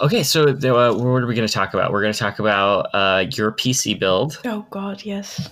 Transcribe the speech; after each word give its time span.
Okay, 0.00 0.22
so 0.22 0.52
the, 0.52 0.74
uh, 0.74 0.92
what 0.94 1.22
are 1.22 1.26
we 1.26 1.34
going 1.34 1.46
to 1.46 1.52
talk 1.52 1.74
about? 1.74 1.92
We're 1.92 2.02
going 2.02 2.12
to 2.12 2.18
talk 2.18 2.38
about 2.38 2.88
uh, 2.94 3.24
your 3.32 3.50
PC 3.52 3.98
build 3.98 4.38
Oh 4.44 4.64
God, 4.70 5.02
yes. 5.04 5.50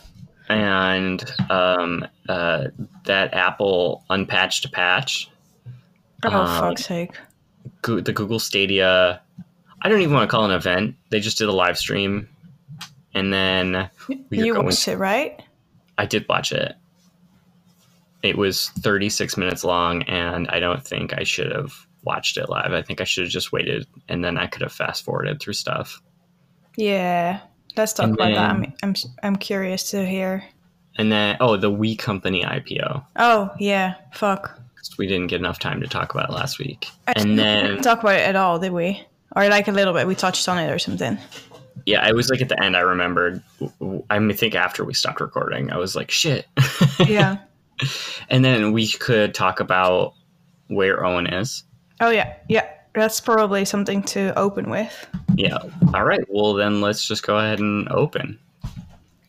and 0.48 1.24
um, 1.50 2.06
uh, 2.28 2.66
that 3.04 3.34
Apple 3.34 4.04
unpatched 4.10 4.70
patch, 4.72 5.30
Oh 6.24 6.30
Um, 6.30 6.60
fuck's 6.60 6.84
sake. 6.86 7.12
Go- 7.82 8.00
the 8.00 8.12
Google 8.12 8.38
Stadia. 8.38 9.20
I 9.82 9.88
don't 9.88 10.00
even 10.00 10.14
want 10.14 10.28
to 10.28 10.34
call 10.34 10.44
it 10.44 10.50
an 10.50 10.56
event. 10.56 10.96
They 11.10 11.20
just 11.20 11.38
did 11.38 11.48
a 11.48 11.52
live 11.52 11.76
stream, 11.78 12.28
and 13.14 13.32
then 13.32 13.90
we 14.08 14.38
You 14.44 14.54
watched 14.62 14.88
it, 14.88 14.96
right? 14.96 15.40
I 15.98 16.06
did 16.06 16.24
watch 16.28 16.52
it. 16.52 16.74
It 18.22 18.36
was 18.38 18.70
36 18.80 19.36
minutes 19.36 19.62
long, 19.64 20.02
and 20.04 20.48
I 20.48 20.58
don't 20.60 20.84
think 20.84 21.12
I 21.18 21.22
should 21.24 21.52
have 21.52 21.85
watched 22.06 22.38
it 22.38 22.48
live. 22.48 22.72
I 22.72 22.80
think 22.82 23.00
I 23.00 23.04
should 23.04 23.24
have 23.24 23.32
just 23.32 23.52
waited, 23.52 23.86
and 24.08 24.24
then 24.24 24.38
I 24.38 24.46
could 24.46 24.62
have 24.62 24.72
fast 24.72 25.04
forwarded 25.04 25.40
through 25.40 25.52
stuff. 25.54 26.00
Yeah. 26.76 27.40
Let's 27.76 27.92
talk 27.92 28.04
And 28.06 28.14
about 28.14 28.34
that. 28.34 28.50
I'm, 28.50 28.72
I'm 28.82 28.94
I'm 29.22 29.36
curious 29.36 29.90
to 29.90 30.06
hear. 30.06 30.44
And 30.96 31.12
then, 31.12 31.36
oh, 31.40 31.56
the 31.58 31.70
We 31.70 31.94
Company 31.96 32.42
IPO. 32.42 33.04
Oh 33.16 33.50
yeah, 33.58 33.94
Fuck. 34.14 34.58
We 34.98 35.06
didn't 35.08 35.26
get 35.26 35.40
enough 35.40 35.58
time 35.58 35.80
to 35.80 35.88
talk 35.88 36.14
about 36.14 36.30
it 36.30 36.32
last 36.32 36.58
week. 36.60 36.86
Actually, 37.08 37.22
And 37.22 37.30
we 37.32 37.36
then, 37.36 37.64
didn't 37.66 37.82
talk 37.82 38.00
about 38.00 38.14
it 38.14 38.20
at 38.28 38.36
all, 38.36 38.58
did 38.60 38.72
we? 38.72 39.04
Or 39.34 39.46
like 39.48 39.66
a 39.68 39.72
little 39.72 39.92
bit. 39.92 40.06
We 40.06 40.14
touched 40.14 40.48
on 40.48 40.58
it 40.58 40.70
or 40.70 40.78
something. 40.78 41.18
yeah, 41.84 42.06
it 42.08 42.14
was 42.14 42.30
like 42.30 42.40
at 42.40 42.48
the 42.48 42.62
end. 42.62 42.76
I 42.76 42.80
remembered. 42.80 43.42
I 44.08 44.32
think 44.32 44.54
after 44.54 44.84
we 44.84 44.94
stopped 44.94 45.20
recording, 45.20 45.70
I 45.72 45.76
was 45.76 45.96
like, 45.96 46.10
"Shit." 46.10 46.46
Yeah. 47.04 47.38
and 48.30 48.42
then 48.44 48.72
we 48.72 48.88
could 48.88 49.34
talk 49.34 49.60
about 49.60 50.14
where 50.68 51.04
Owen 51.04 51.26
is. 51.26 51.64
Oh 52.00 52.10
yeah, 52.10 52.34
yeah. 52.48 52.66
That's 52.94 53.20
probably 53.20 53.64
something 53.66 54.02
to 54.04 54.36
open 54.38 54.70
with. 54.70 55.06
Yeah. 55.34 55.58
All 55.92 56.04
right. 56.04 56.24
Well, 56.30 56.54
then 56.54 56.80
let's 56.80 57.06
just 57.06 57.26
go 57.26 57.36
ahead 57.36 57.58
and 57.58 57.86
open. 57.90 58.38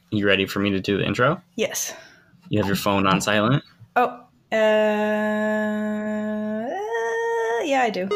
You 0.10 0.26
ready 0.26 0.46
for 0.46 0.60
me 0.60 0.70
to 0.70 0.80
do 0.80 0.98
the 0.98 1.06
intro? 1.06 1.42
Yes. 1.56 1.94
You 2.48 2.60
have 2.60 2.68
your 2.68 2.78
phone 2.78 3.06
on 3.06 3.20
silent? 3.20 3.64
Oh. 3.98 4.24
Uh, 4.50 4.56
yeah, 7.66 7.82
I 7.82 7.90
do. 7.90 8.08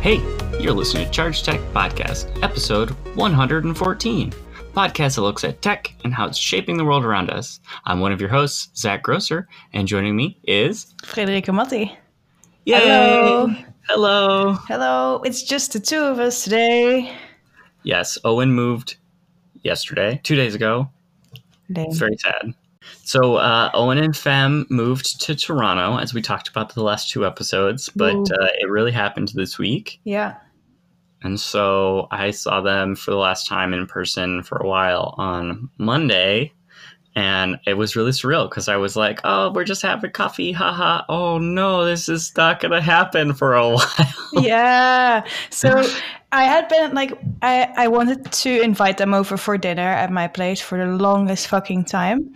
Hey, 0.00 0.16
you're 0.60 0.72
listening 0.72 1.04
to 1.04 1.10
Charge 1.12 1.44
Tech 1.44 1.60
Podcast, 1.72 2.42
episode 2.42 2.90
114. 3.14 4.32
Podcast 4.76 5.14
that 5.14 5.22
looks 5.22 5.42
at 5.42 5.62
tech 5.62 5.94
and 6.04 6.12
how 6.12 6.26
it's 6.26 6.36
shaping 6.36 6.76
the 6.76 6.84
world 6.84 7.02
around 7.02 7.30
us. 7.30 7.60
I'm 7.86 8.00
one 8.00 8.12
of 8.12 8.20
your 8.20 8.28
hosts, 8.28 8.68
Zach 8.78 9.02
Grosser, 9.02 9.48
and 9.72 9.88
joining 9.88 10.14
me 10.14 10.38
is. 10.44 10.94
Frederica 11.02 11.50
Matti. 11.50 11.96
Yay! 12.66 12.78
Hello. 12.80 13.54
Hello. 13.88 14.52
Hello. 14.68 15.22
It's 15.24 15.42
just 15.42 15.72
the 15.72 15.80
two 15.80 16.02
of 16.02 16.18
us 16.18 16.44
today. 16.44 17.16
Yes, 17.84 18.18
Owen 18.22 18.52
moved 18.52 18.98
yesterday, 19.62 20.20
two 20.22 20.36
days 20.36 20.54
ago. 20.54 20.90
It's 21.70 21.96
very 21.96 22.18
sad. 22.18 22.52
So 23.02 23.36
uh, 23.36 23.70
Owen 23.72 23.96
and 23.96 24.14
Fem 24.14 24.66
moved 24.68 25.22
to 25.22 25.34
Toronto, 25.34 25.96
as 25.96 26.12
we 26.12 26.20
talked 26.20 26.48
about 26.48 26.74
the 26.74 26.82
last 26.82 27.08
two 27.08 27.24
episodes, 27.24 27.88
but 27.96 28.14
uh, 28.30 28.48
it 28.60 28.68
really 28.68 28.92
happened 28.92 29.32
this 29.34 29.58
week. 29.58 30.00
Yeah. 30.04 30.34
And 31.22 31.40
so 31.40 32.08
I 32.10 32.30
saw 32.30 32.60
them 32.60 32.94
for 32.94 33.10
the 33.10 33.16
last 33.16 33.48
time 33.48 33.72
in 33.72 33.86
person 33.86 34.42
for 34.42 34.58
a 34.58 34.66
while 34.68 35.14
on 35.18 35.70
Monday. 35.78 36.52
And 37.16 37.58
it 37.66 37.74
was 37.74 37.96
really 37.96 38.10
surreal 38.10 38.46
because 38.50 38.68
I 38.68 38.76
was 38.76 38.94
like, 38.94 39.20
oh, 39.24 39.50
we're 39.50 39.64
just 39.64 39.80
having 39.80 40.10
coffee. 40.10 40.52
Haha. 40.52 41.02
Oh, 41.08 41.38
no, 41.38 41.86
this 41.86 42.10
is 42.10 42.30
not 42.36 42.60
going 42.60 42.72
to 42.72 42.82
happen 42.82 43.32
for 43.32 43.54
a 43.54 43.66
while. 43.74 43.86
yeah. 44.34 45.24
So 45.50 45.82
I 46.32 46.44
had 46.44 46.68
been 46.68 46.92
like, 46.92 47.18
I, 47.40 47.72
I 47.74 47.88
wanted 47.88 48.30
to 48.30 48.60
invite 48.60 48.98
them 48.98 49.14
over 49.14 49.38
for 49.38 49.56
dinner 49.56 49.80
at 49.88 50.12
my 50.12 50.28
place 50.28 50.60
for 50.60 50.76
the 50.76 50.92
longest 50.92 51.48
fucking 51.48 51.86
time. 51.86 52.34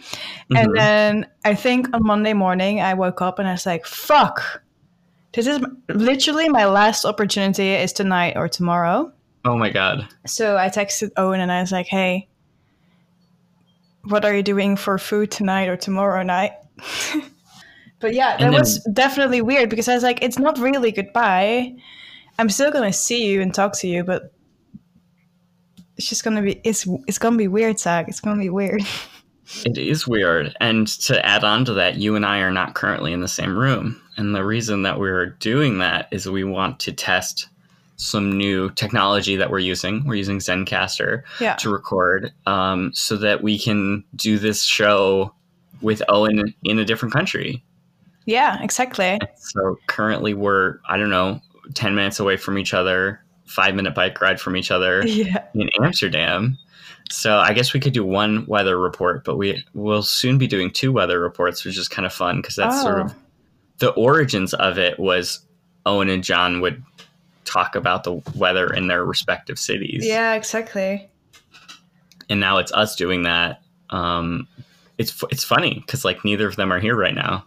And 0.57 0.69
Mhm. 0.71 0.75
then 0.79 1.27
I 1.45 1.55
think 1.55 1.89
on 1.95 2.03
Monday 2.03 2.33
morning, 2.33 2.81
I 2.81 2.95
woke 2.95 3.21
up 3.21 3.39
and 3.39 3.47
I 3.47 3.53
was 3.53 3.67
like, 3.67 3.85
fuck. 3.85 4.63
This 5.33 5.47
is 5.47 5.61
literally 5.89 6.49
my 6.49 6.65
last 6.67 7.05
opportunity 7.05 7.71
is 7.71 7.93
tonight 7.93 8.37
or 8.37 8.49
tomorrow. 8.49 9.13
oh, 9.45 9.57
my 9.57 9.71
God. 9.71 10.09
So 10.27 10.57
I 10.57 10.69
texted 10.69 11.11
Owen 11.17 11.41
and 11.41 11.53
I 11.53 11.61
was 11.61 11.73
like, 11.73 11.87
hey, 11.87 12.29
what 14.05 14.25
are 14.25 14.35
you 14.35 14.43
doing 14.43 14.77
for 14.77 14.99
food 14.99 15.31
tonight 15.31 15.69
or 15.69 15.77
tomorrow 15.77 16.23
night? 16.23 16.53
but 18.01 18.15
yeah, 18.15 18.37
that 18.37 18.51
then- 18.51 18.53
was 18.53 18.83
definitely 18.93 19.41
weird 19.41 19.71
because 19.71 19.89
I 19.89 19.95
was 19.95 20.03
like, 20.03 20.23
it's 20.23 20.39
not 20.39 20.59
really 20.59 20.91
goodbye. 20.91 21.77
I'm 22.39 22.49
still 22.49 22.71
gonna 22.73 22.93
see 22.93 23.27
you 23.27 23.43
and 23.43 23.53
talk 23.55 23.75
to 23.81 23.87
you, 23.87 24.03
but 24.03 24.33
it's 25.99 26.09
just 26.09 26.25
gonna 26.25 26.41
be 26.41 26.59
it's 26.65 26.89
it's 27.07 27.19
gonna 27.19 27.37
be 27.37 27.49
weird, 27.49 27.79
Zach. 27.79 28.09
It's 28.09 28.21
gonna 28.21 28.41
be 28.41 28.51
weird. 28.51 28.83
It 29.67 29.77
is 29.79 30.07
weird. 30.07 30.57
And 30.61 30.87
to 30.87 31.27
add 31.27 31.43
on 31.43 31.65
to 31.65 31.73
that, 31.75 31.97
you 31.97 32.15
and 32.15 32.25
I 32.25 32.39
are 32.39 32.53
not 32.53 32.75
currently 32.75 33.13
in 33.13 33.21
the 33.21 33.27
same 33.27 33.59
room. 33.59 34.00
And 34.17 34.35
the 34.35 34.45
reason 34.45 34.83
that 34.83 34.99
we're 34.99 35.27
doing 35.41 35.79
that 35.79 36.09
is 36.11 36.29
we 36.29 36.45
want 36.45 36.79
to 36.81 36.93
test 36.93 37.49
some 37.97 38.33
new 38.37 38.71
technology 38.71 39.37
that 39.37 39.51
we're 39.51 39.59
using. 39.59 40.05
We're 40.07 40.15
using 40.15 40.39
Zencastr 40.39 41.23
yeah. 41.41 41.55
to 41.57 41.71
record 41.71 42.33
um, 42.47 42.93
so 42.95 43.17
that 43.17 43.43
we 43.43 43.59
can 43.59 44.05
do 44.17 44.39
this 44.39 44.63
show 44.65 45.35
with 45.83 46.03
Owen 46.09 46.55
in 46.65 46.79
a 46.79 46.85
different 46.85 47.13
country. 47.13 47.63
Yeah, 48.27 48.63
exactly. 48.63 49.19
So 49.37 49.79
currently 49.87 50.35
we're, 50.35 50.79
I 50.89 50.97
don't 50.97 51.11
know, 51.11 51.41
10 51.75 51.95
minutes 51.95 52.21
away 52.21 52.37
from 52.37 52.59
each 52.59 52.73
other, 52.75 53.21
five 53.47 53.75
minute 53.75 53.95
bike 53.95 54.21
ride 54.21 54.41
from 54.41 54.57
each 54.57 54.71
other 54.71 55.03
Yeah. 55.07 55.45
in 55.55 55.69
Amsterdam. 55.83 56.57
So 57.11 57.39
I 57.39 57.53
guess 57.53 57.73
we 57.75 57.81
could 57.81 57.93
do 57.93 58.05
one 58.05 58.47
weather 58.47 58.79
report, 58.79 59.25
but 59.25 59.37
we 59.37 59.65
will 59.75 60.03
soon 60.03 60.39
be 60.39 60.47
doing 60.47 60.71
two 60.71 60.93
weather 60.93 61.19
reports, 61.21 61.65
which 61.65 61.77
is 61.77 61.89
kind 61.89 62.07
of 62.07 62.13
fun 62.13 62.37
because 62.41 62.57
that's 62.57 62.81
sort 62.81 62.99
Oh. 62.99 63.05
of 63.07 63.15
the 63.81 63.91
origins 63.91 64.55
of 64.55 64.79
it 64.79 64.99
was 64.99 65.41
Owen 65.85 66.09
and 66.09 66.23
John 66.23 66.61
would 66.61 66.83
talk 67.45 67.75
about 67.75 68.05
the 68.05 68.23
weather 68.37 68.73
in 68.73 68.87
their 68.87 69.05
respective 69.05 69.59
cities. 69.59 70.07
Yeah, 70.07 70.35
exactly. 70.35 71.09
and 72.29 72.39
now 72.39 72.59
it's 72.59 72.73
us 72.73 72.95
doing 72.95 73.23
that. 73.23 73.61
Um, 73.91 74.47
it's 74.99 75.23
it's 75.31 75.43
funny 75.43 75.83
because 75.85 76.05
like 76.05 76.25
neither 76.25 76.47
of 76.47 76.57
them 76.57 76.73
are 76.73 76.79
here 76.79 76.97
right 76.97 77.15
now. 77.15 77.45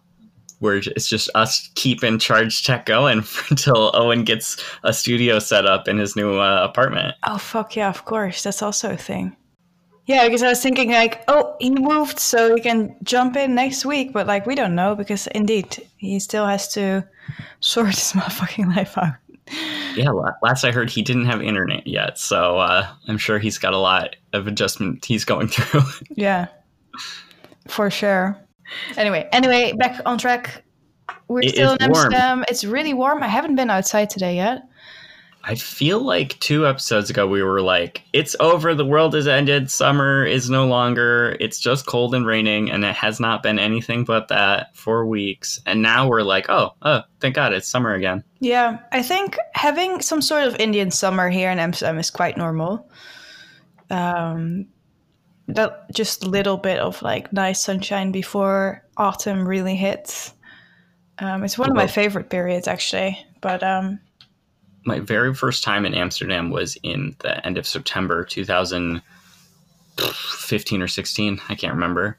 We're 0.60 0.78
it's 0.78 1.08
just 1.08 1.30
us 1.36 1.70
keeping 1.76 2.20
charge 2.20 2.64
tech 2.64 2.86
going 2.86 3.24
until 3.50 3.92
Owen 3.94 4.24
gets 4.24 4.62
a 4.84 4.92
studio 4.94 5.40
set 5.40 5.66
up 5.66 5.88
in 5.88 5.98
his 5.98 6.16
new 6.16 6.40
uh, 6.40 6.62
apartment. 6.64 7.16
Oh 7.26 7.38
fuck 7.38 7.76
yeah, 7.76 7.90
of 7.90 8.06
course. 8.06 8.44
That's 8.44 8.62
also 8.62 8.92
a 8.92 8.98
thing. 8.98 9.36
Yeah, 10.06 10.26
because 10.26 10.44
I 10.44 10.50
was 10.50 10.62
thinking 10.62 10.92
like, 10.92 11.24
oh, 11.30 11.56
he 11.60 11.70
moved 11.70 12.20
so 12.20 12.54
he 12.56 12.62
can 12.62 12.96
jump 13.04 13.38
in 13.38 13.56
next 13.56 13.86
week, 13.86 14.12
but 14.12 14.28
like 14.28 14.46
we 14.46 14.54
don't 14.54 14.76
know 14.76 14.96
because 14.96 15.28
indeed 15.28 15.88
he 15.98 16.20
still 16.20 16.46
has 16.46 16.68
to 16.74 17.08
sort 17.62 17.88
his 17.88 17.98
motherfucking 18.14 18.76
life 18.76 18.98
out. 18.98 19.14
Yeah, 19.96 20.10
last 20.42 20.64
I 20.64 20.72
heard 20.72 20.90
he 20.90 21.02
didn't 21.02 21.26
have 21.26 21.42
internet 21.42 21.86
yet, 21.86 22.18
so 22.18 22.58
uh, 22.60 22.88
I'm 23.08 23.18
sure 23.18 23.40
he's 23.40 23.58
got 23.58 23.74
a 23.74 23.78
lot 23.78 24.16
of 24.32 24.48
adjustment 24.48 25.04
he's 25.06 25.26
going 25.26 25.48
through. 25.50 25.82
Yeah, 26.16 26.48
for 27.68 27.90
sure. 27.90 28.38
Anyway, 28.98 29.28
anyway, 29.32 29.74
back 29.74 30.02
on 30.06 30.18
track. 30.18 30.64
We're 31.28 31.42
It 31.42 31.50
still 31.52 31.74
in 31.74 31.92
warm. 31.92 32.06
Amsterdam. 32.06 32.46
It's 32.48 32.64
really 32.64 32.94
warm. 32.94 33.22
I 33.22 33.28
haven't 33.28 33.56
been 33.56 33.70
outside 33.70 34.10
today 34.10 34.36
yet. 34.38 34.64
I 35.46 35.56
feel 35.56 36.00
like 36.00 36.40
two 36.40 36.66
episodes 36.66 37.10
ago 37.10 37.28
we 37.28 37.44
were 37.44 37.62
like, 37.62 38.02
"It's 38.14 38.36
over. 38.40 38.74
The 38.74 38.86
world 38.86 39.14
has 39.14 39.28
ended. 39.28 39.70
Summer 39.70 40.26
is 40.26 40.50
no 40.50 40.66
longer. 40.66 41.36
It's 41.40 41.60
just 41.60 41.86
cold 41.86 42.16
and 42.16 42.26
raining, 42.26 42.72
and 42.72 42.86
it 42.86 42.96
has 42.96 43.20
not 43.20 43.44
been 43.44 43.60
anything 43.60 44.06
but 44.06 44.30
that 44.30 44.76
for 44.76 45.06
weeks." 45.06 45.60
And 45.66 45.82
now 45.82 46.08
we're 46.08 46.22
like, 46.22 46.50
"Oh, 46.50 46.74
oh, 46.82 47.02
thank 47.20 47.36
God, 47.36 47.52
it's 47.52 47.68
summer 47.68 47.94
again." 47.94 48.24
Yeah, 48.40 48.80
I 48.94 49.02
think 49.02 49.38
having 49.54 50.02
some 50.02 50.22
sort 50.22 50.44
of 50.44 50.56
Indian 50.60 50.92
summer 50.92 51.30
here 51.30 51.52
in 51.52 51.60
Amsterdam 51.60 52.00
is 52.00 52.10
quite 52.10 52.38
normal. 52.38 52.90
Um, 53.90 54.68
that 55.48 55.92
just 55.94 56.24
a 56.24 56.30
little 56.30 56.58
bit 56.58 56.80
of 56.80 57.02
like 57.02 57.34
nice 57.34 57.60
sunshine 57.60 58.14
before 58.14 58.84
autumn 58.96 59.46
really 59.46 59.76
hits. 59.76 60.34
Um, 61.20 61.44
it's 61.44 61.58
one 61.58 61.70
of 61.70 61.76
my 61.76 61.88
favorite 61.88 62.30
periods 62.30 62.68
actually. 62.68 63.24
But 63.42 63.62
um, 63.62 64.00
My 64.86 65.00
very 65.00 65.34
first 65.34 65.64
time 65.64 65.86
in 65.86 65.94
Amsterdam 65.94 66.50
was 66.50 66.78
in 66.84 67.16
the 67.20 67.46
end 67.46 67.58
of 67.58 67.66
September 67.66 68.24
2015 68.26 70.82
or 70.82 70.88
16. 70.88 71.42
I 71.50 71.56
can't 71.56 71.74
remember. 71.74 72.18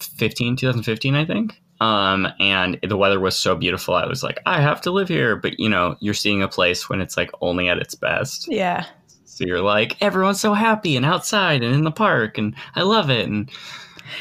15, 0.00 0.56
2015, 0.56 1.14
I 1.14 1.24
think. 1.24 1.60
Um, 1.80 2.28
and 2.38 2.78
the 2.82 2.96
weather 2.96 3.20
was 3.20 3.36
so 3.36 3.54
beautiful. 3.56 3.94
I 3.94 4.06
was 4.06 4.22
like, 4.22 4.40
I 4.46 4.60
have 4.60 4.80
to 4.82 4.90
live 4.90 5.08
here. 5.08 5.36
But 5.36 5.58
you 5.58 5.68
know, 5.68 5.96
you're 6.00 6.14
seeing 6.14 6.42
a 6.42 6.48
place 6.48 6.88
when 6.88 7.00
it's 7.00 7.16
like 7.16 7.30
only 7.40 7.68
at 7.68 7.78
its 7.78 7.94
best. 7.94 8.46
yeah, 8.50 8.86
So 9.24 9.44
you're 9.46 9.60
like, 9.62 10.00
everyone's 10.02 10.40
so 10.40 10.54
happy 10.54 10.96
and 10.96 11.06
outside 11.06 11.62
and 11.62 11.74
in 11.74 11.84
the 11.84 11.90
park, 11.90 12.38
and 12.38 12.54
I 12.74 12.82
love 12.82 13.10
it. 13.10 13.26
And 13.28 13.50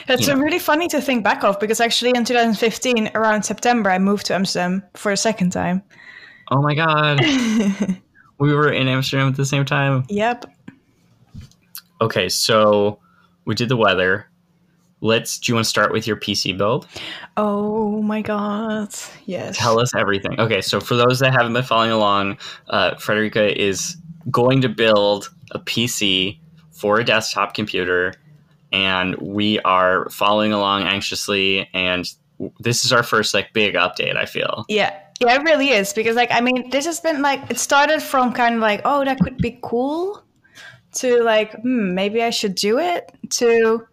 It's 0.07 0.27
you 0.27 0.33
know. 0.33 0.39
really 0.41 0.59
funny 0.59 0.87
to 0.89 1.01
think 1.01 1.23
back 1.23 1.43
of 1.43 1.59
because 1.59 1.79
actually 1.79 2.11
in 2.15 2.25
2015, 2.25 3.11
around 3.15 3.43
September, 3.43 3.91
I 3.91 3.99
moved 3.99 4.25
to 4.27 4.35
Amsterdam 4.35 4.83
for 4.95 5.11
a 5.11 5.17
second 5.17 5.51
time. 5.51 5.83
Oh 6.51 6.61
my 6.61 6.75
god. 6.75 7.21
we 8.39 8.53
were 8.53 8.71
in 8.71 8.87
Amsterdam 8.87 9.29
at 9.29 9.35
the 9.35 9.45
same 9.45 9.65
time. 9.65 10.05
Yep. 10.09 10.45
Okay, 12.01 12.27
so 12.29 12.99
we 13.45 13.55
did 13.55 13.69
the 13.69 13.77
weather. 13.77 14.27
Let's 15.01 15.37
do 15.37 15.51
you 15.51 15.55
want 15.55 15.65
to 15.65 15.69
start 15.69 15.91
with 15.91 16.07
your 16.07 16.15
PC 16.15 16.57
build? 16.57 16.87
Oh 17.35 18.01
my 18.01 18.21
god. 18.21 18.93
Yes. 19.25 19.57
Tell 19.57 19.79
us 19.79 19.93
everything. 19.93 20.39
Okay, 20.39 20.61
so 20.61 20.79
for 20.79 20.95
those 20.95 21.19
that 21.19 21.33
haven't 21.33 21.53
been 21.53 21.63
following 21.63 21.91
along, 21.91 22.37
uh, 22.69 22.95
Frederica 22.95 23.61
is 23.61 23.97
going 24.31 24.61
to 24.61 24.69
build 24.69 25.29
a 25.51 25.59
PC 25.59 26.39
for 26.71 26.99
a 26.99 27.03
desktop 27.03 27.53
computer, 27.53 28.13
and 28.71 29.15
we 29.17 29.59
are 29.59 30.09
following 30.09 30.53
along 30.53 30.83
anxiously. 30.83 31.69
And 31.73 32.09
this 32.59 32.85
is 32.85 32.93
our 32.93 33.03
first 33.03 33.33
like 33.33 33.51
big 33.51 33.75
update. 33.75 34.15
I 34.15 34.25
feel. 34.25 34.65
Yeah. 34.69 34.97
Yeah, 35.23 35.35
it 35.35 35.43
really 35.43 35.69
is 35.69 35.93
because 35.93 36.15
like 36.15 36.31
I 36.31 36.41
mean, 36.41 36.69
this 36.69 36.85
has 36.85 36.99
been 36.99 37.21
like 37.21 37.49
it 37.49 37.59
started 37.59 38.01
from 38.01 38.33
kind 38.33 38.55
of 38.55 38.61
like, 38.61 38.81
oh, 38.83 39.05
that 39.05 39.19
could 39.19 39.37
be 39.37 39.59
cool 39.61 40.21
to 40.95 41.23
like, 41.23 41.53
hmm, 41.61 41.93
maybe 41.93 42.21
I 42.21 42.29
should 42.29 42.55
do 42.55 42.79
it 42.79 43.11
to 43.31 43.87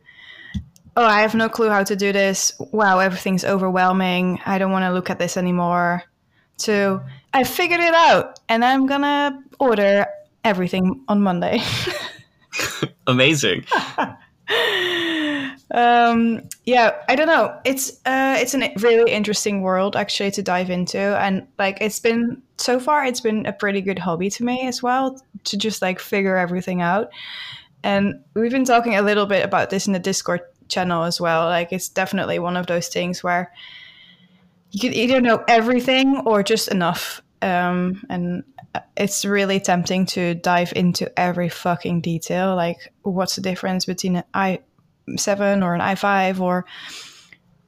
oh, 0.96 1.04
I 1.04 1.22
have 1.22 1.34
no 1.34 1.48
clue 1.48 1.68
how 1.68 1.84
to 1.84 1.96
do 1.96 2.12
this. 2.12 2.52
Wow, 2.58 2.98
everything's 2.98 3.44
overwhelming. 3.44 4.40
I 4.44 4.58
don't 4.58 4.72
want 4.72 4.84
to 4.84 4.92
look 4.92 5.10
at 5.10 5.18
this 5.18 5.36
anymore. 5.36 6.02
To 6.58 7.00
I 7.32 7.44
figured 7.44 7.80
it 7.80 7.94
out 7.94 8.38
and 8.48 8.64
I'm 8.64 8.86
to 8.86 9.38
order 9.58 10.06
everything 10.44 11.04
on 11.08 11.22
Monday. 11.22 11.62
Amazing. 13.06 13.64
um, 15.72 16.42
yeah, 16.64 16.96
I 17.08 17.14
don't 17.14 17.26
know. 17.26 17.58
It's 17.64 17.90
uh, 18.04 18.36
it's 18.38 18.54
a 18.54 18.72
really 18.78 19.12
interesting 19.12 19.62
world 19.62 19.96
actually 19.96 20.30
to 20.32 20.42
dive 20.42 20.70
into, 20.70 20.98
and 20.98 21.46
like 21.58 21.78
it's 21.80 22.00
been 22.00 22.42
so 22.56 22.80
far, 22.80 23.04
it's 23.04 23.20
been 23.20 23.46
a 23.46 23.52
pretty 23.52 23.80
good 23.80 23.98
hobby 23.98 24.30
to 24.30 24.44
me 24.44 24.66
as 24.66 24.82
well 24.82 25.20
to 25.44 25.56
just 25.56 25.80
like 25.82 25.98
figure 25.98 26.36
everything 26.36 26.82
out. 26.82 27.10
And 27.82 28.22
we've 28.34 28.50
been 28.50 28.64
talking 28.64 28.96
a 28.96 29.02
little 29.02 29.26
bit 29.26 29.44
about 29.44 29.70
this 29.70 29.86
in 29.86 29.92
the 29.92 29.98
Discord 29.98 30.40
channel 30.68 31.04
as 31.04 31.20
well. 31.20 31.46
Like 31.46 31.72
it's 31.72 31.88
definitely 31.88 32.38
one 32.38 32.56
of 32.56 32.66
those 32.66 32.88
things 32.88 33.22
where 33.22 33.52
you 34.70 34.80
could 34.80 34.94
either 34.94 35.20
know 35.20 35.42
everything 35.48 36.18
or 36.26 36.42
just 36.42 36.68
enough. 36.68 37.22
Um, 37.42 38.04
and 38.10 38.44
it's 38.96 39.24
really 39.24 39.60
tempting 39.60 40.06
to 40.06 40.34
dive 40.34 40.72
into 40.76 41.18
every 41.18 41.48
fucking 41.48 42.02
detail. 42.02 42.54
Like, 42.54 42.92
what's 43.02 43.36
the 43.36 43.40
difference 43.40 43.86
between 43.86 44.16
an 44.16 44.24
i7 45.08 45.64
or 45.64 45.74
an 45.74 45.80
i5 45.80 46.40
or 46.40 46.66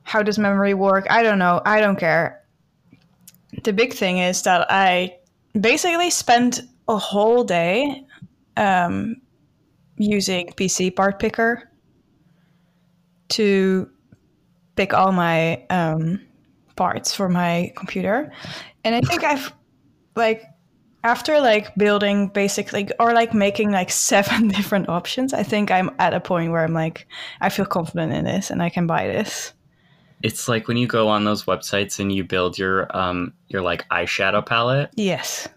how 0.04 0.22
does 0.22 0.38
memory 0.38 0.74
work? 0.74 1.06
I 1.10 1.22
don't 1.22 1.38
know. 1.38 1.62
I 1.64 1.80
don't 1.80 1.98
care. 1.98 2.42
The 3.64 3.72
big 3.72 3.92
thing 3.92 4.18
is 4.18 4.42
that 4.42 4.66
I 4.70 5.16
basically 5.58 6.10
spent 6.10 6.60
a 6.88 6.96
whole 6.96 7.44
day 7.44 8.04
um, 8.56 9.16
using 9.96 10.48
PC 10.48 10.94
Part 10.94 11.18
Picker 11.18 11.70
to 13.30 13.88
pick 14.76 14.92
all 14.92 15.12
my 15.12 15.64
um, 15.70 16.20
parts 16.76 17.14
for 17.14 17.28
my 17.28 17.72
computer, 17.76 18.32
and 18.84 18.94
I 18.94 19.00
think 19.00 19.24
I've 19.24 19.52
like 20.16 20.44
after 21.04 21.40
like 21.40 21.74
building 21.74 22.28
basically 22.28 22.88
or 22.98 23.12
like 23.12 23.34
making 23.34 23.70
like 23.70 23.90
seven 24.10 24.48
different 24.48 24.88
options. 24.88 25.32
I 25.32 25.42
think 25.42 25.70
I'm 25.70 25.90
at 25.98 26.14
a 26.14 26.20
point 26.20 26.52
where 26.52 26.64
I'm 26.64 26.74
like 26.74 27.06
I 27.40 27.48
feel 27.48 27.66
confident 27.66 28.12
in 28.12 28.24
this 28.24 28.50
and 28.50 28.62
I 28.62 28.68
can 28.68 28.86
buy 28.86 29.06
this. 29.06 29.52
It's 30.22 30.46
like 30.48 30.68
when 30.68 30.76
you 30.76 30.86
go 30.86 31.08
on 31.08 31.24
those 31.24 31.44
websites 31.44 31.98
and 31.98 32.12
you 32.12 32.24
build 32.24 32.58
your 32.58 32.94
um 32.96 33.32
your 33.48 33.62
like 33.62 33.88
eyeshadow 33.88 34.44
palette. 34.44 34.90
Yes. 34.94 35.48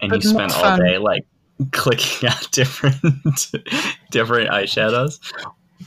And 0.00 0.10
But 0.10 0.24
you 0.24 0.30
spend 0.30 0.52
all 0.52 0.76
day 0.78 0.98
like 0.98 1.24
clicking 1.72 2.28
out 2.28 2.50
different 2.50 3.04
different 4.10 4.50
eyeshadows. 4.50 5.20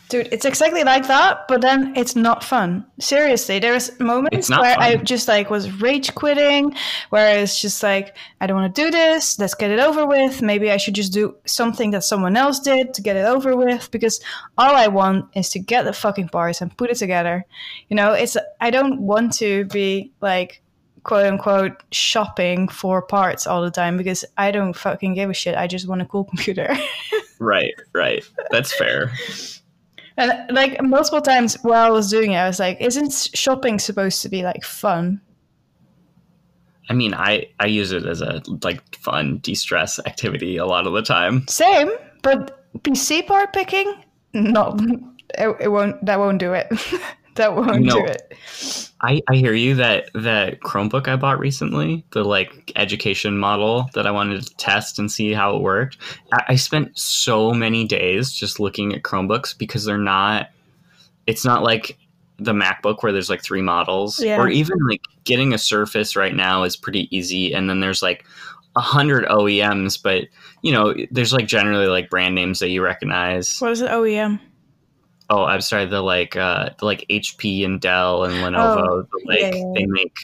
Dude, 0.10 0.30
it's 0.32 0.46
exactly 0.46 0.84
like 0.86 1.08
that, 1.08 1.48
but 1.50 1.60
then 1.60 1.94
it's 1.98 2.16
not 2.16 2.42
fun. 2.44 2.86
Seriously, 3.00 3.60
there's 3.60 4.00
moments 4.00 4.50
where 4.50 4.80
I 4.80 4.96
just 4.96 5.28
like 5.28 5.50
was 5.50 5.82
rage 5.82 6.16
quitting, 6.16 6.74
where 7.10 7.40
it's 7.40 7.60
just 7.60 7.84
like, 7.84 8.16
I 8.40 8.48
don't 8.48 8.58
want 8.58 8.74
to 8.74 8.82
do 8.82 8.90
this, 8.90 9.38
let's 9.38 9.54
get 9.54 9.70
it 9.70 9.80
over 9.80 10.06
with. 10.06 10.42
Maybe 10.42 10.72
I 10.72 10.78
should 10.78 10.96
just 10.96 11.12
do 11.12 11.36
something 11.46 11.92
that 11.92 12.06
someone 12.06 12.38
else 12.38 12.60
did 12.60 12.94
to 12.94 13.02
get 13.02 13.18
it 13.18 13.26
over 13.26 13.58
with 13.58 13.92
because 13.92 14.22
all 14.58 14.76
I 14.76 14.88
want 14.88 15.26
is 15.36 15.50
to 15.52 15.60
get 15.60 15.84
the 15.84 15.94
fucking 15.94 16.30
parts 16.30 16.62
and 16.62 16.76
put 16.78 16.90
it 16.90 16.96
together. 16.96 17.46
You 17.90 17.98
know, 17.98 18.14
it's 18.14 18.38
I 18.62 18.70
don't 18.70 19.02
want 19.02 19.34
to 19.34 19.66
be 19.66 20.14
like 20.22 20.62
quote 21.04 21.26
unquote 21.26 21.84
shopping 21.92 22.70
for 22.70 23.02
parts 23.02 23.46
all 23.46 23.62
the 23.62 23.72
time 23.72 23.98
because 23.98 24.24
I 24.38 24.52
don't 24.52 24.74
fucking 24.74 25.16
give 25.16 25.30
a 25.30 25.34
shit. 25.34 25.56
I 25.56 25.68
just 25.68 25.88
want 25.88 26.02
a 26.02 26.06
cool 26.06 26.24
computer. 26.32 26.78
Right, 27.40 27.74
right. 27.94 28.24
That's 28.52 28.76
fair. 28.76 29.12
And 30.18 30.34
like 30.50 30.82
multiple 30.82 31.22
times 31.22 31.56
while 31.62 31.86
I 31.86 31.90
was 31.92 32.10
doing 32.10 32.32
it, 32.32 32.38
I 32.38 32.48
was 32.48 32.60
like, 32.60 32.82
"Isn't 32.82 33.30
shopping 33.34 33.78
supposed 33.78 34.22
to 34.24 34.30
be 34.30 34.44
like 34.44 34.64
fun?" 34.64 35.22
I 36.90 36.94
mean, 36.94 37.14
I 37.14 37.48
I 37.60 37.68
use 37.68 37.92
it 37.92 38.06
as 38.06 38.22
a 38.22 38.42
like 38.64 38.96
fun 38.96 39.38
de-stress 39.40 40.00
activity 40.06 40.58
a 40.58 40.66
lot 40.66 40.88
of 40.88 40.94
the 40.94 41.04
time. 41.04 41.48
Same, 41.48 41.92
but 42.24 42.66
PC 42.80 43.28
part 43.28 43.54
picking, 43.54 43.94
no, 44.34 44.76
it, 45.38 45.56
it 45.60 45.68
won't. 45.68 46.04
That 46.06 46.20
won't 46.20 46.40
do 46.40 46.54
it. 46.54 46.68
that 47.38 47.56
won't 47.56 47.82
No. 47.84 47.96
do 48.00 48.06
it. 48.06 48.34
I, 49.02 49.22
I 49.30 49.36
hear 49.36 49.54
you 49.54 49.76
that 49.76 50.10
that 50.16 50.62
Chromebook 50.62 51.08
I 51.08 51.16
bought 51.16 51.40
recently, 51.40 52.04
the 52.12 52.24
like 52.24 52.72
education 52.76 53.38
model 53.38 53.90
that 53.94 54.08
I 54.08 54.12
wanted 54.12 54.42
to 54.44 54.56
test 54.58 54.98
and 54.98 55.12
see 55.12 55.34
how 55.34 55.56
it 55.56 55.62
worked. 55.62 55.98
I, 56.34 56.44
I 56.50 56.56
spent 56.56 56.98
so 56.98 57.52
many 57.54 57.86
days 57.86 58.34
just 58.34 58.60
looking 58.60 58.94
at 58.94 59.04
Chromebooks 59.04 59.58
because 59.58 59.86
they're 59.86 59.98
not. 59.98 60.50
It's 61.28 61.46
not 61.46 61.62
like 61.62 61.98
the 62.40 62.54
MacBook 62.54 63.04
where 63.04 63.12
there's 63.12 63.30
like 63.30 63.44
three 63.44 63.62
models, 63.62 64.20
Yeah. 64.24 64.38
or 64.40 64.48
even 64.50 64.78
like 64.88 65.02
getting 65.26 65.54
a 65.54 65.58
Surface 65.58 66.16
right 66.16 66.34
now 66.36 66.64
is 66.64 66.76
pretty 66.76 67.16
easy, 67.16 67.54
and 67.54 67.70
then 67.70 67.80
there's 67.80 68.02
like 68.02 68.26
a 68.76 68.82
hundred 68.82 69.26
OEMs, 69.26 70.02
but 70.02 70.26
you 70.62 70.72
know 70.72 70.94
there's 71.12 71.34
like 71.34 71.48
generally 71.48 71.88
like 71.88 72.10
brand 72.10 72.34
names 72.36 72.60
that 72.60 72.70
you 72.70 72.84
recognize. 72.84 73.60
What 73.60 73.72
is 73.72 73.82
it? 73.82 73.88
E 73.88 73.90
OEM. 73.94 74.40
Oh, 75.30 75.44
I'm 75.44 75.62
sorry. 75.62 75.86
The 75.86 76.02
like, 76.02 76.36
uh, 76.36 76.70
the 76.80 76.86
like 76.86 77.06
HP 77.10 77.66
and 77.66 77.82
Dell 77.82 78.24
and 78.24 78.36
Lenovo. 78.36 78.88
Oh, 78.88 79.02
the, 79.02 79.22
like 79.26 79.40
yeah, 79.40 79.56
yeah, 79.56 79.72
they 79.76 79.86
make 79.86 80.16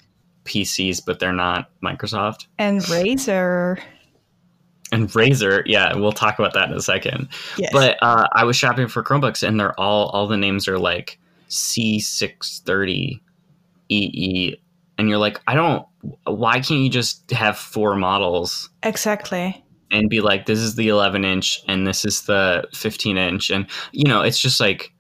PCs, 0.46 1.02
but 1.06 1.20
they're 1.20 1.34
not 1.34 1.70
Microsoft. 1.82 2.48
and 2.58 2.80
Razer. 2.82 3.80
And 4.92 5.10
Razer, 5.10 5.64
yeah, 5.66 5.96
we'll 5.96 6.12
talk 6.12 6.38
about 6.38 6.54
that 6.54 6.70
in 6.70 6.76
a 6.76 6.82
second. 6.82 7.28
Yes. 7.58 7.72
But 7.74 7.98
uh, 8.04 8.28
I 8.34 8.44
was 8.44 8.56
shopping 8.56 8.88
for 8.88 9.04
Chromebooks, 9.04 9.46
and 9.46 9.60
they're 9.60 9.78
all 9.80 10.10
all 10.10 10.28
the 10.28 10.38
names 10.38 10.68
are 10.68 10.78
like 10.78 11.20
C630 11.50 13.20
EE, 13.90 14.56
and 14.98 15.10
you're 15.10 15.18
like, 15.18 15.42
I 15.48 15.56
don't. 15.56 15.86
Why 16.26 16.56
can't 16.60 16.82
you 16.82 16.90
just 16.90 17.32
have 17.32 17.58
four 17.58 17.96
models? 17.96 18.70
exactly. 18.84 19.64
and 19.90 20.10
be 20.10 20.22
like, 20.22 20.46
this 20.46 20.60
is 20.60 20.76
the 20.76 20.90
11 20.90 21.24
inch 21.24 21.62
and 21.68 21.88
this 21.88 22.04
is 22.04 22.24
the 22.24 22.68
15 22.74 23.16
inch. 23.18 23.50
And, 23.50 23.68
you 23.92 24.06
know, 24.06 24.22
it's 24.22 24.40
just 24.40 24.60
like 24.60 24.93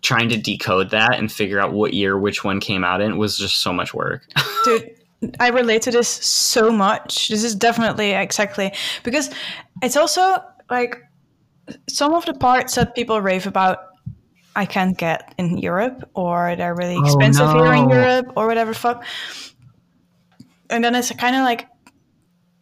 trying 0.00 0.28
to 0.28 0.36
decode 0.36 0.90
that 0.90 1.18
and 1.18 1.30
figure 1.30 1.60
out 1.60 1.72
what 1.72 1.92
year 1.94 2.18
which 2.18 2.44
one 2.44 2.60
came 2.60 2.84
out 2.84 3.00
in 3.00 3.18
was 3.18 3.36
just 3.36 3.56
so 3.62 3.72
much 3.72 3.92
work. 3.92 4.22
Dude, 4.64 4.90
I 5.40 5.48
relate 5.48 5.82
to 5.82 5.90
this 5.90 6.08
so 6.08 6.70
much. 6.70 7.28
This 7.28 7.44
is 7.44 7.54
definitely 7.54 8.12
exactly 8.12 8.72
because 9.02 9.30
it's 9.82 9.96
also 9.96 10.38
like 10.70 11.02
some 11.88 12.14
of 12.14 12.24
the 12.26 12.34
parts 12.34 12.74
that 12.76 12.94
people 12.94 13.20
rave 13.20 13.46
about 13.46 13.78
I 14.54 14.66
can't 14.66 14.96
get 14.98 15.34
in 15.38 15.56
Europe 15.58 16.08
or 16.14 16.54
they're 16.56 16.74
really 16.74 16.96
Oh, 16.96 17.04
expensive 17.04 17.50
here 17.52 17.72
in. 17.72 17.88
Europe 17.88 18.32
or 18.36 18.46
whatever 18.46 18.74
fuck. 18.74 19.04
And 20.68 20.84
then 20.84 20.94
it's 20.94 21.10
kind 21.12 21.36
of 21.36 21.42
like 21.42 21.66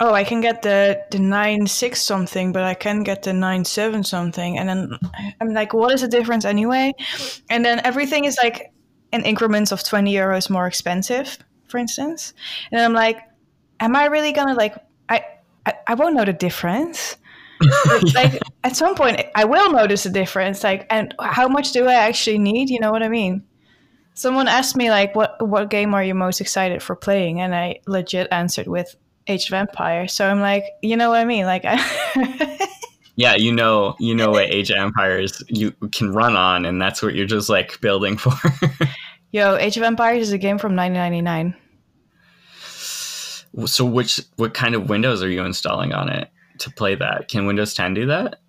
oh, 0.00 0.14
I 0.14 0.24
can 0.24 0.40
get 0.40 0.62
the 0.62 1.04
the 1.10 1.18
nine 1.18 1.66
six 1.66 2.02
something, 2.02 2.52
but 2.52 2.64
I 2.64 2.74
can 2.74 3.02
get 3.02 3.22
the 3.22 3.32
nine 3.32 3.64
seven 3.64 4.02
something, 4.02 4.58
and 4.58 4.68
then 4.68 4.98
I'm 5.40 5.52
like, 5.52 5.74
what 5.74 5.92
is 5.92 6.00
the 6.00 6.08
difference 6.08 6.44
anyway? 6.44 6.94
And 7.50 7.64
then 7.64 7.80
everything 7.84 8.24
is 8.24 8.38
like 8.42 8.72
in 9.12 9.24
increments 9.24 9.72
of 9.72 9.84
twenty 9.84 10.14
euros 10.14 10.50
more 10.50 10.66
expensive, 10.66 11.38
for 11.68 11.78
instance. 11.78 12.32
And 12.72 12.80
I'm 12.80 12.94
like, 12.94 13.20
am 13.78 13.94
I 13.94 14.06
really 14.06 14.32
gonna 14.32 14.54
like? 14.54 14.74
I 15.08 15.24
I, 15.66 15.74
I 15.88 15.94
won't 15.94 16.16
know 16.16 16.24
the 16.24 16.32
difference. 16.32 17.16
Like 18.14 18.40
at 18.64 18.74
some 18.74 18.94
point, 18.94 19.20
I 19.34 19.44
will 19.44 19.70
notice 19.70 20.04
the 20.04 20.10
difference. 20.10 20.64
Like, 20.64 20.86
and 20.88 21.14
how 21.20 21.46
much 21.46 21.72
do 21.72 21.86
I 21.86 21.92
actually 21.92 22.38
need? 22.38 22.70
You 22.70 22.80
know 22.80 22.90
what 22.90 23.02
I 23.02 23.10
mean? 23.10 23.44
Someone 24.14 24.48
asked 24.48 24.76
me 24.76 24.88
like, 24.90 25.14
"What 25.14 25.46
what 25.46 25.68
game 25.68 25.92
are 25.92 26.02
you 26.02 26.14
most 26.14 26.40
excited 26.40 26.82
for 26.82 26.96
playing?" 26.96 27.42
And 27.42 27.54
I 27.54 27.80
legit 27.86 28.28
answered 28.32 28.66
with 28.66 28.96
Age 29.30 29.46
of 29.46 29.54
Empire. 29.54 30.08
So 30.08 30.26
I'm 30.26 30.40
like, 30.40 30.64
you 30.82 30.96
know 30.96 31.10
what 31.10 31.20
I 31.20 31.24
mean? 31.24 31.46
Like, 31.46 31.62
I 31.64 32.68
Yeah, 33.16 33.34
you 33.34 33.52
know, 33.52 33.96
you 33.98 34.14
know 34.14 34.30
what 34.30 34.44
Age 34.44 34.70
of 34.70 34.78
Empires 34.78 35.42
you 35.48 35.72
can 35.92 36.12
run 36.12 36.36
on, 36.36 36.64
and 36.64 36.80
that's 36.80 37.02
what 37.02 37.14
you're 37.14 37.26
just 37.26 37.50
like 37.50 37.78
building 37.80 38.16
for. 38.16 38.32
Yo, 39.32 39.56
Age 39.56 39.76
of 39.76 39.82
Empires 39.82 40.22
is 40.22 40.32
a 40.32 40.38
game 40.38 40.56
from 40.58 40.74
1999. 40.74 41.54
so, 43.66 43.84
which 43.84 44.20
what 44.36 44.54
kind 44.54 44.74
of 44.74 44.88
Windows 44.88 45.22
are 45.22 45.28
you 45.28 45.44
installing 45.44 45.92
on 45.92 46.08
it 46.08 46.30
to 46.60 46.70
play 46.70 46.94
that? 46.94 47.28
Can 47.28 47.46
Windows 47.46 47.74
10 47.74 47.92
do 47.94 48.06
that? 48.06 48.40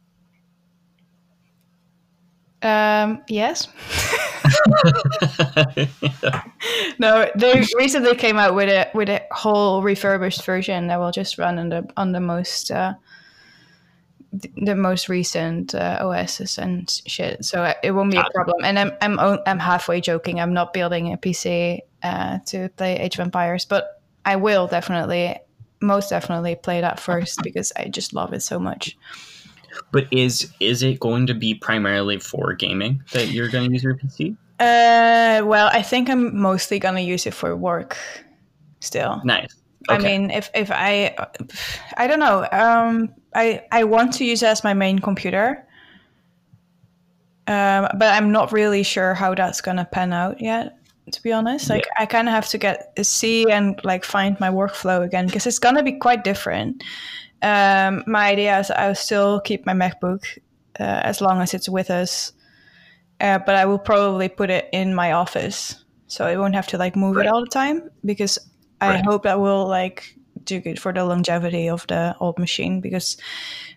Um, 2.63 3.21
yes. 3.27 3.67
no, 7.00 7.30
they 7.36 7.63
recently 7.77 8.15
came 8.15 8.38
out 8.38 8.56
with 8.56 8.70
a 8.70 8.89
with 8.94 9.10
a 9.10 9.22
whole 9.32 9.82
refurbished 9.82 10.46
version 10.46 10.88
that 10.88 11.00
will 11.00 11.12
just 11.12 11.38
run 11.38 11.58
on 11.58 11.70
the 11.70 11.89
on 11.98 12.12
the 12.12 12.20
most 12.20 12.72
uh, 12.72 12.94
the 14.32 14.75
most 14.75 15.10
recent 15.10 15.75
uh, 15.75 16.00
OSs 16.01 16.58
and 16.58 16.89
shit. 17.06 17.44
So 17.44 17.63
uh, 17.63 17.74
it 17.84 17.91
won't 17.91 18.12
be 18.12 18.18
a 18.18 18.25
problem. 18.34 18.63
And 18.63 18.80
I'm 18.80 18.91
I'm 19.01 19.39
I'm 19.46 19.60
halfway 19.60 20.01
joking. 20.01 20.39
I'm 20.39 20.53
not 20.53 20.74
building 20.74 21.13
a 21.13 21.18
PC 21.18 21.80
uh, 22.03 22.39
to 22.48 22.70
play 22.70 22.98
Age 22.98 23.15
of 23.15 23.22
Empires, 23.22 23.65
but 23.65 24.01
I 24.25 24.36
will 24.36 24.68
definitely, 24.68 25.36
most 25.82 26.10
definitely, 26.10 26.56
play 26.56 26.82
that 26.82 27.00
first 27.00 27.39
because 27.44 27.72
I 27.75 27.86
just 27.86 28.13
love 28.13 28.34
it 28.34 28.41
so 28.41 28.60
much. 28.60 28.98
But 29.91 30.08
is 30.12 30.51
is 30.60 30.84
it 30.84 31.00
going 31.00 31.27
to 31.27 31.34
be 31.34 31.56
primarily 31.56 32.20
for 32.20 32.53
gaming 32.53 33.03
that 33.13 33.30
you're 33.30 33.50
going 33.50 33.68
to 33.68 33.74
use 33.74 33.84
your 33.84 33.96
PC? 33.96 34.36
Uh, 34.62 35.41
well, 35.44 35.70
I 35.74 35.82
think 35.82 36.08
I'm 36.08 36.39
mostly 36.39 36.77
gonna 36.77 37.01
use 37.01 37.25
it 37.25 37.34
for 37.34 37.56
work. 37.56 37.98
Still, 38.80 39.22
Nice. 39.25 39.56
I 39.89 39.98
mean, 39.98 40.30
if 40.30 40.50
if 40.53 40.70
I, 40.72 41.15
I 41.98 42.06
don't 42.06 42.20
know. 42.20 42.48
Um, 42.51 43.13
I 43.34 43.63
I 43.72 43.84
want 43.84 44.13
to 44.15 44.25
use 44.25 44.44
it 44.44 44.48
as 44.48 44.63
my 44.63 44.74
main 44.74 45.00
computer. 45.00 45.65
Um, 47.48 47.88
but 47.98 48.13
I'm 48.13 48.32
not 48.32 48.51
really 48.51 48.84
sure 48.84 49.15
how 49.15 49.34
that's 49.34 49.62
gonna 49.62 49.86
pan 49.86 50.13
out 50.13 50.39
yet. 50.39 50.77
To 51.12 51.24
be 51.24 51.34
honest, 51.34 51.70
like 51.70 51.88
I 51.98 52.06
kind 52.06 52.27
of 52.27 52.34
have 52.36 52.48
to 52.50 52.58
get 52.60 52.94
see 53.06 53.50
and 53.51 53.82
like 53.84 54.06
find 54.06 54.39
my 54.39 54.50
workflow 54.50 55.03
again 55.03 55.25
because 55.25 55.48
it's 55.48 55.60
gonna 55.60 55.84
be 55.84 55.94
quite 55.94 56.24
different. 56.24 56.84
Um, 57.41 58.03
my 58.06 58.30
idea 58.30 58.60
is 58.60 58.70
I'll 58.70 58.94
still 58.94 59.41
keep 59.41 59.65
my 59.65 59.74
MacBook 59.74 60.24
uh, 60.80 61.01
as 61.03 61.20
long 61.20 61.41
as 61.41 61.56
it's 61.56 61.68
with 61.68 61.89
us, 61.89 62.34
uh, 63.21 63.39
but 63.39 63.55
I 63.55 63.65
will 63.65 63.79
probably 63.79 64.27
put 64.29 64.49
it 64.49 64.67
in 64.73 64.93
my 64.95 65.13
office 65.13 65.85
so 66.07 66.25
I 66.25 66.35
won't 66.37 66.55
have 66.55 66.67
to 66.67 66.77
like 66.77 66.95
move 66.95 67.15
Right. 67.15 67.25
it 67.25 67.29
all 67.31 67.41
the 67.41 67.49
time 67.49 67.89
because 68.03 68.37
I 68.81 68.89
Right. 68.89 69.05
hope 69.05 69.23
that 69.23 69.39
will 69.39 69.67
like 69.67 70.15
do 70.43 70.59
good 70.59 70.79
for 70.79 70.91
the 70.91 71.05
longevity 71.05 71.69
of 71.69 71.85
the 71.87 72.15
old 72.19 72.37
machine 72.39 72.81
because 72.81 73.15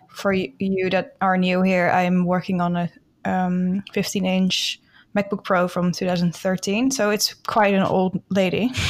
for 0.09 0.33
you 0.33 0.89
that 0.89 1.15
are 1.21 1.37
new 1.37 1.61
here, 1.61 1.89
I'm 1.89 2.25
working 2.25 2.59
on 2.61 2.75
a 2.75 2.89
um, 3.25 3.83
15 3.93 4.25
inch 4.25 4.81
MacBook 5.15 5.43
Pro 5.43 5.67
from 5.67 5.91
2013, 5.93 6.91
so 6.91 7.09
it's 7.09 7.33
quite 7.33 7.73
an 7.73 7.83
old 7.83 8.21
lady. 8.29 8.71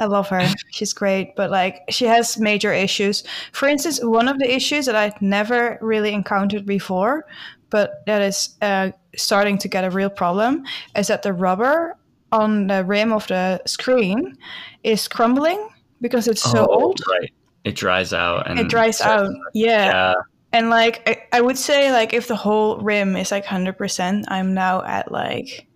I 0.00 0.06
love 0.06 0.28
her. 0.30 0.48
She's 0.70 0.92
great, 0.92 1.36
but 1.36 1.50
like 1.50 1.82
she 1.90 2.06
has 2.06 2.38
major 2.38 2.72
issues. 2.72 3.22
For 3.52 3.68
instance, 3.68 4.00
one 4.02 4.28
of 4.28 4.38
the 4.38 4.52
issues 4.52 4.86
that 4.86 4.96
I'd 4.96 5.20
never 5.22 5.78
really 5.80 6.12
encountered 6.12 6.66
before, 6.66 7.24
but 7.72 8.04
that 8.06 8.22
is 8.22 8.50
uh, 8.60 8.92
starting 9.16 9.58
to 9.58 9.66
get 9.66 9.82
a 9.82 9.90
real 9.90 10.10
problem, 10.10 10.64
is 10.94 11.08
that 11.08 11.22
the 11.22 11.32
rubber 11.32 11.96
on 12.30 12.68
the 12.68 12.84
rim 12.84 13.12
of 13.12 13.26
the 13.26 13.60
screen 13.66 14.36
is 14.84 15.08
crumbling 15.08 15.68
because 16.00 16.28
it's 16.28 16.42
so 16.42 16.66
Oh, 16.70 16.82
old. 16.82 17.00
Right. 17.08 17.32
It 17.64 17.74
dries 17.74 18.12
out 18.12 18.48
and 18.48 18.60
It 18.60 18.68
dries 18.68 19.00
out. 19.00 19.30
Yeah. 19.54 19.86
Yeah. 19.86 20.14
And 20.52 20.68
like 20.68 21.02
I, 21.08 21.38
I 21.38 21.40
would 21.40 21.56
say 21.56 21.92
like 21.92 22.12
if 22.12 22.28
the 22.28 22.36
whole 22.36 22.76
rim 22.78 23.16
is 23.16 23.30
like 23.30 23.46
100%, 23.46 24.24
I'm 24.28 24.52
now 24.52 24.84
at 24.84 25.10
like 25.10 25.66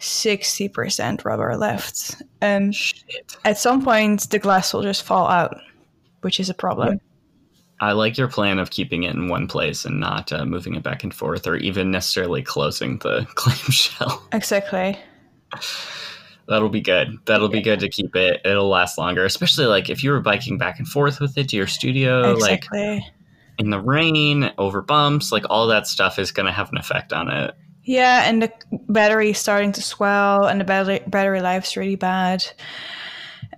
60% 0.00 1.24
rubber 1.24 1.56
left. 1.56 2.22
And 2.40 2.74
Shit. 2.74 3.36
at 3.44 3.58
some 3.58 3.84
point 3.84 4.30
the 4.30 4.38
glass 4.38 4.72
will 4.72 4.82
just 4.82 5.02
fall 5.02 5.28
out, 5.28 5.58
which 6.22 6.40
is 6.40 6.48
a 6.48 6.54
problem. 6.54 7.00
I 7.80 7.92
like 7.92 8.16
your 8.16 8.28
plan 8.28 8.58
of 8.58 8.70
keeping 8.70 9.02
it 9.02 9.14
in 9.14 9.28
one 9.28 9.46
place 9.46 9.84
and 9.84 10.00
not 10.00 10.32
uh, 10.32 10.44
moving 10.44 10.74
it 10.74 10.82
back 10.82 11.02
and 11.02 11.12
forth, 11.12 11.46
or 11.46 11.56
even 11.56 11.90
necessarily 11.90 12.42
closing 12.42 12.98
the 12.98 13.26
clamshell. 13.34 14.26
Exactly. 14.32 14.98
That'll 16.48 16.68
be 16.68 16.80
good. 16.80 17.18
That'll 17.26 17.48
be 17.48 17.60
good 17.60 17.80
to 17.80 17.88
keep 17.88 18.14
it. 18.14 18.40
It'll 18.44 18.68
last 18.68 18.98
longer, 18.98 19.24
especially 19.24 19.66
like 19.66 19.90
if 19.90 20.02
you 20.02 20.10
were 20.10 20.20
biking 20.20 20.58
back 20.58 20.78
and 20.78 20.86
forth 20.86 21.20
with 21.20 21.36
it 21.36 21.48
to 21.50 21.56
your 21.56 21.66
studio, 21.66 22.32
like 22.34 22.64
in 23.58 23.70
the 23.70 23.80
rain, 23.80 24.52
over 24.56 24.80
bumps, 24.80 25.32
like 25.32 25.44
all 25.50 25.66
that 25.66 25.86
stuff 25.86 26.18
is 26.18 26.30
going 26.30 26.46
to 26.46 26.52
have 26.52 26.70
an 26.70 26.78
effect 26.78 27.12
on 27.12 27.30
it. 27.30 27.54
Yeah, 27.82 28.28
and 28.28 28.42
the 28.42 28.52
battery 28.88 29.32
starting 29.32 29.72
to 29.72 29.82
swell 29.82 30.46
and 30.46 30.60
the 30.60 30.64
battery 30.64 31.00
battery 31.06 31.40
life's 31.40 31.76
really 31.76 31.96
bad. 31.96 32.44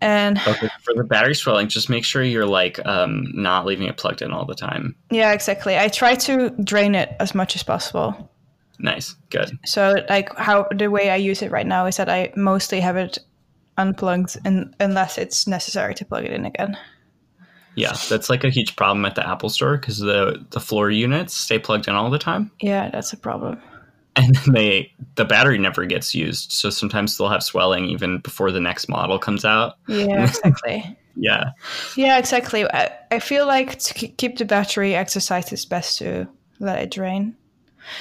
And 0.00 0.40
for- 0.40 0.54
for 0.82 0.94
the 0.94 1.04
battery 1.04 1.34
swelling, 1.34 1.68
just 1.68 1.88
make 1.88 2.04
sure 2.04 2.22
you're 2.22 2.46
like 2.46 2.84
um, 2.86 3.24
not 3.34 3.66
leaving 3.66 3.86
it 3.88 3.96
plugged 3.96 4.22
in 4.22 4.32
all 4.32 4.44
the 4.44 4.54
time. 4.54 4.94
yeah, 5.10 5.32
exactly. 5.32 5.76
I 5.78 5.88
try 5.88 6.14
to 6.14 6.50
drain 6.62 6.94
it 6.94 7.14
as 7.20 7.34
much 7.34 7.56
as 7.56 7.62
possible. 7.62 8.30
Nice, 8.78 9.16
good. 9.30 9.58
So 9.64 10.04
like 10.08 10.34
how 10.36 10.68
the 10.74 10.88
way 10.88 11.10
I 11.10 11.16
use 11.16 11.42
it 11.42 11.50
right 11.50 11.66
now 11.66 11.86
is 11.86 11.96
that 11.96 12.08
I 12.08 12.32
mostly 12.36 12.80
have 12.80 12.96
it 12.96 13.18
unplugged 13.76 14.36
and 14.44 14.74
unless 14.80 15.18
it's 15.18 15.46
necessary 15.46 15.94
to 15.94 16.04
plug 16.04 16.24
it 16.24 16.32
in 16.32 16.44
again. 16.44 16.76
Yeah, 17.74 17.94
that's 18.08 18.28
like 18.30 18.42
a 18.44 18.50
huge 18.50 18.74
problem 18.76 19.04
at 19.04 19.14
the 19.14 19.28
Apple 19.28 19.50
Store 19.50 19.76
because 19.78 19.98
the 19.98 20.44
the 20.50 20.60
floor 20.60 20.90
units 20.90 21.34
stay 21.34 21.58
plugged 21.58 21.86
in 21.88 21.94
all 21.94 22.10
the 22.10 22.18
time, 22.18 22.50
Yeah, 22.60 22.90
that's 22.90 23.12
a 23.12 23.16
problem. 23.16 23.60
And 24.18 24.34
then 24.34 24.54
they 24.54 24.92
the 25.14 25.24
battery 25.24 25.58
never 25.58 25.86
gets 25.86 26.14
used. 26.14 26.52
So 26.52 26.70
sometimes 26.70 27.16
they'll 27.16 27.28
have 27.28 27.42
swelling 27.42 27.86
even 27.86 28.18
before 28.18 28.50
the 28.50 28.60
next 28.60 28.88
model 28.88 29.18
comes 29.18 29.44
out. 29.44 29.76
Yeah, 29.88 30.24
exactly. 30.24 30.96
Yeah, 31.20 31.50
yeah, 31.96 32.16
exactly. 32.16 32.64
I, 32.72 32.92
I 33.10 33.18
feel 33.18 33.44
like 33.44 33.76
to 33.80 33.92
keep 34.06 34.38
the 34.38 34.44
battery 34.44 34.94
exercise 34.94 35.52
is 35.52 35.64
best 35.64 35.98
to 35.98 36.28
let 36.60 36.80
it 36.80 36.92
drain. 36.92 37.36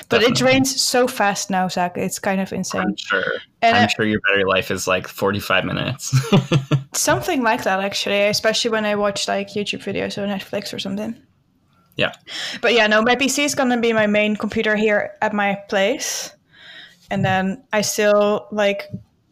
But 0.10 0.22
it 0.22 0.36
drains 0.36 0.80
so 0.80 1.08
fast 1.08 1.50
now, 1.50 1.68
Zach. 1.68 1.98
It's 1.98 2.20
kind 2.20 2.40
of 2.40 2.54
insane. 2.54 2.82
I'm 2.82 2.96
sure. 2.96 3.24
And 3.64 3.76
I'm 3.76 3.84
I- 3.86 3.88
sure 3.88 4.06
your 4.06 4.20
battery 4.22 4.44
life 4.44 4.70
is 4.70 4.88
like 4.88 5.08
45 5.08 5.66
minutes. 5.66 6.16
Something 6.94 7.42
like 7.42 7.64
that, 7.64 7.80
actually, 7.80 8.22
especially 8.28 8.70
when 8.70 8.86
I 8.86 8.94
watch 8.94 9.28
like 9.28 9.50
YouTube 9.50 9.84
videos 9.84 10.20
or 10.20 10.28
Netflix 10.28 10.72
or 10.72 10.78
something. 10.78 11.16
Yeah. 11.98 12.14
But 12.62 12.74
yeah, 12.74 12.88
no, 12.88 13.02
my 13.02 13.16
PC 13.16 13.44
is 13.44 13.56
gonna 13.56 13.80
be 13.80 13.92
my 13.92 14.08
main 14.08 14.36
computer 14.36 14.76
here 14.76 15.16
at 15.22 15.34
my 15.34 15.56
place, 15.68 16.32
and 17.10 17.26
then 17.26 17.64
I 17.74 17.82
still 17.82 18.48
like 18.52 18.84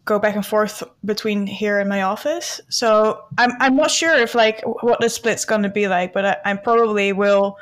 go 0.06 0.20
back 0.20 0.36
and 0.36 0.46
forth 0.46 0.84
between 1.04 1.48
here 1.48 1.80
and 1.80 1.88
my 1.88 2.02
office. 2.02 2.60
So 2.70 3.24
I'm 3.38 3.52
I'm 3.60 3.76
not 3.76 3.92
sure 3.92 4.16
if 4.16 4.34
like 4.34 4.62
what 4.82 5.00
the 5.00 5.10
split's 5.10 5.46
gonna 5.46 5.70
be 5.70 5.88
like, 5.88 6.12
but 6.12 6.26
I, 6.26 6.38
I 6.46 6.56
probably 6.56 7.14
will 7.14 7.58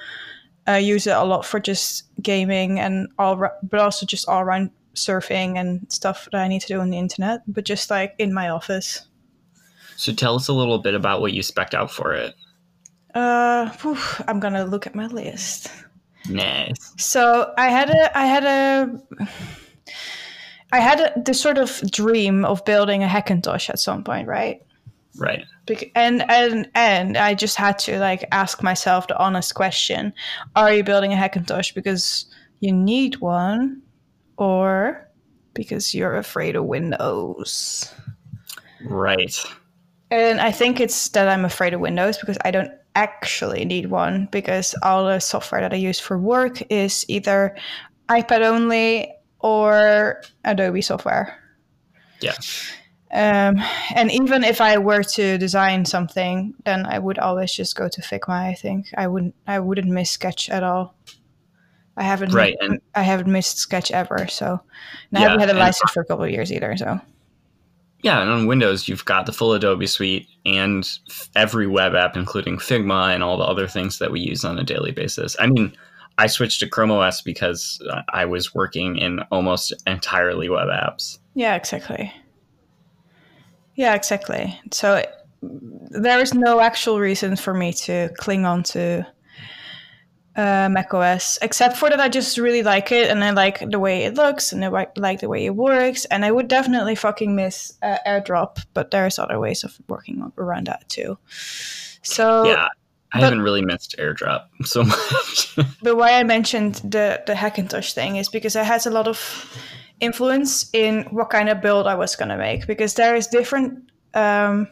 uh, 0.68 0.74
use 0.74 1.06
it 1.06 1.16
a 1.16 1.24
lot 1.24 1.46
for 1.46 1.60
just 1.60 2.04
gaming 2.22 2.80
and 2.80 3.10
all, 3.20 3.36
but 3.36 3.80
also 3.80 4.06
just 4.06 4.28
all 4.30 4.42
around 4.42 4.72
surfing 4.96 5.60
and 5.60 5.86
stuff 5.92 6.30
that 6.32 6.42
I 6.42 6.48
need 6.48 6.62
to 6.62 6.68
do 6.68 6.80
on 6.80 6.90
the 6.92 6.98
internet. 6.98 7.42
But 7.48 7.66
just 7.66 7.90
like 7.90 8.16
in 8.20 8.34
my 8.34 8.50
office. 8.50 9.06
so 9.98 10.14
tell 10.14 10.36
us 10.36 10.48
a 10.48 10.54
little 10.54 10.80
bit 10.80 10.94
about 10.94 11.20
what 11.20 11.34
you 11.34 11.44
spec 11.44 11.74
out 11.74 11.92
for 11.92 12.14
it. 12.14 12.36
Uh, 13.14 13.70
whew, 13.82 13.98
I'm 14.28 14.40
gonna 14.40 14.66
look 14.66 14.88
at 14.88 14.96
my 14.96 15.08
list. 15.08 15.70
Nice. 16.30 16.94
So 16.98 17.54
I 17.58 17.70
had 17.70 17.90
a, 17.90 18.18
I 18.18 18.26
had 18.26 18.44
a, 18.44 19.26
I 20.72 20.80
had 20.80 21.00
a, 21.00 21.22
this 21.24 21.40
sort 21.40 21.58
of 21.58 21.82
dream 21.92 22.46
of 22.46 22.64
building 22.66 23.04
a 23.04 23.08
Hackintosh 23.08 23.70
at 23.70 23.80
some 23.80 24.04
point, 24.04 24.28
right? 24.28 24.62
Right. 25.18 25.46
Bec- 25.66 25.92
and 25.96 26.30
and 26.30 26.70
and 26.74 27.18
I 27.18 27.36
just 27.36 27.56
had 27.56 27.78
to 27.80 28.00
like 28.00 28.26
ask 28.32 28.64
myself 28.64 29.08
the 29.08 29.18
honest 29.18 29.54
question: 29.54 30.14
Are 30.56 30.74
you 30.74 30.84
building 30.84 31.14
a 31.14 31.16
Hackintosh 31.16 31.74
because 31.76 32.26
you 32.60 32.72
need 32.72 33.18
one, 33.18 33.82
or 34.38 35.08
because 35.54 35.94
you're 35.94 36.16
afraid 36.16 36.56
of 36.56 36.66
Windows? 36.66 37.94
Right. 38.84 39.36
And 40.10 40.42
I 40.42 40.52
think 40.52 40.80
it's 40.80 41.10
that 41.10 41.28
I'm 41.28 41.46
afraid 41.46 41.74
of 41.74 41.80
Windows 41.80 42.18
because 42.18 42.38
I 42.44 42.52
don't 42.52 42.72
actually 42.96 43.66
need 43.66 43.88
one 43.90 44.28
because 44.32 44.76
all 44.84 45.06
the 45.06 45.20
software 45.20 45.62
that 45.62 45.74
I 45.74 45.78
use 45.78 46.00
for 46.00 46.18
work 46.18 46.62
is 46.72 47.06
either 47.08 47.56
iPad 48.10 48.42
only 48.42 49.14
or 49.40 50.22
Adobe 50.44 50.82
software. 50.82 51.38
Yeah. 52.22 52.36
Um, 53.12 53.62
and 53.94 54.12
even 54.12 54.44
if 54.44 54.60
I 54.60 54.78
were 54.80 55.04
to 55.04 55.38
design 55.38 55.86
something, 55.86 56.56
then 56.66 56.86
I 56.86 56.98
would 56.98 57.20
always 57.20 57.54
just 57.54 57.76
go 57.76 57.88
to 57.88 58.02
Figma. 58.02 58.30
I 58.30 58.54
think 58.56 58.88
I 58.98 59.08
wouldn't. 59.08 59.36
I 59.46 59.60
wouldn't 59.60 59.88
miss 59.88 60.10
Sketch 60.10 60.50
at 60.50 60.64
all. 60.64 60.96
I 61.96 62.04
haven't. 62.04 62.34
Right, 62.34 62.56
and- 62.60 62.82
I 62.96 63.04
haven't 63.04 63.32
missed 63.32 63.60
Sketch 63.60 63.92
ever. 63.92 64.28
So, 64.30 64.60
and 65.12 65.18
I 65.20 65.22
haven't 65.22 65.42
had 65.42 65.52
a 65.52 65.54
license 65.54 65.92
for 65.92 66.02
a 66.02 66.06
couple 66.06 66.26
of 66.26 66.32
years 66.32 66.52
either. 66.52 66.76
So, 66.76 67.00
Yeah, 68.04 68.22
and 68.22 68.30
on 68.30 68.48
Windows, 68.48 68.90
you've 68.90 69.06
got 69.06 69.26
the 69.26 69.32
full 69.32 69.54
Adobe 69.54 69.88
suite 69.88 70.28
and 70.46 70.88
every 71.36 71.68
web 71.68 71.96
app, 71.96 72.18
including 72.18 72.58
Figma 72.58 73.14
and 73.14 73.24
all 73.24 73.38
the 73.38 73.46
other 73.46 73.66
things 73.66 74.00
that 74.00 74.12
we 74.12 74.20
use 74.20 74.44
on 74.44 74.60
a 74.60 74.64
daily 74.64 74.92
basis. 74.92 75.38
I 75.40 75.48
mean, 75.48 75.74
I 76.18 76.28
switched 76.28 76.60
to 76.60 76.68
Chrome 76.68 76.92
OS 76.92 77.22
because 77.22 77.82
I 78.10 78.26
was 78.26 78.54
working 78.54 78.98
in 78.98 79.22
almost 79.32 79.74
entirely 79.88 80.50
web 80.50 80.68
apps. 80.68 81.18
Yeah, 81.34 81.56
exactly. 81.56 82.14
Yeah, 83.76 83.96
exactly. 83.96 84.60
So 84.72 85.04
there 85.42 86.20
is 86.20 86.34
no 86.34 86.60
actual 86.60 87.00
reason 87.00 87.38
for 87.38 87.54
me 87.54 87.72
to 87.74 88.10
cling 88.18 88.46
on 88.46 88.64
to 88.64 89.08
uh, 90.36 90.68
macOS, 90.70 91.38
except 91.42 91.78
for 91.78 91.90
that 91.90 92.00
I 92.00 92.10
just 92.10 92.38
really 92.38 92.64
like 92.64 92.92
it 92.92 93.10
and 93.10 93.24
I 93.24 93.32
like 93.32 93.60
the 93.70 93.80
way 93.80 94.04
it 94.04 94.16
looks 94.16 94.52
and 94.52 94.66
I 94.66 94.88
like 94.96 95.20
the 95.20 95.30
way 95.30 95.46
it 95.46 95.56
works. 95.56 96.06
And 96.06 96.26
I 96.26 96.32
would 96.32 96.48
definitely 96.48 96.96
fucking 96.96 97.36
miss 97.36 97.74
uh, 97.82 97.98
AirDrop, 98.06 98.66
but 98.74 98.92
there's 98.92 99.20
other 99.20 99.40
ways 99.40 99.64
of 99.64 99.78
working 99.88 100.32
around 100.38 100.68
that 100.68 100.90
too. 100.90 101.18
So 102.02 102.46
yeah, 102.46 102.68
I 103.14 103.20
but, 103.20 103.24
haven't 103.24 103.42
really 103.42 103.62
missed 103.62 103.96
AirDrop 104.00 104.46
so 104.64 104.84
much. 104.84 105.56
but 105.84 105.98
why 105.98 106.14
I 106.14 106.24
mentioned 106.24 106.76
the 106.76 107.22
the 107.28 107.34
Hackintosh 107.34 107.94
thing 107.94 108.16
is 108.16 108.30
because 108.30 108.56
it 108.56 108.66
has 108.66 108.88
a 108.88 108.92
lot 108.92 109.08
of 109.08 109.58
influence 110.00 110.70
in 110.74 111.04
what 111.12 111.30
kind 111.30 111.50
of 111.50 111.62
build 111.62 111.86
I 111.86 111.96
was 111.96 112.16
gonna 112.16 112.38
make 112.38 112.66
because 112.66 112.96
there 112.96 113.16
is 113.16 113.28
different. 113.28 113.92
Um, 114.16 114.68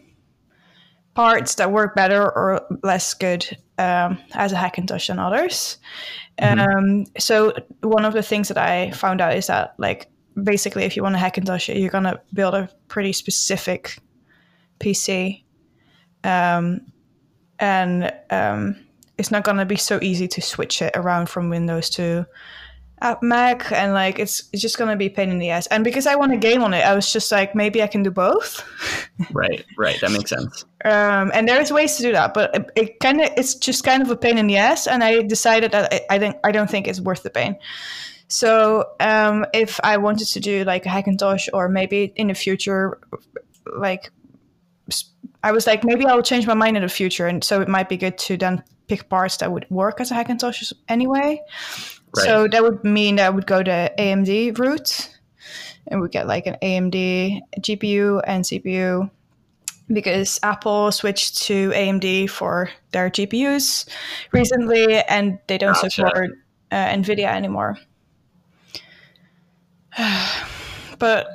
parts 1.14 1.56
that 1.56 1.72
work 1.72 1.96
better 1.96 2.24
or 2.24 2.66
less 2.84 3.14
good 3.14 3.58
um, 3.82 4.20
as 4.34 4.52
a 4.52 4.56
Hackintosh 4.56 5.08
than 5.08 5.20
others. 5.20 5.78
Mm-hmm. 6.40 6.60
Um, 6.60 7.06
so 7.18 7.54
one 7.82 8.06
of 8.06 8.14
the 8.14 8.22
things 8.22 8.48
that 8.48 8.58
I 8.58 8.92
found 8.92 9.22
out 9.22 9.36
is 9.36 9.48
that 9.48 9.74
like 9.78 10.10
basically 10.44 10.84
if 10.84 10.96
you 10.96 11.04
want 11.04 11.16
a 11.16 11.20
Hackintosh, 11.20 11.80
you're 11.80 11.90
gonna 11.90 12.22
build 12.34 12.54
a 12.54 12.70
pretty 12.88 13.14
specific 13.14 13.98
PC, 14.80 15.44
um, 16.24 16.82
and 17.60 18.14
um, 18.30 18.76
it's 19.18 19.32
not 19.32 19.44
gonna 19.44 19.66
be 19.66 19.76
so 19.76 20.00
easy 20.02 20.28
to 20.28 20.42
switch 20.42 20.82
it 20.82 20.92
around 20.96 21.28
from 21.30 21.50
Windows 21.50 21.90
to 21.92 22.28
at 23.02 23.24
Mac, 23.24 23.72
and 23.72 23.94
like 23.94 24.20
it's 24.20 24.50
it's 24.54 24.62
just 24.62 24.78
gonna 24.78 24.96
be 24.96 25.10
pain 25.10 25.30
in 25.30 25.40
the 25.40 25.50
ass. 25.50 25.68
And 25.68 25.84
because 25.84 26.06
I 26.06 26.16
want 26.16 26.34
a 26.34 26.38
game 26.38 26.64
on 26.64 26.74
it, 26.74 26.86
I 26.86 26.94
was 26.94 27.12
just 27.12 27.32
like, 27.32 27.56
maybe 27.56 27.82
I 27.82 27.88
can 27.88 28.04
do 28.04 28.12
both. 28.12 28.64
right, 29.32 29.66
right, 29.78 30.00
that 30.02 30.12
makes 30.12 30.30
sense. 30.30 30.66
Um, 30.86 31.32
and 31.34 31.48
there's 31.48 31.72
ways 31.72 31.98
to 31.98 32.04
do 32.04 32.12
that, 32.12 32.34
but 32.34 32.56
it, 32.56 32.72
it 32.76 33.00
kind 33.00 33.22
of 33.22 33.30
it's 33.36 33.56
just 33.56 33.84
kind 33.84 34.02
of 34.02 34.10
a 34.10 34.16
pain 34.16 34.38
in 34.38 34.48
the 34.48 34.58
ass. 34.58 34.88
And 34.88 35.04
I 35.04 35.24
decided 35.24 35.72
that 35.72 35.94
I, 35.94 36.16
I 36.16 36.20
think 36.20 36.36
I 36.44 36.52
don't 36.52 36.70
think 36.70 36.88
it's 36.88 37.02
worth 37.02 37.24
the 37.24 37.30
pain. 37.30 37.58
So 38.28 38.86
um, 39.00 39.46
if 39.54 39.80
I 39.84 39.98
wanted 39.98 40.28
to 40.28 40.40
do 40.40 40.64
like 40.64 40.86
a 40.86 40.90
Hackintosh, 40.90 41.50
or 41.54 41.68
maybe 41.68 42.14
in 42.16 42.28
the 42.28 42.34
future, 42.34 43.00
like 43.76 44.12
I 45.44 45.52
was 45.52 45.68
like, 45.68 45.84
maybe 45.84 46.06
I'll 46.06 46.22
change 46.22 46.48
my 46.48 46.54
mind 46.54 46.78
in 46.78 46.84
the 46.84 46.90
future, 46.90 47.28
and 47.28 47.44
so 47.44 47.62
it 47.62 47.68
might 47.68 47.90
be 47.90 47.98
good 47.98 48.18
to 48.20 48.38
then 48.38 48.64
pick 48.88 49.10
parts 49.10 49.38
that 49.38 49.52
would 49.52 49.66
work 49.70 50.00
as 50.00 50.12
a 50.12 50.14
Hackintosh 50.14 50.72
anyway. 50.88 51.42
Right. 52.16 52.26
So 52.26 52.48
that 52.48 52.62
would 52.62 52.84
mean 52.84 53.16
that 53.16 53.28
I 53.28 53.30
would 53.30 53.48
go 53.48 53.64
the 53.64 53.94
AMD 53.98 54.58
route 54.60 55.10
and 55.88 56.02
we 56.02 56.10
get 56.10 56.28
like 56.28 56.46
an 56.46 56.58
AMD 56.62 57.42
GPU 57.60 58.22
and 58.26 58.44
CPU 58.44 59.10
because 59.88 60.40
Apple 60.44 60.92
switched 60.92 61.42
to 61.44 61.72
AMD 61.72 62.30
for 62.30 62.70
their 62.92 63.10
GPUs 63.10 63.88
recently 64.32 65.02
and 65.04 65.40
they 65.48 65.58
don't 65.58 65.74
gotcha. 65.74 65.90
support 65.90 66.32
uh, 66.72 66.88
NVIDIA 66.88 67.26
anymore. 67.26 67.78
but 71.00 71.28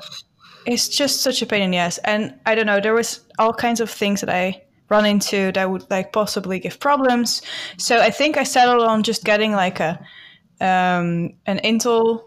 it's 0.67 0.89
just 0.89 1.23
such 1.23 1.43
a 1.43 1.47
pain 1.47 1.63
in 1.63 1.71
the 1.71 1.77
ass. 1.79 1.99
And 1.99 2.35
I 2.47 2.55
don't 2.55 2.67
know, 2.67 2.81
there 2.81 2.95
was 2.95 3.21
all 3.39 3.53
kinds 3.53 3.81
of 3.81 3.91
things 3.91 4.21
that 4.21 4.31
I 4.31 4.63
run 4.89 5.05
into 5.05 5.53
that 5.53 5.71
would 5.71 5.89
like 5.91 6.13
possibly 6.13 6.59
give 6.59 6.81
problems. 6.81 7.43
So 7.77 7.99
I 7.99 8.11
think 8.11 8.37
I 8.37 8.45
settled 8.45 8.83
on 8.83 9.03
just 9.03 9.25
getting 9.25 9.53
like 9.53 9.81
a 9.81 10.01
um, 10.61 11.35
an 11.47 11.59
Intel 11.65 12.23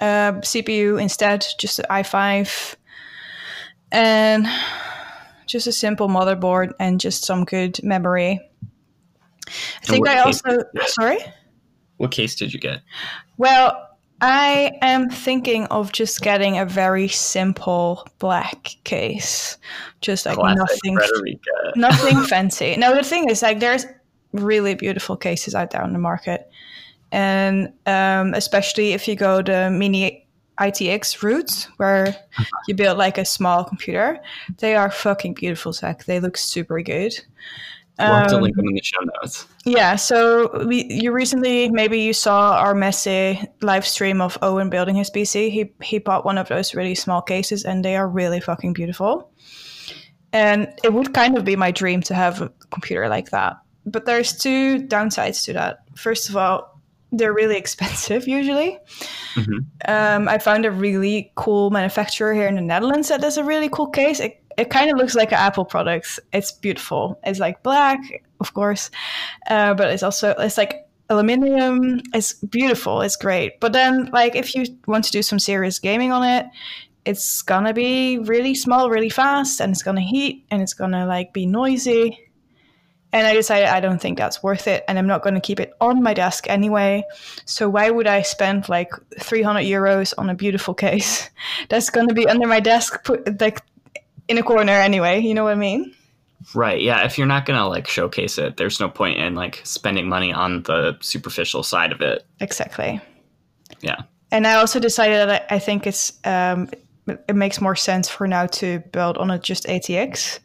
uh, 0.00 0.32
CPU 0.40 1.00
instead, 1.00 1.46
just 1.58 1.78
an 1.78 1.86
i5, 1.90 2.74
and 3.92 4.46
just 5.46 5.66
a 5.66 5.72
simple 5.72 6.08
motherboard 6.08 6.72
and 6.80 7.00
just 7.00 7.24
some 7.24 7.44
good 7.44 7.82
memory. 7.82 8.40
I 9.48 9.84
think 9.84 10.08
I 10.08 10.20
also 10.20 10.64
sorry. 10.86 11.18
What 11.98 12.10
case 12.10 12.34
did 12.34 12.52
you 12.52 12.58
get? 12.58 12.80
Well, 13.36 13.88
I 14.22 14.78
am 14.82 15.10
thinking 15.10 15.66
of 15.66 15.90
just 15.90 16.22
getting 16.22 16.56
a 16.56 16.64
very 16.64 17.08
simple 17.08 18.06
black 18.20 18.76
case, 18.84 19.58
just 20.00 20.26
like 20.26 20.36
Classic 20.36 20.58
nothing, 20.84 21.38
nothing 21.74 22.20
fancy. 22.28 22.76
No, 22.76 22.94
the 22.94 23.02
thing 23.02 23.28
is, 23.28 23.42
like, 23.42 23.58
there's 23.58 23.84
really 24.32 24.74
beautiful 24.74 25.16
cases 25.16 25.56
out 25.56 25.72
there 25.72 25.82
on 25.82 25.92
the 25.92 25.98
market, 25.98 26.48
and 27.12 27.72
um, 27.86 28.34
especially 28.34 28.94
if 28.94 29.06
you 29.06 29.14
go 29.14 29.42
the 29.42 29.70
mini 29.70 30.26
ITX 30.58 31.22
route 31.22 31.68
where 31.76 32.08
uh-huh. 32.08 32.44
you 32.66 32.74
build 32.74 32.98
like 32.98 33.18
a 33.18 33.24
small 33.24 33.64
computer, 33.64 34.18
they 34.58 34.74
are 34.74 34.90
fucking 34.90 35.34
beautiful, 35.34 35.72
tech. 35.72 36.04
They 36.04 36.20
look 36.20 36.36
super 36.36 36.80
good. 36.82 37.14
We'll 37.98 38.08
have 38.08 38.28
to 38.28 38.38
link 38.38 38.56
them 38.56 38.66
in 38.66 38.74
the 38.74 38.82
show 38.82 39.00
notes. 39.00 39.46
Yeah, 39.64 39.96
so 39.96 40.64
we, 40.66 40.86
you 40.88 41.12
recently 41.12 41.68
maybe 41.68 42.00
you 42.00 42.14
saw 42.14 42.56
our 42.56 42.74
messy 42.74 43.38
live 43.60 43.86
stream 43.86 44.20
of 44.20 44.38
Owen 44.42 44.70
building 44.70 44.96
his 44.96 45.10
PC. 45.10 45.50
He 45.50 45.72
he 45.82 45.98
bought 45.98 46.24
one 46.24 46.38
of 46.38 46.48
those 46.48 46.74
really 46.74 46.94
small 46.94 47.20
cases, 47.20 47.64
and 47.64 47.84
they 47.84 47.94
are 47.94 48.08
really 48.08 48.40
fucking 48.40 48.72
beautiful. 48.72 49.30
And 50.32 50.72
it 50.82 50.94
would 50.94 51.12
kind 51.12 51.36
of 51.36 51.44
be 51.44 51.54
my 51.54 51.70
dream 51.70 52.00
to 52.02 52.14
have 52.14 52.40
a 52.40 52.50
computer 52.70 53.08
like 53.08 53.30
that. 53.30 53.58
But 53.84 54.06
there's 54.06 54.32
two 54.32 54.78
downsides 54.78 55.44
to 55.44 55.52
that. 55.52 55.80
First 55.94 56.30
of 56.30 56.36
all, 56.36 56.71
they're 57.12 57.32
really 57.32 57.56
expensive 57.64 58.26
usually. 58.26 58.78
Mm-hmm. 59.34 59.58
Um, 59.86 60.28
I 60.28 60.38
found 60.38 60.64
a 60.64 60.70
really 60.70 61.30
cool 61.36 61.70
manufacturer 61.70 62.34
here 62.34 62.48
in 62.48 62.56
the 62.56 62.62
Netherlands 62.62 63.08
that 63.08 63.20
does 63.20 63.36
a 63.36 63.44
really 63.44 63.68
cool 63.68 63.86
case. 63.88 64.18
It, 64.18 64.42
it 64.58 64.70
kind 64.70 64.90
of 64.90 64.98
looks 64.98 65.14
like 65.14 65.32
an 65.32 65.38
Apple 65.38 65.64
product. 65.64 66.18
It's 66.32 66.52
beautiful. 66.52 67.18
It's 67.24 67.38
like 67.38 67.62
black, 67.62 68.00
of 68.40 68.52
course, 68.54 68.90
uh, 69.48 69.74
but 69.74 69.90
it's 69.90 70.02
also 70.02 70.34
it's 70.38 70.58
like 70.58 70.86
aluminium. 71.08 72.02
It's 72.12 72.34
beautiful. 72.34 73.00
It's 73.00 73.16
great. 73.16 73.60
But 73.60 73.72
then, 73.72 74.10
like, 74.12 74.34
if 74.34 74.54
you 74.54 74.64
want 74.86 75.04
to 75.04 75.10
do 75.10 75.22
some 75.22 75.38
serious 75.38 75.78
gaming 75.78 76.12
on 76.12 76.22
it, 76.22 76.46
it's 77.04 77.42
gonna 77.42 77.72
be 77.72 78.18
really 78.18 78.54
small, 78.54 78.90
really 78.90 79.08
fast, 79.08 79.60
and 79.60 79.72
it's 79.72 79.82
gonna 79.82 80.02
heat, 80.02 80.44
and 80.50 80.60
it's 80.60 80.74
gonna 80.74 81.06
like 81.06 81.32
be 81.32 81.46
noisy 81.46 82.31
and 83.12 83.26
I 83.26 83.34
decided 83.34 83.68
I 83.68 83.80
don't 83.80 84.00
think 84.00 84.16
that's 84.16 84.42
worth 84.42 84.66
it. 84.66 84.84
And 84.88 84.98
I'm 84.98 85.06
not 85.06 85.22
going 85.22 85.34
to 85.34 85.40
keep 85.40 85.60
it 85.60 85.74
on 85.80 86.02
my 86.02 86.14
desk 86.14 86.48
anyway. 86.48 87.04
So 87.44 87.68
why 87.68 87.90
would 87.90 88.06
I 88.06 88.22
spend 88.22 88.68
like 88.68 88.92
300 89.20 89.60
euros 89.60 90.14
on 90.16 90.30
a 90.30 90.34
beautiful 90.34 90.74
case 90.74 91.28
that's 91.68 91.90
going 91.90 92.08
to 92.08 92.14
be 92.14 92.26
under 92.26 92.46
my 92.46 92.60
desk, 92.60 93.04
put 93.04 93.40
like 93.40 93.60
in 94.28 94.38
a 94.38 94.42
corner 94.42 94.72
anyway? 94.72 95.20
You 95.20 95.34
know 95.34 95.44
what 95.44 95.52
I 95.52 95.56
mean? 95.56 95.94
Right. 96.54 96.80
Yeah. 96.80 97.04
If 97.04 97.18
you're 97.18 97.26
not 97.26 97.44
going 97.44 97.58
to 97.58 97.66
like 97.66 97.86
showcase 97.86 98.38
it, 98.38 98.56
there's 98.56 98.80
no 98.80 98.88
point 98.88 99.18
in 99.18 99.34
like 99.34 99.60
spending 99.64 100.08
money 100.08 100.32
on 100.32 100.62
the 100.62 100.96
superficial 101.00 101.62
side 101.62 101.92
of 101.92 102.00
it. 102.00 102.24
Exactly. 102.40 103.00
Yeah. 103.80 104.02
And 104.30 104.46
I 104.46 104.54
also 104.54 104.80
decided 104.80 105.28
that 105.28 105.46
I 105.50 105.58
think 105.58 105.86
it's, 105.86 106.14
um, 106.24 106.70
it 107.06 107.36
makes 107.36 107.60
more 107.60 107.76
sense 107.76 108.08
for 108.08 108.26
now 108.26 108.46
to 108.46 108.78
build 108.92 109.18
on 109.18 109.30
a 109.30 109.38
just 109.38 109.66
ATX 109.66 110.38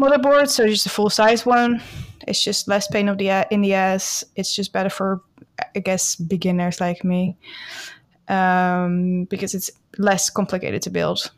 motherboard, 0.00 0.48
so 0.48 0.66
just 0.66 0.86
a 0.86 0.88
full 0.88 1.10
size 1.10 1.44
one. 1.44 1.82
It's 2.26 2.42
just 2.42 2.68
less 2.68 2.88
pain 2.88 3.08
of 3.08 3.18
the 3.18 3.46
in 3.50 3.60
the 3.60 3.74
ass. 3.74 4.24
It's 4.36 4.54
just 4.54 4.72
better 4.72 4.90
for, 4.90 5.20
I 5.74 5.80
guess, 5.80 6.16
beginners 6.16 6.80
like 6.80 7.04
me, 7.04 7.36
um, 8.28 9.24
because 9.24 9.54
it's 9.54 9.70
less 9.98 10.30
complicated 10.30 10.82
to 10.82 10.90
build. 10.90 11.30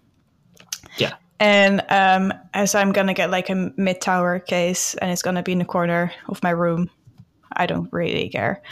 Yeah. 0.98 1.14
And 1.40 1.82
um, 1.88 2.32
as 2.54 2.74
I'm 2.74 2.92
gonna 2.92 3.14
get 3.14 3.30
like 3.30 3.50
a 3.50 3.72
mid 3.76 4.00
tower 4.00 4.38
case, 4.38 4.94
and 4.94 5.10
it's 5.10 5.22
gonna 5.22 5.42
be 5.42 5.52
in 5.52 5.58
the 5.58 5.64
corner 5.64 6.12
of 6.28 6.42
my 6.42 6.50
room, 6.50 6.88
I 7.52 7.66
don't 7.66 7.92
really 7.92 8.28
care. 8.28 8.62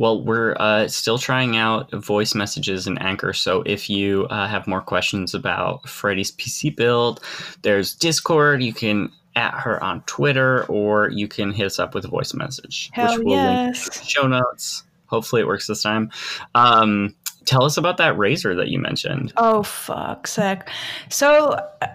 Well, 0.00 0.24
we're 0.24 0.56
uh, 0.58 0.88
still 0.88 1.18
trying 1.18 1.58
out 1.58 1.90
voice 1.92 2.34
messages 2.34 2.86
and 2.86 3.00
Anchor. 3.02 3.34
So 3.34 3.62
if 3.66 3.90
you 3.90 4.24
uh, 4.30 4.48
have 4.48 4.66
more 4.66 4.80
questions 4.80 5.34
about 5.34 5.86
Freddie's 5.86 6.32
PC 6.32 6.74
build, 6.74 7.22
there's 7.60 7.92
Discord. 7.92 8.62
You 8.62 8.72
can 8.72 9.12
at 9.36 9.52
her 9.52 9.82
on 9.84 10.00
Twitter, 10.04 10.64
or 10.68 11.10
you 11.10 11.28
can 11.28 11.52
hit 11.52 11.66
us 11.66 11.78
up 11.78 11.94
with 11.94 12.06
a 12.06 12.08
voice 12.08 12.32
message, 12.32 12.88
Hell 12.94 13.18
which 13.18 13.26
we'll 13.26 13.34
yes. 13.34 13.90
link 13.90 14.08
show 14.08 14.26
notes. 14.26 14.84
Hopefully, 15.04 15.42
it 15.42 15.46
works 15.46 15.66
this 15.66 15.82
time. 15.82 16.10
Um, 16.54 17.14
tell 17.44 17.64
us 17.64 17.76
about 17.76 17.98
that 17.98 18.14
Razer 18.16 18.56
that 18.56 18.68
you 18.68 18.78
mentioned. 18.78 19.34
Oh 19.36 19.62
fuck, 19.62 20.26
Zach. 20.26 20.70
So 21.10 21.60
uh, 21.82 21.88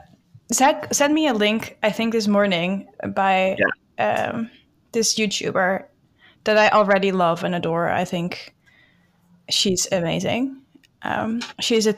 Zach 0.54 0.94
sent 0.94 1.12
me 1.12 1.26
a 1.26 1.34
link. 1.34 1.76
I 1.82 1.90
think 1.90 2.12
this 2.12 2.28
morning 2.28 2.88
by 3.16 3.58
yeah. 3.98 4.32
um, 4.32 4.52
this 4.92 5.16
YouTuber 5.16 5.86
that 6.46 6.58
I 6.58 6.70
already 6.70 7.12
love 7.12 7.44
and 7.44 7.54
adore. 7.54 7.90
I 7.90 8.06
think 8.06 8.56
she's 9.50 9.88
amazing. 9.92 10.62
Um, 11.02 11.42
she's 11.60 11.86
a 11.86 11.96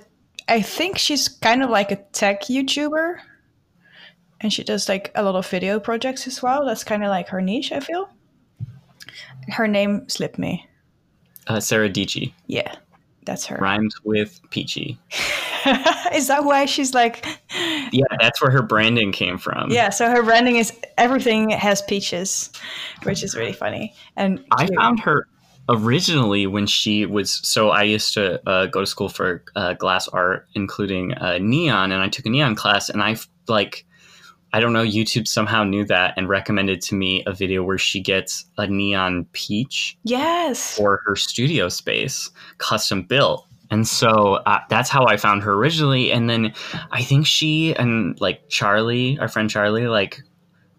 I 0.49 0.61
think 0.61 0.97
she's 0.97 1.27
kind 1.27 1.61
of 1.61 1.69
like 1.69 1.91
a 1.91 1.97
tech 2.13 2.43
YouTuber, 2.43 3.19
and 4.41 4.51
she 4.51 4.63
does 4.63 4.87
like 4.87 5.11
a 5.15 5.23
lot 5.23 5.35
of 5.35 5.47
video 5.47 5.79
projects 5.79 6.25
as 6.27 6.41
well. 6.41 6.65
That's 6.65 6.83
kind 6.83 7.03
of 7.03 7.09
like 7.09 7.27
her 7.29 7.41
niche. 7.41 7.71
I 7.71 7.79
feel. 7.79 8.09
Her 9.49 9.67
name 9.67 10.07
slipped 10.09 10.37
me. 10.37 10.67
Uh, 11.47 11.61
Sarah 11.61 11.89
Dietschy 11.89 12.33
Yeah, 12.47 12.75
that's 13.27 13.45
her. 13.45 13.57
rhymes 13.57 13.95
with 14.03 14.41
peachy. 14.49 14.97
is 16.13 16.27
that 16.27 16.43
why 16.43 16.65
she's 16.65 16.95
like? 16.95 17.25
Yeah, 17.91 18.05
that's 18.19 18.41
where 18.41 18.49
her 18.49 18.63
branding 18.63 19.11
came 19.11 19.37
from. 19.37 19.69
Yeah. 19.69 19.89
So 19.89 20.09
her 20.09 20.23
branding 20.23 20.55
is 20.55 20.73
everything 20.97 21.51
has 21.51 21.81
peaches, 21.83 22.51
which 23.03 23.23
is 23.23 23.35
really 23.35 23.53
funny. 23.53 23.93
And 24.15 24.43
I 24.51 24.67
found 24.75 25.01
her 25.01 25.27
originally 25.69 26.47
when 26.47 26.65
she 26.65 27.05
was 27.05 27.39
so 27.47 27.69
I 27.69 27.83
used 27.83 28.13
to 28.15 28.41
uh, 28.49 28.65
go 28.67 28.79
to 28.79 28.85
school 28.87 29.09
for 29.09 29.43
uh, 29.55 29.73
glass 29.73 30.07
art, 30.07 30.47
including 30.55 31.13
uh, 31.13 31.37
neon, 31.39 31.91
and 31.91 32.01
I 32.01 32.09
took 32.09 32.25
a 32.25 32.29
neon 32.29 32.55
class, 32.55 32.89
and 32.89 33.03
I 33.03 33.17
like. 33.47 33.85
I 34.53 34.59
don't 34.59 34.73
know. 34.73 34.83
YouTube 34.83 35.27
somehow 35.27 35.63
knew 35.63 35.85
that 35.85 36.13
and 36.17 36.29
recommended 36.29 36.81
to 36.83 36.95
me 36.95 37.23
a 37.25 37.33
video 37.33 37.63
where 37.63 37.77
she 37.77 37.99
gets 37.99 38.45
a 38.57 38.67
neon 38.67 39.25
peach 39.33 39.97
yes. 40.03 40.75
for 40.77 41.01
her 41.05 41.15
studio 41.15 41.69
space, 41.69 42.29
custom 42.57 43.03
built. 43.03 43.45
And 43.69 43.87
so 43.87 44.35
uh, 44.45 44.59
that's 44.69 44.89
how 44.89 45.05
I 45.05 45.17
found 45.17 45.43
her 45.43 45.53
originally. 45.53 46.11
And 46.11 46.29
then 46.29 46.53
I 46.91 47.01
think 47.03 47.27
she 47.27 47.75
and 47.75 48.19
like 48.21 48.47
Charlie, 48.47 49.19
our 49.19 49.27
friend 49.27 49.49
Charlie, 49.49 49.87
like 49.87 50.23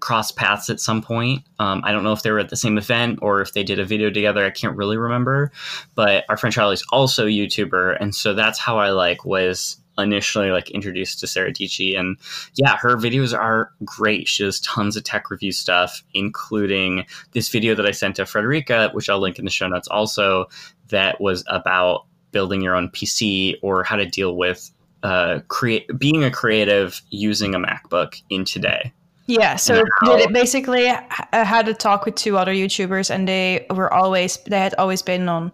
crossed 0.01 0.37
paths 0.37 0.71
at 0.71 0.81
some 0.81 1.03
point. 1.03 1.43
Um, 1.59 1.83
I 1.85 1.93
don't 1.93 2.05
know 2.05 2.13
if 2.13 2.23
they 2.23 2.31
were 2.31 2.39
at 2.39 2.49
the 2.49 2.57
same 2.57 2.79
event 2.79 3.19
or 3.23 3.41
if 3.41 3.53
they 3.53 3.63
did 3.63 3.79
a 3.79 3.85
video 3.85 4.11
together. 4.11 4.45
I 4.45 4.51
can't 4.51 4.77
really 4.77 4.97
remember. 4.97 5.53
But 5.95 6.25
our 6.29 6.37
friend 6.37 6.53
Charlie's 6.53 6.85
also 6.93 7.27
a 7.27 7.31
YouTuber, 7.31 7.97
and 8.01 8.15
so 8.15 8.35
that's 8.35 8.59
how 8.59 8.79
I 8.79 8.91
like 8.91 9.25
was 9.25 9.77
initially 9.99 10.51
like 10.51 10.71
introduced 10.71 11.21
to 11.21 11.27
Sarah 11.27 11.53
Dietschy. 11.53 11.99
And 11.99 12.17
yeah, 12.55 12.77
her 12.77 12.97
videos 12.97 13.37
are 13.37 13.73
great. 13.85 14.29
She 14.29 14.45
does 14.45 14.61
tons 14.61 14.97
of 14.97 15.05
tech 15.05 15.31
review 15.31 15.53
stuff, 15.53 16.03
including 16.15 17.05
this 17.33 17.49
video 17.49 17.75
that 17.75 17.87
I 17.87 17.91
sent 17.91 18.17
to 18.17 18.27
Frederica, 18.27 18.91
which 18.93 19.09
I'll 19.09 19.21
link 19.21 19.39
in 19.39 19.45
the 19.45 19.51
show 19.51 19.69
notes 19.69 19.89
also, 19.89 20.47
that 20.89 21.21
was 21.21 21.45
about 21.49 22.07
building 22.33 22.63
your 22.63 22.75
own 22.75 22.89
PC 22.91 23.57
or 23.63 23.85
how 23.85 23.97
to 23.97 24.07
deal 24.07 24.37
with 24.37 24.71
uh, 25.03 25.41
create 25.49 25.87
being 25.99 26.25
a 26.25 26.31
creative 26.31 27.01
using 27.11 27.55
a 27.55 27.59
MacBook 27.59 28.21
in 28.31 28.45
today. 28.45 28.93
Yeah, 29.27 29.57
so 29.57 29.85
how- 30.01 30.17
did 30.17 30.29
it 30.29 30.33
basically 30.33 30.89
I 30.89 31.45
had 31.45 31.69
a 31.69 31.75
talk 31.75 32.07
with 32.07 32.15
two 32.15 32.39
other 32.39 32.53
YouTubers, 32.53 33.11
and 33.11 33.29
they 33.29 33.67
were 33.71 33.93
always 33.93 34.39
they 34.47 34.59
had 34.59 34.75
always 34.77 35.03
been 35.03 35.29
on 35.29 35.53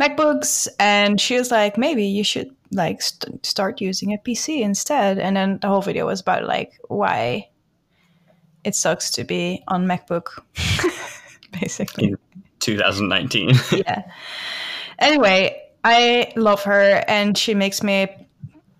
MacBooks, 0.00 0.68
and 0.78 1.20
she 1.20 1.36
was 1.36 1.50
like, 1.50 1.76
maybe 1.76 2.04
you 2.04 2.24
should 2.24 2.50
like 2.72 3.00
st- 3.02 3.44
start 3.46 3.80
using 3.80 4.12
a 4.12 4.18
PC 4.18 4.60
instead. 4.60 5.18
And 5.18 5.36
then 5.36 5.58
the 5.60 5.68
whole 5.68 5.82
video 5.82 6.06
was 6.06 6.20
about 6.20 6.44
like 6.44 6.72
why 6.88 7.48
it 8.64 8.74
sucks 8.74 9.10
to 9.12 9.24
be 9.24 9.62
on 9.68 9.86
MacBook, 9.86 10.42
basically. 11.60 12.08
In 12.08 12.18
2019. 12.60 13.50
yeah. 13.72 14.02
Anyway, 14.98 15.62
I 15.84 16.32
love 16.36 16.64
her, 16.64 17.04
and 17.06 17.38
she 17.38 17.54
makes 17.54 17.82
me 17.82 18.08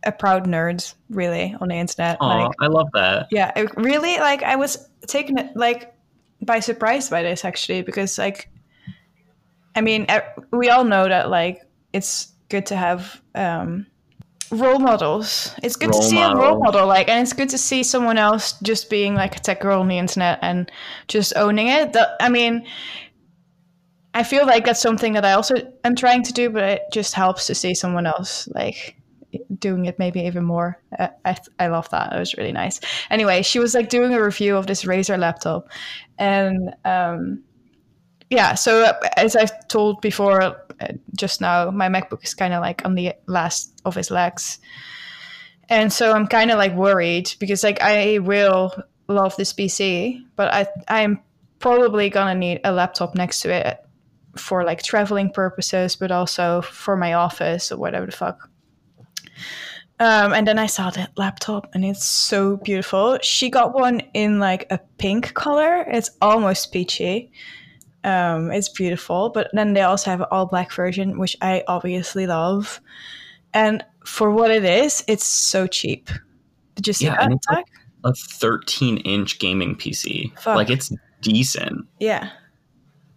a 0.05 0.13
proud 0.13 0.47
nerd, 0.47 0.95
really, 1.11 1.55
on 1.61 1.69
the 1.69 1.75
internet. 1.77 2.19
Oh, 2.21 2.27
Like, 2.27 2.51
I 2.61 2.67
love 2.67 2.89
that. 2.95 3.29
yeah 3.31 3.53
it 3.57 3.71
really 3.77 4.17
like 4.19 4.43
i 4.43 4.57
was 4.57 4.89
taken 5.07 5.51
like 5.55 5.93
by 6.43 6.61
surprise 6.61 7.09
by 7.11 7.23
this 7.23 7.45
actually 7.45 7.83
because 7.83 8.17
like 8.19 8.49
i 9.75 9.81
mean 9.81 10.07
we 10.53 10.71
all 10.71 10.85
know 10.85 11.09
that 11.09 11.31
like 11.31 11.63
it's 11.93 12.33
good 12.49 12.67
to 12.67 12.77
have 12.77 13.21
um 13.35 13.87
role 14.51 14.79
models 14.79 15.55
it's 15.63 15.77
good 15.77 15.91
Role 15.91 16.01
to 16.01 16.07
see 16.07 16.21
a 16.21 16.29
role 16.35 16.59
model. 16.59 16.61
model 16.61 16.87
like 16.87 17.09
and 17.09 17.21
it's 17.23 17.35
good 17.35 17.51
to 17.51 17.59
see 17.59 17.83
someone 17.83 18.17
else 18.17 18.59
just 18.63 18.89
being 18.89 19.15
like 19.15 19.37
a 19.37 19.41
tech 19.41 19.61
girl 19.61 19.81
on 19.81 19.89
the 19.89 19.99
internet 19.99 20.39
and 20.41 20.71
just 21.07 21.35
owning 21.37 21.69
it 21.69 21.93
The- 21.93 22.17
i 22.21 22.31
mean 22.31 22.67
i 24.15 24.23
feel 24.23 24.47
like 24.47 24.65
that's 24.65 24.81
something 24.81 25.13
that 25.13 25.25
i 25.27 25.33
also 25.33 25.57
am 25.85 25.95
trying 25.95 26.23
to 26.23 26.33
do 26.33 26.49
but 26.49 26.63
it 26.63 26.83
just 26.93 27.13
helps 27.13 27.47
to 27.49 27.55
see 27.55 27.75
someone 27.75 28.07
else 28.07 28.49
like 28.55 28.99
doing 29.59 29.87
it 29.87 29.99
maybe 29.99 30.21
even 30.21 30.45
more. 30.45 30.81
I, 30.99 31.11
I, 31.25 31.37
I 31.59 31.67
love 31.69 31.89
that. 31.91 32.13
It 32.13 32.19
was 32.19 32.37
really 32.37 32.53
nice. 32.53 32.81
Anyway, 33.11 33.43
she 33.43 33.59
was 33.59 33.75
like 33.75 33.89
doing 33.89 34.13
a 34.13 34.23
review 34.23 34.57
of 34.57 34.67
this 34.67 34.85
Razer 34.85 35.19
laptop, 35.19 35.69
and 36.19 36.75
um, 36.85 37.43
yeah. 38.31 38.55
So 38.55 38.93
as 39.17 39.37
I've 39.37 39.69
told 39.69 40.01
before, 40.01 40.57
just 41.17 41.41
now, 41.41 41.71
my 41.71 41.89
MacBook 41.89 42.25
is 42.25 42.35
kind 42.35 42.55
of 42.55 42.61
like 42.61 42.85
on 42.85 42.95
the 42.95 43.13
last 43.27 43.81
of 43.85 43.97
its 43.97 44.11
legs, 44.11 44.59
and 45.69 45.93
so 45.93 46.13
I'm 46.13 46.27
kind 46.27 46.51
of 46.51 46.59
like 46.59 46.75
worried 46.75 47.35
because 47.39 47.63
like 47.63 47.81
I 47.81 48.19
will 48.19 48.73
love 49.09 49.37
this 49.37 49.53
PC, 49.53 50.23
but 50.37 50.53
I 50.53 50.67
I'm 50.89 51.21
probably 51.59 52.11
gonna 52.11 52.35
need 52.35 52.61
a 52.65 52.73
laptop 52.73 53.15
next 53.15 53.41
to 53.43 53.51
it 53.51 53.79
for 54.37 54.65
like 54.65 54.83
traveling 54.83 55.31
purposes, 55.31 55.97
but 55.97 56.11
also 56.11 56.63
for 56.63 56.97
my 56.97 57.15
office 57.15 57.73
or 57.73 57.77
whatever 57.77 58.07
the 58.07 58.13
fuck. 58.13 58.49
Um, 60.01 60.33
and 60.33 60.47
then 60.47 60.59
I 60.59 60.67
saw 60.67 60.91
that 60.91 61.11
laptop, 61.17 61.75
and 61.75 61.85
it's 61.85 62.05
so 62.05 62.57
beautiful. 62.59 63.19
She 63.21 63.51
got 63.51 63.75
one 63.75 64.01
in 64.15 64.39
like 64.39 64.67
a 64.71 64.79
pink 64.99 65.35
color. 65.35 65.85
It's 65.89 66.11
almost 66.23 66.73
peachy. 66.73 67.33
Um, 68.05 68.51
it's 68.53 68.69
beautiful, 68.69 69.31
but 69.31 69.49
then 69.53 69.73
they 69.75 69.83
also 69.83 70.11
have 70.11 70.21
an 70.21 70.27
all 70.31 70.47
black 70.47 70.73
version, 70.73 71.19
which 71.19 71.37
I 71.43 71.65
obviously 71.67 72.27
love. 72.27 72.81
And 73.55 73.85
for 74.05 74.31
what 74.31 74.51
it 74.51 74.65
is, 74.65 75.05
it's 75.09 75.25
so 75.25 75.67
cheap. 75.67 76.09
Did 76.77 76.87
you 76.87 76.93
see 76.93 77.07
Yeah, 77.07 77.27
that? 77.29 77.45
Zach? 77.45 77.65
A 78.05 78.15
13 78.15 78.99
inch 78.99 79.39
gaming 79.41 79.75
PC. 79.75 80.33
Fuck. 80.39 80.57
Like 80.57 80.71
it's 80.71 80.93
decent. 81.21 81.87
yeah, 81.99 82.31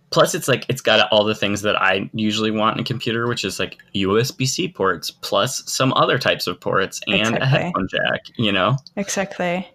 Plus, 0.10 0.36
it's 0.36 0.50
like 0.50 0.66
it's 0.68 0.82
got 0.82 1.08
all 1.10 1.24
the 1.24 1.36
things 1.36 1.62
that 1.62 1.82
I 1.82 2.10
usually 2.14 2.52
want 2.52 2.76
in 2.76 2.82
a 2.82 2.86
computer, 2.86 3.28
which 3.28 3.46
is 3.46 3.60
like 3.60 3.78
USB 3.96 4.46
C 4.46 4.68
ports, 4.68 5.10
plus 5.10 5.64
some 5.72 5.94
other 5.94 6.18
types 6.20 6.48
of 6.48 6.60
ports 6.60 7.00
and 7.08 7.38
a 7.38 7.46
headphone 7.46 7.88
jack. 7.90 8.22
You 8.36 8.52
know, 8.52 8.76
exactly. 8.98 9.66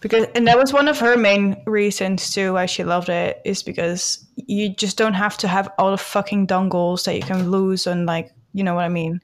Because 0.00 0.26
and 0.34 0.46
that 0.46 0.58
was 0.58 0.72
one 0.72 0.88
of 0.88 0.98
her 0.98 1.16
main 1.16 1.62
reasons 1.66 2.30
too 2.30 2.52
why 2.54 2.66
she 2.66 2.84
loved 2.84 3.08
it 3.08 3.40
is 3.44 3.62
because 3.62 4.24
you 4.36 4.74
just 4.74 4.96
don't 4.96 5.14
have 5.14 5.36
to 5.38 5.48
have 5.48 5.68
all 5.78 5.90
the 5.90 5.98
fucking 5.98 6.46
dongles 6.46 7.04
that 7.04 7.14
you 7.14 7.22
can 7.22 7.50
lose 7.50 7.86
and 7.86 8.06
like 8.06 8.32
you 8.54 8.62
know 8.62 8.74
what 8.74 8.84
I 8.84 8.88
mean. 8.88 9.20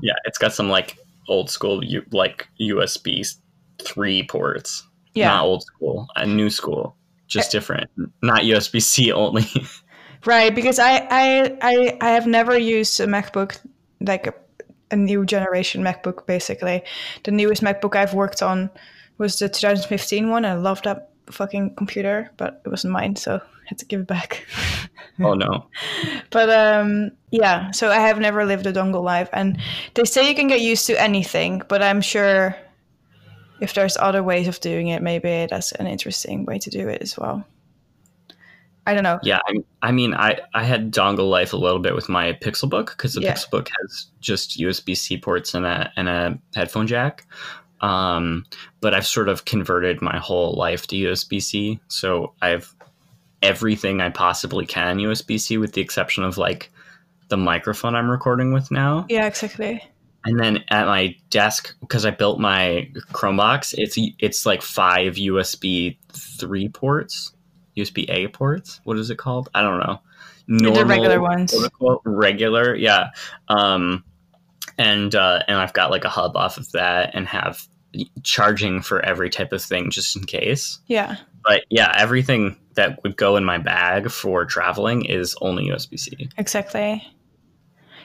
yeah, 0.00 0.14
it's 0.24 0.38
got 0.38 0.54
some 0.54 0.68
like 0.68 0.96
old 1.28 1.50
school, 1.50 1.84
U- 1.84 2.06
like 2.12 2.48
USB 2.60 3.36
three 3.82 4.22
ports. 4.22 4.84
Yeah. 5.14 5.28
not 5.28 5.44
old 5.44 5.62
school, 5.64 6.06
a 6.14 6.26
new 6.26 6.48
school, 6.48 6.96
just 7.26 7.48
eh. 7.48 7.58
different. 7.58 7.90
Not 8.22 8.42
USB 8.42 8.80
C 8.80 9.12
only. 9.24 9.46
Right, 10.24 10.54
because 10.54 10.78
I 10.78 11.06
I 11.10 11.58
I, 11.60 11.98
I 12.00 12.10
have 12.10 12.26
never 12.26 12.56
used 12.56 13.00
a 13.00 13.06
MacBook 13.06 13.58
like 14.00 14.28
a, 14.28 14.34
a 14.90 14.96
new 14.96 15.24
generation 15.24 15.82
MacBook 15.82 16.26
basically. 16.26 16.82
The 17.24 17.32
newest 17.32 17.62
MacBook 17.62 17.96
I've 17.96 18.14
worked 18.14 18.42
on 18.42 18.70
was 19.18 19.38
the 19.38 19.48
2015 19.48 20.30
one. 20.30 20.44
I 20.44 20.54
love 20.54 20.82
that 20.82 21.10
fucking 21.30 21.74
computer, 21.74 22.30
but 22.36 22.62
it 22.64 22.68
wasn't 22.68 22.92
mine, 22.92 23.16
so 23.16 23.36
I 23.36 23.64
had 23.66 23.78
to 23.78 23.84
give 23.84 24.00
it 24.00 24.06
back. 24.06 24.46
oh 25.20 25.34
no, 25.34 25.66
but 26.30 26.48
um 26.50 27.10
yeah, 27.30 27.70
so 27.72 27.90
I 27.90 27.98
have 27.98 28.18
never 28.18 28.44
lived 28.44 28.66
a 28.66 28.72
dongle 28.72 29.02
life 29.02 29.28
and 29.32 29.58
they 29.94 30.04
say 30.04 30.28
you 30.28 30.34
can 30.34 30.48
get 30.48 30.60
used 30.60 30.86
to 30.86 31.00
anything, 31.00 31.62
but 31.68 31.82
I'm 31.82 32.00
sure 32.00 32.56
if 33.60 33.74
there's 33.74 33.96
other 33.96 34.22
ways 34.22 34.48
of 34.48 34.60
doing 34.60 34.88
it, 34.88 35.02
maybe 35.02 35.46
that's 35.50 35.72
an 35.72 35.86
interesting 35.86 36.44
way 36.44 36.58
to 36.58 36.70
do 36.70 36.88
it 36.88 37.02
as 37.02 37.18
well. 37.18 37.44
I 38.86 38.94
don't 38.94 39.02
know. 39.02 39.18
Yeah, 39.22 39.40
I, 39.46 39.58
I 39.82 39.92
mean, 39.92 40.14
I, 40.14 40.38
I 40.54 40.64
had 40.64 40.92
dongle 40.94 41.28
life 41.28 41.52
a 41.52 41.58
little 41.58 41.78
bit 41.78 41.94
with 41.94 42.08
my 42.08 42.32
Pixelbook 42.32 42.86
because 42.86 43.12
the 43.12 43.20
Yeah. 43.20 43.34
Pixelbook 43.34 43.68
has 43.82 44.06
just 44.20 44.58
USB 44.58 44.96
C 44.96 45.18
ports 45.18 45.52
and 45.52 45.66
a 45.66 45.92
and 45.96 46.08
a 46.08 46.38
headphone 46.54 46.86
jack. 46.86 47.26
Um, 47.80 48.44
but 48.80 48.94
I've 48.94 49.06
sort 49.06 49.28
of 49.28 49.44
converted 49.44 50.02
my 50.02 50.18
whole 50.18 50.54
life 50.54 50.86
to 50.88 50.96
USB 50.96 51.42
C, 51.42 51.80
so 51.88 52.34
I've 52.42 52.74
everything 53.42 54.00
I 54.00 54.10
possibly 54.10 54.66
can 54.66 54.98
USB 54.98 55.40
C, 55.40 55.58
with 55.58 55.72
the 55.72 55.80
exception 55.80 56.24
of 56.24 56.38
like 56.38 56.70
the 57.28 57.36
microphone 57.36 57.94
I'm 57.94 58.10
recording 58.10 58.52
with 58.52 58.70
now. 58.70 59.06
Yeah, 59.08 59.26
exactly. 59.26 59.82
And 60.24 60.38
then 60.38 60.64
at 60.68 60.86
my 60.86 61.16
desk, 61.30 61.74
because 61.80 62.04
I 62.04 62.10
built 62.10 62.40
my 62.40 62.90
Chromebox, 63.12 63.74
it's 63.78 63.96
it's 64.18 64.44
like 64.44 64.62
five 64.62 65.14
USB 65.14 65.96
three 66.12 66.68
ports, 66.68 67.32
USB 67.76 68.06
A 68.08 68.28
ports. 68.28 68.80
What 68.84 68.98
is 68.98 69.10
it 69.10 69.18
called? 69.18 69.48
I 69.54 69.62
don't 69.62 69.78
know. 69.78 70.00
The 70.48 70.84
regular 70.84 71.20
ones. 71.20 71.54
regular, 72.04 72.74
yeah. 72.74 73.10
Um, 73.48 74.02
and 74.78 75.14
uh, 75.14 75.42
and 75.48 75.58
I've 75.58 75.72
got 75.72 75.90
like 75.90 76.04
a 76.04 76.08
hub 76.08 76.36
off 76.36 76.56
of 76.56 76.70
that, 76.72 77.10
and 77.14 77.26
have 77.26 77.66
charging 78.22 78.82
for 78.82 79.04
every 79.04 79.30
type 79.30 79.52
of 79.52 79.62
thing 79.62 79.90
just 79.90 80.16
in 80.16 80.24
case. 80.24 80.78
Yeah. 80.86 81.16
But 81.44 81.64
yeah, 81.70 81.94
everything 81.96 82.56
that 82.74 83.02
would 83.02 83.16
go 83.16 83.36
in 83.36 83.44
my 83.44 83.58
bag 83.58 84.10
for 84.10 84.44
traveling 84.44 85.04
is 85.04 85.36
only 85.40 85.68
USB 85.68 85.98
C. 85.98 86.28
Exactly. 86.36 87.02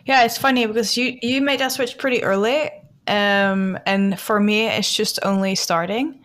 Yeah, 0.05 0.23
it's 0.23 0.37
funny 0.37 0.65
because 0.65 0.97
you 0.97 1.17
you 1.21 1.41
made 1.41 1.59
that 1.59 1.71
switch 1.71 1.97
pretty 1.97 2.23
early, 2.23 2.69
um, 3.07 3.79
and 3.85 4.19
for 4.19 4.39
me, 4.39 4.67
it's 4.67 4.93
just 4.93 5.19
only 5.23 5.55
starting. 5.55 6.19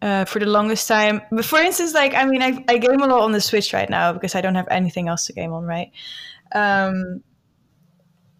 Uh, 0.00 0.24
for 0.24 0.40
the 0.40 0.46
longest 0.46 0.88
time, 0.88 1.22
but 1.30 1.44
for 1.44 1.60
instance, 1.60 1.94
like 1.94 2.12
I 2.12 2.24
mean, 2.24 2.42
I, 2.42 2.64
I 2.66 2.78
game 2.78 3.00
a 3.02 3.06
lot 3.06 3.20
on 3.20 3.30
the 3.30 3.40
Switch 3.40 3.72
right 3.72 3.88
now 3.88 4.12
because 4.12 4.34
I 4.34 4.40
don't 4.40 4.56
have 4.56 4.66
anything 4.68 5.06
else 5.06 5.26
to 5.26 5.32
game 5.32 5.52
on, 5.52 5.62
right? 5.62 5.92
Um, 6.52 7.22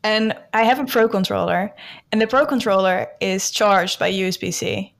and 0.04 0.34
I 0.52 0.64
have 0.64 0.78
a 0.80 0.84
Pro 0.84 1.08
controller, 1.08 1.74
and 2.10 2.20
the 2.20 2.26
Pro 2.26 2.46
controller 2.46 3.08
is 3.20 3.50
charged 3.50 3.98
by 3.98 4.10
USB 4.12 4.52
C. 4.52 4.94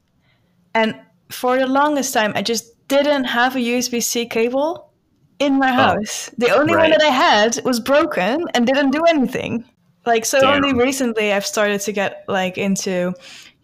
And 0.75 0.99
for 1.31 1.59
the 1.59 1.67
longest 1.67 2.13
time, 2.15 2.33
I 2.35 2.43
just 2.43 2.87
didn't 2.89 3.25
have 3.25 3.57
a 3.57 3.59
USB 3.61 4.03
C 4.03 4.27
cable 4.27 4.93
in 5.39 5.59
my 5.59 5.73
house. 5.73 6.31
the 6.39 6.51
only 6.51 6.77
one 6.77 6.91
that 6.91 7.03
I 7.03 7.07
had 7.11 7.59
was 7.65 7.81
broken 7.81 8.45
and 8.55 8.67
didn't 8.67 8.91
do 8.91 9.03
anything. 9.09 9.65
Like 10.07 10.25
so, 10.25 10.41
Damn. 10.41 10.57
only 10.57 10.73
recently 10.75 11.33
I've 11.33 11.47
started 11.47 11.81
to 11.83 11.93
get 11.93 12.25
like 12.29 12.59
into 12.59 13.15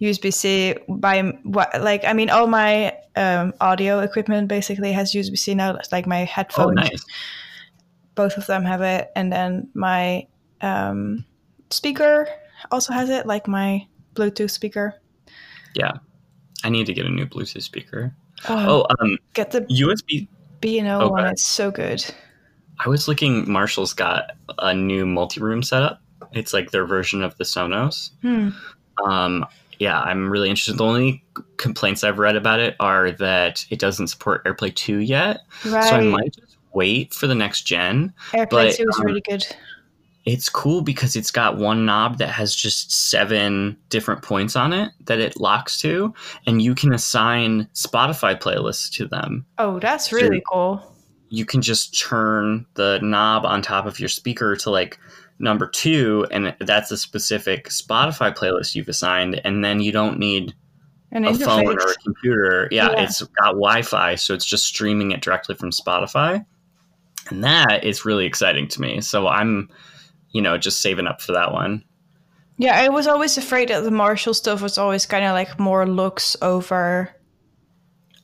USB 0.00 0.32
C. 0.32 0.74
By 0.88 1.22
what 1.42 1.80
like 1.82 2.04
I 2.04 2.12
mean, 2.12 2.30
all 2.30 2.46
my 2.46 2.96
um, 3.16 3.52
audio 3.60 4.00
equipment 4.00 4.48
basically 4.48 4.92
has 4.92 5.12
USB 5.12 5.36
C 5.38 5.54
now. 5.54 5.78
Like 5.92 6.06
my 6.06 6.24
Oh, 6.56 6.70
headphones, 6.70 6.74
nice. 6.74 7.04
both 8.14 8.36
of 8.36 8.46
them 8.46 8.64
have 8.64 8.82
it, 8.82 9.10
and 9.16 9.32
then 9.32 9.70
my 9.74 10.26
um, 10.60 11.24
speaker 11.70 12.28
also 12.70 12.92
has 12.92 13.10
it, 13.10 13.26
like 13.26 13.46
my 13.46 13.86
Bluetooth 14.14 14.50
speaker. 14.50 14.94
Yeah. 15.74 15.98
I 16.64 16.68
need 16.70 16.86
to 16.86 16.94
get 16.94 17.06
a 17.06 17.10
new 17.10 17.26
Bluetooth 17.26 17.62
speaker. 17.62 18.14
Oh, 18.48 18.84
Oh, 18.88 18.94
um, 19.00 19.18
get 19.34 19.50
the 19.52 19.62
USB. 19.62 20.28
B 20.60 20.78
and 20.78 20.88
O 20.88 21.08
one. 21.08 21.22
Okay. 21.22 21.30
It's 21.30 21.46
so 21.46 21.70
good. 21.70 22.04
I 22.80 22.88
was 22.88 23.08
looking. 23.08 23.50
Marshall's 23.50 23.92
got 23.92 24.32
a 24.58 24.74
new 24.74 25.06
multi-room 25.06 25.62
setup. 25.62 26.00
It's 26.32 26.52
like 26.52 26.70
their 26.70 26.84
version 26.84 27.22
of 27.22 27.36
the 27.38 27.44
Sonos. 27.44 28.10
Hmm. 28.22 28.50
Um, 29.04 29.46
yeah, 29.78 30.00
I'm 30.00 30.28
really 30.30 30.48
interested. 30.48 30.78
The 30.78 30.84
only 30.84 31.24
complaints 31.56 32.02
I've 32.02 32.18
read 32.18 32.36
about 32.36 32.60
it 32.60 32.74
are 32.80 33.12
that 33.12 33.64
it 33.70 33.78
doesn't 33.78 34.08
support 34.08 34.44
AirPlay 34.44 34.74
2 34.74 34.98
yet. 34.98 35.40
Right. 35.64 35.84
So 35.84 35.96
I 35.96 36.00
might 36.02 36.34
just 36.34 36.56
wait 36.72 37.14
for 37.14 37.26
the 37.26 37.34
next 37.34 37.62
gen. 37.62 38.12
AirPlay 38.32 38.48
but, 38.50 38.74
2 38.74 38.86
is 38.88 38.98
um, 38.98 39.06
really 39.06 39.22
good. 39.22 39.46
It's 40.24 40.48
cool 40.50 40.82
because 40.82 41.16
it's 41.16 41.30
got 41.30 41.56
one 41.56 41.86
knob 41.86 42.18
that 42.18 42.28
has 42.28 42.54
just 42.54 42.92
seven 42.92 43.76
different 43.88 44.22
points 44.22 44.56
on 44.56 44.72
it 44.72 44.90
that 45.04 45.18
it 45.20 45.40
locks 45.40 45.80
to, 45.80 46.12
and 46.46 46.60
you 46.60 46.74
can 46.74 46.92
assign 46.92 47.68
Spotify 47.74 48.38
playlists 48.38 48.90
to 48.94 49.06
them. 49.06 49.46
Oh, 49.56 49.78
that's 49.78 50.12
really 50.12 50.42
cool. 50.52 50.82
You 51.30 51.44
can 51.46 51.62
just 51.62 51.98
turn 51.98 52.66
the 52.74 52.98
knob 53.02 53.46
on 53.46 53.62
top 53.62 53.86
of 53.86 54.00
your 54.00 54.08
speaker 54.08 54.54
to 54.56 54.70
like 54.70 54.98
number 55.38 55.66
two, 55.66 56.26
and 56.30 56.54
that's 56.60 56.90
a 56.90 56.96
specific 56.98 57.68
Spotify 57.68 58.34
playlist 58.36 58.74
you've 58.74 58.88
assigned, 58.88 59.40
and 59.44 59.64
then 59.64 59.80
you 59.80 59.92
don't 59.92 60.18
need 60.18 60.52
An 61.12 61.24
a 61.24 61.34
phone 61.34 61.66
or 61.78 61.90
a 61.90 61.94
computer. 62.04 62.68
Yeah, 62.70 62.90
Yeah. 62.90 63.02
it's 63.04 63.22
got 63.22 63.52
Wi-Fi, 63.52 64.16
so 64.16 64.34
it's 64.34 64.44
just 64.44 64.66
streaming 64.66 65.12
it 65.12 65.22
directly 65.22 65.54
from 65.54 65.70
Spotify, 65.70 66.44
and 67.30 67.44
that 67.44 67.84
is 67.84 68.04
really 68.04 68.26
exciting 68.26 68.68
to 68.68 68.80
me. 68.80 69.00
So 69.00 69.28
I'm, 69.28 69.70
you 70.30 70.42
know, 70.42 70.58
just 70.58 70.80
saving 70.80 71.06
up 71.06 71.20
for 71.20 71.32
that 71.32 71.52
one. 71.52 71.84
Yeah, 72.58 72.76
I 72.76 72.88
was 72.88 73.06
always 73.06 73.38
afraid 73.38 73.68
that 73.68 73.84
the 73.84 73.90
Marshall 73.90 74.34
stuff 74.34 74.62
was 74.62 74.78
always 74.78 75.06
kind 75.06 75.24
of 75.24 75.32
like 75.32 75.60
more 75.60 75.86
looks 75.86 76.36
over. 76.42 77.14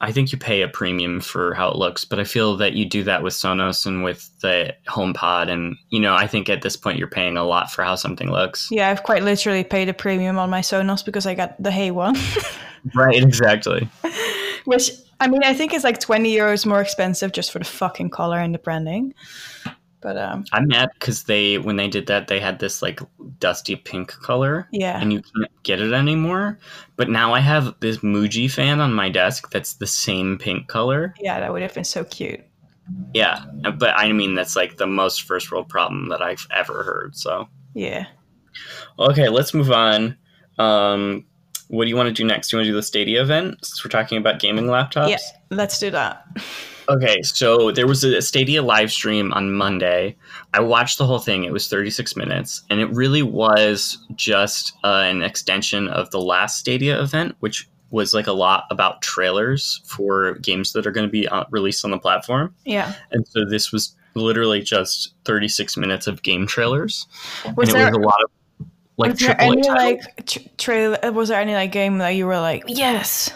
I 0.00 0.12
think 0.12 0.32
you 0.32 0.38
pay 0.38 0.62
a 0.62 0.68
premium 0.68 1.20
for 1.20 1.54
how 1.54 1.68
it 1.68 1.76
looks, 1.76 2.04
but 2.04 2.18
I 2.18 2.24
feel 2.24 2.56
that 2.56 2.74
you 2.74 2.84
do 2.84 3.04
that 3.04 3.22
with 3.22 3.32
Sonos 3.32 3.86
and 3.86 4.02
with 4.02 4.28
the 4.40 4.74
HomePod, 4.88 5.48
and 5.48 5.76
you 5.88 6.00
know, 6.00 6.14
I 6.14 6.26
think 6.26 6.48
at 6.48 6.62
this 6.62 6.76
point 6.76 6.98
you're 6.98 7.08
paying 7.08 7.36
a 7.36 7.44
lot 7.44 7.70
for 7.70 7.84
how 7.84 7.94
something 7.94 8.30
looks. 8.30 8.68
Yeah, 8.70 8.90
I've 8.90 9.04
quite 9.04 9.22
literally 9.22 9.64
paid 9.64 9.88
a 9.88 9.94
premium 9.94 10.36
on 10.36 10.50
my 10.50 10.60
Sonos 10.60 11.04
because 11.04 11.26
I 11.26 11.34
got 11.34 11.60
the 11.62 11.70
HAY 11.70 11.92
one, 11.92 12.16
Right, 12.94 13.22
exactly. 13.22 13.88
which 14.64 14.90
I 15.20 15.28
mean 15.28 15.42
I 15.42 15.54
think 15.54 15.72
is 15.72 15.84
like 15.84 16.00
twenty 16.00 16.34
euros 16.34 16.66
more 16.66 16.80
expensive 16.80 17.32
just 17.32 17.50
for 17.52 17.60
the 17.60 17.64
fucking 17.64 18.10
color 18.10 18.38
and 18.38 18.52
the 18.52 18.58
branding. 18.58 19.14
But 20.04 20.18
um, 20.18 20.44
I'm 20.52 20.68
mad 20.68 20.90
because 21.00 21.24
they 21.24 21.56
when 21.56 21.76
they 21.76 21.88
did 21.88 22.08
that 22.08 22.28
they 22.28 22.38
had 22.38 22.58
this 22.58 22.82
like 22.82 23.00
dusty 23.38 23.74
pink 23.74 24.08
color, 24.10 24.68
yeah, 24.70 25.00
and 25.00 25.10
you 25.14 25.22
can't 25.22 25.50
get 25.62 25.80
it 25.80 25.94
anymore. 25.94 26.58
But 26.96 27.08
now 27.08 27.32
I 27.32 27.40
have 27.40 27.74
this 27.80 27.96
Muji 28.00 28.50
fan 28.50 28.80
on 28.80 28.92
my 28.92 29.08
desk 29.08 29.50
that's 29.50 29.76
the 29.76 29.86
same 29.86 30.36
pink 30.36 30.68
color. 30.68 31.14
yeah, 31.18 31.40
that 31.40 31.50
would 31.50 31.62
have 31.62 31.72
been 31.72 31.84
so 31.84 32.04
cute. 32.04 32.42
Yeah, 33.14 33.46
but 33.78 33.94
I 33.96 34.12
mean 34.12 34.34
that's 34.34 34.56
like 34.56 34.76
the 34.76 34.86
most 34.86 35.22
first 35.22 35.50
world 35.50 35.70
problem 35.70 36.10
that 36.10 36.20
I've 36.20 36.46
ever 36.50 36.82
heard. 36.82 37.16
So 37.16 37.48
Yeah. 37.72 38.04
okay, 38.98 39.30
let's 39.30 39.54
move 39.54 39.70
on. 39.70 40.18
Um, 40.58 41.24
what 41.68 41.84
do 41.84 41.88
you 41.88 41.96
want 41.96 42.08
to 42.08 42.12
do 42.12 42.26
next? 42.26 42.50
Do 42.50 42.56
you 42.56 42.58
want 42.58 42.66
to 42.66 42.72
do 42.72 42.76
the 42.76 42.82
Stadia 42.82 43.22
event 43.22 43.64
since 43.64 43.82
we're 43.82 43.88
talking 43.88 44.18
about 44.18 44.38
gaming 44.38 44.66
laptops? 44.66 45.08
Yeah, 45.08 45.16
let's 45.48 45.78
do 45.78 45.90
that. 45.92 46.26
Okay, 46.88 47.22
so 47.22 47.70
there 47.70 47.86
was 47.86 48.04
a 48.04 48.20
Stadia 48.20 48.62
live 48.62 48.92
stream 48.92 49.32
on 49.32 49.52
Monday. 49.52 50.16
I 50.52 50.60
watched 50.60 50.98
the 50.98 51.06
whole 51.06 51.18
thing. 51.18 51.44
It 51.44 51.52
was 51.52 51.68
36 51.68 52.16
minutes, 52.16 52.62
and 52.70 52.80
it 52.80 52.90
really 52.90 53.22
was 53.22 53.98
just 54.14 54.72
uh, 54.84 55.04
an 55.06 55.22
extension 55.22 55.88
of 55.88 56.10
the 56.10 56.20
last 56.20 56.58
Stadia 56.58 57.00
event, 57.00 57.36
which 57.40 57.68
was 57.90 58.12
like 58.12 58.26
a 58.26 58.32
lot 58.32 58.64
about 58.70 59.02
trailers 59.02 59.80
for 59.86 60.34
games 60.34 60.72
that 60.72 60.86
are 60.86 60.90
going 60.90 61.06
to 61.06 61.12
be 61.12 61.28
uh, 61.28 61.44
released 61.50 61.84
on 61.84 61.90
the 61.90 61.98
platform. 61.98 62.54
Yeah. 62.64 62.92
And 63.12 63.26
so 63.28 63.44
this 63.44 63.70
was 63.72 63.94
literally 64.14 64.60
just 64.60 65.14
36 65.24 65.76
minutes 65.76 66.06
of 66.06 66.22
game 66.22 66.46
trailers, 66.46 67.06
Was 67.56 67.68
and 67.68 67.78
it 67.78 67.80
there, 67.80 67.86
was 67.86 67.96
a 67.96 68.00
lot 68.00 68.22
of 68.22 68.30
like 68.96 69.10
was 69.12 69.20
there 69.20 69.40
any 69.40 69.62
titles. 69.62 69.76
like 69.76 70.26
tr- 70.26 70.38
trailer? 70.58 71.12
Was 71.12 71.28
there 71.28 71.40
any 71.40 71.54
like 71.54 71.72
game 71.72 71.98
that 71.98 72.10
you 72.10 72.26
were 72.26 72.38
like, 72.38 72.64
yes? 72.66 73.32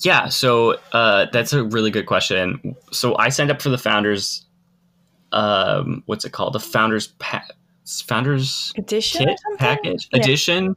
Yeah, 0.00 0.28
so 0.28 0.78
uh, 0.92 1.26
that's 1.32 1.52
a 1.52 1.64
really 1.64 1.90
good 1.90 2.06
question. 2.06 2.76
So 2.92 3.16
I 3.16 3.30
signed 3.30 3.50
up 3.50 3.62
for 3.62 3.70
the 3.70 3.78
founders. 3.78 4.44
Um, 5.32 6.02
what's 6.06 6.24
it 6.24 6.32
called? 6.32 6.52
The 6.52 6.60
founders 6.60 7.08
pa- 7.18 7.44
founders 8.06 8.72
Edition 8.76 9.34
package 9.58 10.08
Yeah. 10.12 10.20
edition 10.20 10.76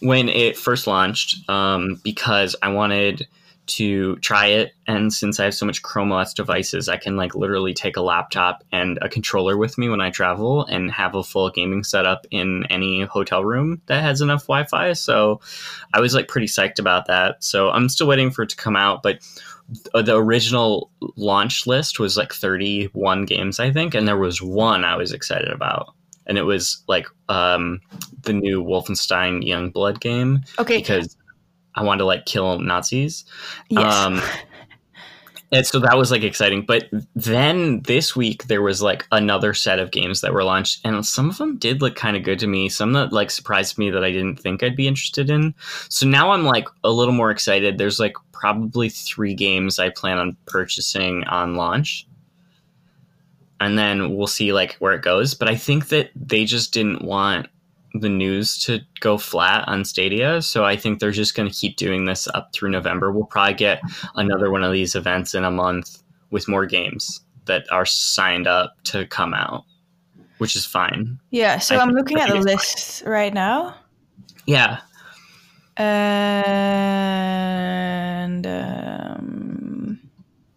when 0.00 0.28
it 0.28 0.56
first 0.56 0.86
launched 0.86 1.48
um, 1.48 2.00
because 2.04 2.54
I 2.62 2.68
wanted 2.70 3.26
to 3.66 4.16
try 4.16 4.46
it. 4.46 4.72
And 4.86 5.12
since 5.12 5.38
I 5.38 5.44
have 5.44 5.54
so 5.54 5.66
much 5.66 5.82
Chrome 5.82 6.12
OS 6.12 6.34
devices 6.34 6.88
I 6.88 6.96
can 6.96 7.16
like 7.16 7.34
literally 7.34 7.72
take 7.72 7.96
a 7.96 8.02
laptop 8.02 8.64
and 8.72 8.98
a 9.00 9.08
controller 9.08 9.56
with 9.56 9.78
me 9.78 9.88
when 9.88 10.00
I 10.00 10.10
travel 10.10 10.64
and 10.66 10.90
have 10.90 11.14
a 11.14 11.22
full 11.22 11.50
gaming 11.50 11.84
setup 11.84 12.26
in 12.30 12.66
any 12.70 13.02
hotel 13.02 13.44
room 13.44 13.80
that 13.86 14.02
has 14.02 14.20
enough 14.20 14.42
Wi-Fi. 14.42 14.94
So 14.94 15.40
I 15.94 16.00
was 16.00 16.14
like 16.14 16.28
pretty 16.28 16.48
psyched 16.48 16.78
about 16.78 17.06
that. 17.06 17.42
So 17.44 17.70
I'm 17.70 17.88
still 17.88 18.08
waiting 18.08 18.30
for 18.30 18.42
it 18.42 18.48
to 18.50 18.56
come 18.56 18.76
out 18.76 19.02
but 19.02 19.20
the 19.94 20.16
original 20.16 20.90
launch 21.16 21.64
list 21.66 22.00
was 22.00 22.16
like 22.16 22.32
31 22.32 23.24
games 23.24 23.60
I 23.60 23.70
think 23.70 23.94
and 23.94 24.08
there 24.08 24.18
was 24.18 24.42
one 24.42 24.84
I 24.84 24.96
was 24.96 25.12
excited 25.12 25.50
about. 25.50 25.94
And 26.26 26.38
it 26.38 26.42
was 26.42 26.82
like 26.86 27.06
um, 27.28 27.80
the 28.22 28.32
new 28.32 28.62
Wolfenstein 28.62 29.42
Youngblood 29.44 30.00
game. 30.00 30.42
Okay. 30.60 30.78
because 30.78 31.16
I 31.74 31.82
wanted 31.82 31.98
to 31.98 32.04
like 32.06 32.26
kill 32.26 32.58
Nazis. 32.58 33.24
yes. 33.68 33.94
Um, 33.94 34.20
and 35.52 35.66
so 35.66 35.80
that 35.80 35.98
was 35.98 36.10
like 36.10 36.22
exciting. 36.22 36.62
But 36.62 36.88
then 37.14 37.82
this 37.82 38.14
week 38.14 38.46
there 38.46 38.62
was 38.62 38.82
like 38.82 39.06
another 39.10 39.52
set 39.54 39.78
of 39.78 39.90
games 39.90 40.20
that 40.20 40.32
were 40.32 40.44
launched, 40.44 40.80
and 40.84 41.04
some 41.04 41.28
of 41.28 41.38
them 41.38 41.56
did 41.58 41.82
look 41.82 41.96
kind 41.96 42.16
of 42.16 42.22
good 42.22 42.38
to 42.40 42.46
me. 42.46 42.68
Some 42.68 42.92
that 42.92 43.12
like 43.12 43.30
surprised 43.30 43.78
me 43.78 43.90
that 43.90 44.04
I 44.04 44.12
didn't 44.12 44.38
think 44.38 44.62
I'd 44.62 44.76
be 44.76 44.88
interested 44.88 45.28
in. 45.28 45.54
So 45.88 46.06
now 46.06 46.30
I'm 46.30 46.44
like 46.44 46.68
a 46.84 46.90
little 46.90 47.14
more 47.14 47.30
excited. 47.30 47.78
There's 47.78 47.98
like 47.98 48.14
probably 48.32 48.88
three 48.88 49.34
games 49.34 49.78
I 49.78 49.90
plan 49.90 50.18
on 50.18 50.36
purchasing 50.46 51.24
on 51.24 51.56
launch. 51.56 52.06
And 53.62 53.78
then 53.78 54.16
we'll 54.16 54.26
see 54.26 54.54
like 54.54 54.74
where 54.74 54.94
it 54.94 55.02
goes. 55.02 55.34
But 55.34 55.48
I 55.48 55.56
think 55.56 55.88
that 55.88 56.10
they 56.14 56.46
just 56.46 56.72
didn't 56.72 57.02
want 57.04 57.48
the 57.94 58.08
news 58.08 58.56
to 58.64 58.80
go 59.00 59.18
flat 59.18 59.66
on 59.66 59.84
Stadia. 59.84 60.40
So 60.42 60.64
I 60.64 60.76
think 60.76 61.00
they're 61.00 61.10
just 61.10 61.34
going 61.34 61.48
to 61.50 61.54
keep 61.54 61.76
doing 61.76 62.04
this 62.04 62.28
up 62.34 62.52
through 62.52 62.70
November. 62.70 63.10
We'll 63.10 63.24
probably 63.24 63.54
get 63.54 63.80
another 64.14 64.50
one 64.50 64.62
of 64.62 64.72
these 64.72 64.94
events 64.94 65.34
in 65.34 65.42
a 65.44 65.50
month 65.50 66.02
with 66.30 66.46
more 66.48 66.66
games 66.66 67.20
that 67.46 67.64
are 67.72 67.84
signed 67.86 68.46
up 68.46 68.76
to 68.84 69.06
come 69.06 69.34
out, 69.34 69.64
which 70.38 70.54
is 70.54 70.64
fine. 70.64 71.18
yeah. 71.30 71.58
So 71.58 71.74
I 71.76 71.80
I'm 71.82 71.90
looking 71.90 72.18
at 72.20 72.28
the 72.28 72.38
list 72.40 73.02
right 73.04 73.34
now. 73.34 73.74
Yeah. 74.46 74.78
And 77.20 78.46
um, 78.46 80.00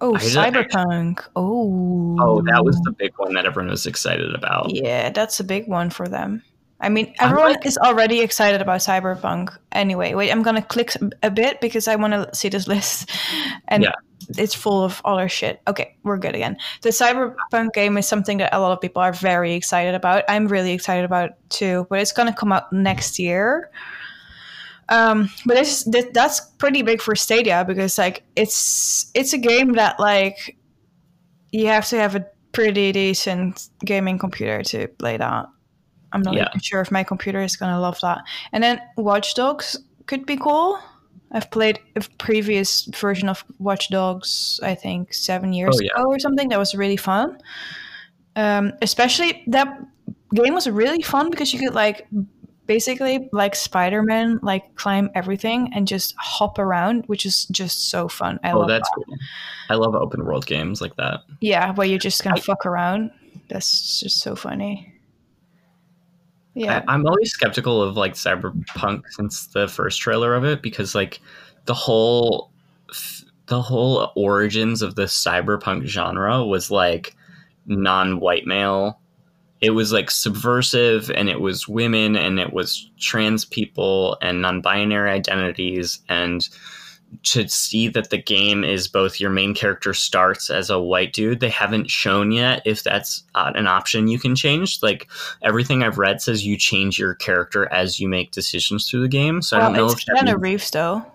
oh, 0.02 0.15
I 0.15 0.19
Cyberpunk. 0.19 1.24
Oh, 1.36 2.17
Oh, 2.19 2.41
that 2.43 2.63
was 2.63 2.80
the 2.84 2.91
big 2.91 3.12
one 3.17 3.34
that 3.34 3.46
everyone 3.46 3.72
was 3.72 3.86
excited 3.88 4.34
about. 4.36 4.69
yeah. 4.76 5.10
That's 5.10 5.39
a 5.39 5.43
big 5.43 5.67
one 5.67 5.89
for 5.89 6.08
them. 6.08 6.43
I 6.84 6.89
mean, 6.89 7.13
everyone 7.19 7.54
like- 7.54 7.65
is 7.65 7.78
already 7.78 8.22
excited 8.22 8.62
about 8.62 8.80
Cyberpunk. 8.80 9.58
Anyway, 9.72 10.13
wait, 10.13 10.32
I'm 10.32 10.43
gonna 10.43 10.62
click 10.62 10.93
a 11.24 11.32
bit 11.32 11.62
because 11.62 11.88
I 11.88 11.96
want 11.96 12.13
to 12.13 12.30
see 12.36 12.50
this 12.50 12.67
list, 12.67 13.10
and 13.69 13.84
yeah. 13.84 13.93
it's 14.38 14.54
full 14.54 14.84
of 14.84 15.02
other 15.06 15.30
shit. 15.30 15.62
Okay, 15.67 15.96
we're 16.04 16.17
good 16.17 16.36
again. 16.36 16.58
The 16.82 16.89
Cyberpunk 16.89 17.74
game 17.74 17.98
is 17.98 18.08
something 18.08 18.38
that 18.39 18.54
a 18.54 18.60
lot 18.60 18.74
of 18.74 18.82
people 18.82 19.02
are 19.02 19.13
very 19.13 19.54
excited 19.54 19.96
about. 19.96 20.26
I'm 20.28 20.48
really 20.48 20.74
excited 20.74 21.06
about 21.06 21.32
too, 21.50 21.88
but 21.89 22.00
it's 22.00 22.12
gonna 22.12 22.34
come 22.34 22.52
out 22.52 22.72
next 22.74 23.17
year. 23.17 23.72
Um, 24.89 25.30
but 25.46 25.56
this, 25.56 25.84
this 25.86 26.06
that's 26.13 26.41
pretty 26.41 26.82
big 26.82 27.02
for 27.02 27.15
Stadia 27.15 27.63
because 27.65 27.98
like 27.98 28.24
it's 28.36 29.10
it's 29.13 29.32
a 29.32 29.38
game 29.38 29.74
that 29.74 30.00
like 30.00 30.58
you 31.52 31.67
have 31.67 31.88
to 31.89 31.98
have 31.98 32.15
a 32.15 32.26
pretty 32.52 32.91
decent 32.91 33.69
gaming 33.86 34.17
computer 34.19 34.62
to 34.63 34.88
play 34.88 35.17
that. 35.17 35.48
I'm 36.13 36.21
not 36.21 36.36
yeah. 36.36 36.47
even 36.49 36.62
sure 36.62 36.82
if 36.82 36.91
my 36.91 37.04
computer 37.04 37.41
is 37.41 37.56
gonna 37.56 37.80
love 37.80 37.99
that. 38.02 38.23
And 38.52 38.63
then 38.63 38.82
Watch 38.97 39.36
Dogs 39.36 39.78
could 40.06 40.26
be 40.26 40.38
cool. 40.38 40.80
I've 41.32 41.49
played 41.49 41.80
a 41.95 42.02
previous 42.19 42.86
version 42.86 43.28
of 43.28 43.43
Watch 43.58 43.89
Dogs, 43.89 44.60
I 44.62 44.76
think 44.76 45.13
seven 45.13 45.52
years 45.52 45.80
oh, 45.80 45.84
yeah. 45.84 45.91
ago 45.99 46.10
or 46.10 46.19
something. 46.19 46.49
That 46.49 46.60
was 46.60 46.76
really 46.76 46.97
fun. 46.97 47.39
Um, 48.36 48.73
especially 48.82 49.43
that 49.47 49.80
game 50.34 50.54
was 50.54 50.69
really 50.69 51.02
fun 51.02 51.30
because 51.30 51.54
you 51.54 51.60
could 51.60 51.73
like 51.73 52.08
basically 52.65 53.30
like 53.32 53.56
Spider-Man, 53.56 54.39
like 54.41 54.76
climb 54.76 55.10
everything 55.15 55.71
and 55.73 55.88
just 55.88 56.15
hop 56.17 56.60
around, 56.60 57.06
which 57.08 57.26
is 57.26 57.45
just 57.45 57.89
so 57.89 58.08
fun. 58.08 58.39
I 58.43 58.52
oh, 58.52 58.60
love 58.60 58.67
that's 58.67 58.89
that. 58.89 59.04
cool. 59.06 59.17
I 59.69 59.76
love 59.76 59.95
open 59.95 60.26
world 60.26 60.45
games 60.45 60.82
like 60.82 60.95
that. 60.97 61.21
Yeah, 61.41 61.73
where 61.73 61.88
you're 61.88 61.99
just 61.99 62.23
gonna 62.23 62.38
I, 62.38 62.39
fuck 62.39 62.65
around. 62.65 63.12
That's 63.49 63.99
just 63.99 64.21
so 64.21 64.36
funny. 64.36 64.93
Yeah. 66.56 66.84
I, 66.88 66.94
am 66.94 67.06
always 67.08 67.32
skeptical 67.32 67.82
of 67.82 67.98
like 67.98 68.13
cyberpunk 68.13 69.04
since 69.10 69.48
the 69.48 69.68
first 69.68 70.00
trailer 70.00 70.36
of 70.36 70.44
it 70.44 70.62
because 70.62 70.94
like 70.94 71.20
the 71.66 71.74
whole 71.74 72.52
the 73.48 73.62
whole 73.62 74.12
origins 74.16 74.82
of 74.82 74.96
the 74.96 75.04
cyberpunk 75.04 75.86
genre 75.86 76.46
was 76.46 76.70
like 76.70 77.16
non-white 77.66 78.46
male 78.46 79.00
it 79.62 79.72
was 79.72 79.94
like 79.94 80.12
subversive 80.12 81.10
and 81.12 81.30
it 81.30 81.39
was 81.39 81.70
women 81.70 82.18
and 82.18 82.38
it 82.38 82.52
was 82.52 82.92
trans 83.00 83.46
people 83.46 84.18
and 84.22 84.42
non-binary 84.42 85.10
identities 85.10 86.00
and 86.10 86.50
to 87.23 87.47
see 87.47 87.88
that 87.89 88.10
the 88.10 88.17
game 88.17 88.63
is 88.63 88.88
both 88.88 89.19
your 89.19 89.30
main 89.30 89.54
character 89.54 89.93
starts 89.93 90.49
as 90.49 90.69
a 90.69 90.80
white 90.80 91.13
dude. 91.13 91.39
They 91.39 91.49
haven't 91.49 91.89
shown 91.89 92.32
yet 92.32 92.62
if 92.65 92.84
that's 92.84 93.23
uh, 93.36 93.52
an 93.56 93.67
option 93.67 94.08
you 94.08 94.19
can 94.19 94.36
change. 94.36 94.82
Like 94.82 95.08
everything 95.41 95.84
I've 95.84 95.97
read 95.97 96.21
says 96.21 96.45
you 96.45 96.58
change 96.58 96.97
your 96.97 97.15
character 97.15 97.71
as 97.71 97.99
you 97.99 98.08
make 98.08 98.32
decisions 98.32 98.89
through 98.89 99.02
the 99.02 99.08
game. 99.08 99.41
So 99.41 99.58
well, 99.58 99.65
I 99.65 99.69
don't 99.69 99.78
know 99.78 99.93
it's 99.93 100.08
if 100.08 100.15
Keanu 100.15 100.41
Reeves 100.41 100.71
though. 100.71 101.06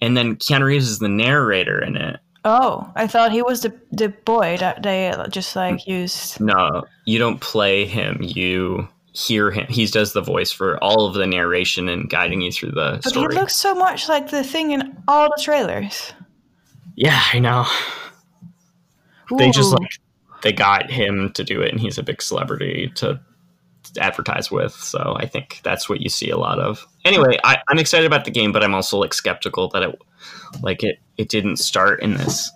And 0.00 0.16
then 0.16 0.36
Keanu 0.36 0.64
Reeves 0.64 0.88
is 0.88 0.98
the 0.98 1.08
narrator 1.08 1.82
in 1.82 1.96
it. 1.96 2.20
Oh, 2.44 2.90
I 2.96 3.06
thought 3.06 3.32
he 3.32 3.42
was 3.42 3.62
the 3.62 3.78
the 3.92 4.08
boy 4.08 4.56
that 4.58 4.82
they 4.82 5.14
just 5.28 5.54
like 5.56 5.86
used. 5.86 6.40
No, 6.40 6.84
you 7.04 7.18
don't 7.18 7.40
play 7.40 7.84
him. 7.84 8.18
You 8.22 8.88
hear 9.12 9.50
him. 9.50 9.66
He 9.68 9.86
does 9.86 10.12
the 10.12 10.20
voice 10.20 10.52
for 10.52 10.82
all 10.82 11.06
of 11.06 11.14
the 11.14 11.26
narration 11.26 11.88
and 11.88 12.08
guiding 12.08 12.40
you 12.40 12.52
through 12.52 12.72
the 12.72 13.00
but 13.02 13.04
story. 13.04 13.26
But 13.26 13.34
he 13.34 13.40
looks 13.40 13.56
so 13.56 13.74
much 13.74 14.08
like 14.08 14.30
the 14.30 14.44
thing 14.44 14.70
in 14.72 15.02
all 15.08 15.28
the 15.28 15.42
trailers. 15.42 16.12
Yeah, 16.96 17.20
I 17.32 17.38
know. 17.38 17.66
Ooh. 19.32 19.36
They 19.36 19.50
just 19.50 19.72
like 19.72 19.98
they 20.42 20.52
got 20.52 20.90
him 20.90 21.32
to 21.34 21.44
do 21.44 21.60
it, 21.60 21.70
and 21.70 21.80
he's 21.80 21.98
a 21.98 22.02
big 22.02 22.22
celebrity 22.22 22.90
to 22.96 23.20
advertise 23.98 24.50
with. 24.50 24.72
So 24.72 25.16
I 25.18 25.26
think 25.26 25.60
that's 25.62 25.88
what 25.88 26.00
you 26.00 26.08
see 26.08 26.30
a 26.30 26.36
lot 26.36 26.58
of. 26.58 26.86
Anyway, 27.04 27.38
I, 27.44 27.58
am 27.70 27.78
excited 27.78 28.06
about 28.06 28.24
the 28.24 28.30
game, 28.30 28.52
but 28.52 28.62
I'm 28.62 28.74
also 28.74 28.98
like 28.98 29.14
skeptical 29.14 29.68
that 29.70 29.82
it 29.82 30.02
like 30.62 30.82
it 30.82 30.98
it 31.16 31.28
didn't 31.28 31.56
start 31.56 32.02
in 32.02 32.14
this 32.14 32.50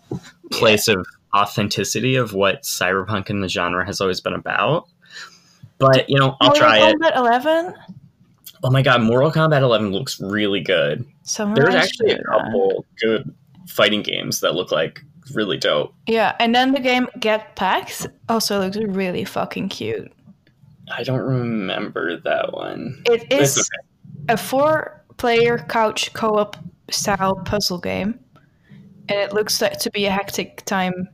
place 0.52 0.88
of 0.88 1.06
authenticity 1.34 2.16
of 2.16 2.32
what 2.32 2.62
cyberpunk 2.62 3.28
in 3.28 3.40
the 3.40 3.48
genre 3.48 3.84
has 3.84 4.00
always 4.00 4.20
been 4.20 4.34
about. 4.34 4.88
But 5.78 6.08
you 6.08 6.18
know, 6.18 6.36
I'll 6.40 6.48
Mortal 6.48 6.60
try 6.60 6.80
Kombat 6.80 7.10
it. 7.10 7.16
11. 7.16 7.74
Oh 8.62 8.70
my 8.70 8.82
god, 8.82 9.02
Mortal 9.02 9.30
Kombat 9.30 9.60
11 9.60 9.92
looks 9.92 10.20
really 10.20 10.60
good. 10.60 11.06
There's 11.36 11.74
actually 11.74 12.12
a 12.12 12.22
couple 12.24 12.84
good 13.00 13.34
fighting 13.68 14.02
games 14.02 14.40
that 14.40 14.54
look 14.54 14.70
like 14.70 15.02
really 15.32 15.56
dope. 15.56 15.94
Yeah, 16.06 16.34
and 16.38 16.54
then 16.54 16.72
the 16.72 16.80
game 16.80 17.08
Get 17.18 17.56
Packed 17.56 18.06
also 18.28 18.60
looks 18.60 18.76
really 18.76 19.24
fucking 19.24 19.68
cute. 19.68 20.10
I 20.94 21.02
don't 21.02 21.20
remember 21.20 22.18
that 22.20 22.52
one. 22.52 23.02
It 23.06 23.32
is 23.32 23.58
okay. 23.58 24.32
a 24.32 24.36
four-player 24.36 25.58
couch 25.68 26.12
co-op 26.12 26.56
style 26.90 27.36
puzzle 27.36 27.78
game, 27.78 28.18
and 29.08 29.18
it 29.18 29.32
looks 29.32 29.60
like 29.60 29.78
to 29.80 29.90
be 29.90 30.06
a 30.06 30.10
hectic 30.10 30.64
time. 30.66 31.08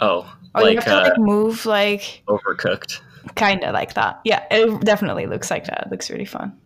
Oh, 0.00 0.32
oh 0.54 0.62
like, 0.62 0.74
you 0.74 0.80
have 0.80 0.84
to 0.84 1.10
like 1.10 1.18
uh, 1.18 1.22
move 1.22 1.66
like 1.66 2.22
overcooked 2.26 3.00
kind 3.36 3.64
of 3.64 3.72
like 3.72 3.94
that. 3.94 4.20
Yeah, 4.24 4.44
it 4.50 4.80
definitely 4.82 5.26
looks 5.26 5.50
like 5.50 5.64
that. 5.66 5.86
It 5.86 5.90
looks 5.90 6.10
really 6.10 6.24
fun. 6.24 6.58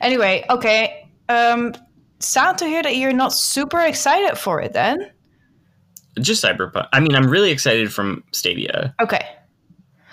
Anyway, 0.00 0.44
okay. 0.50 1.08
Um, 1.28 1.74
sad 2.20 2.58
to 2.58 2.66
hear 2.66 2.82
that 2.82 2.96
you're 2.96 3.12
not 3.12 3.32
super 3.32 3.80
excited 3.80 4.38
for 4.38 4.60
it 4.60 4.72
then. 4.72 5.10
Just 6.18 6.42
Cyberpunk. 6.44 6.88
I 6.92 7.00
mean, 7.00 7.14
I'm 7.14 7.28
really 7.28 7.50
excited 7.50 7.92
from 7.92 8.24
Stadia. 8.32 8.94
Okay. 9.00 9.26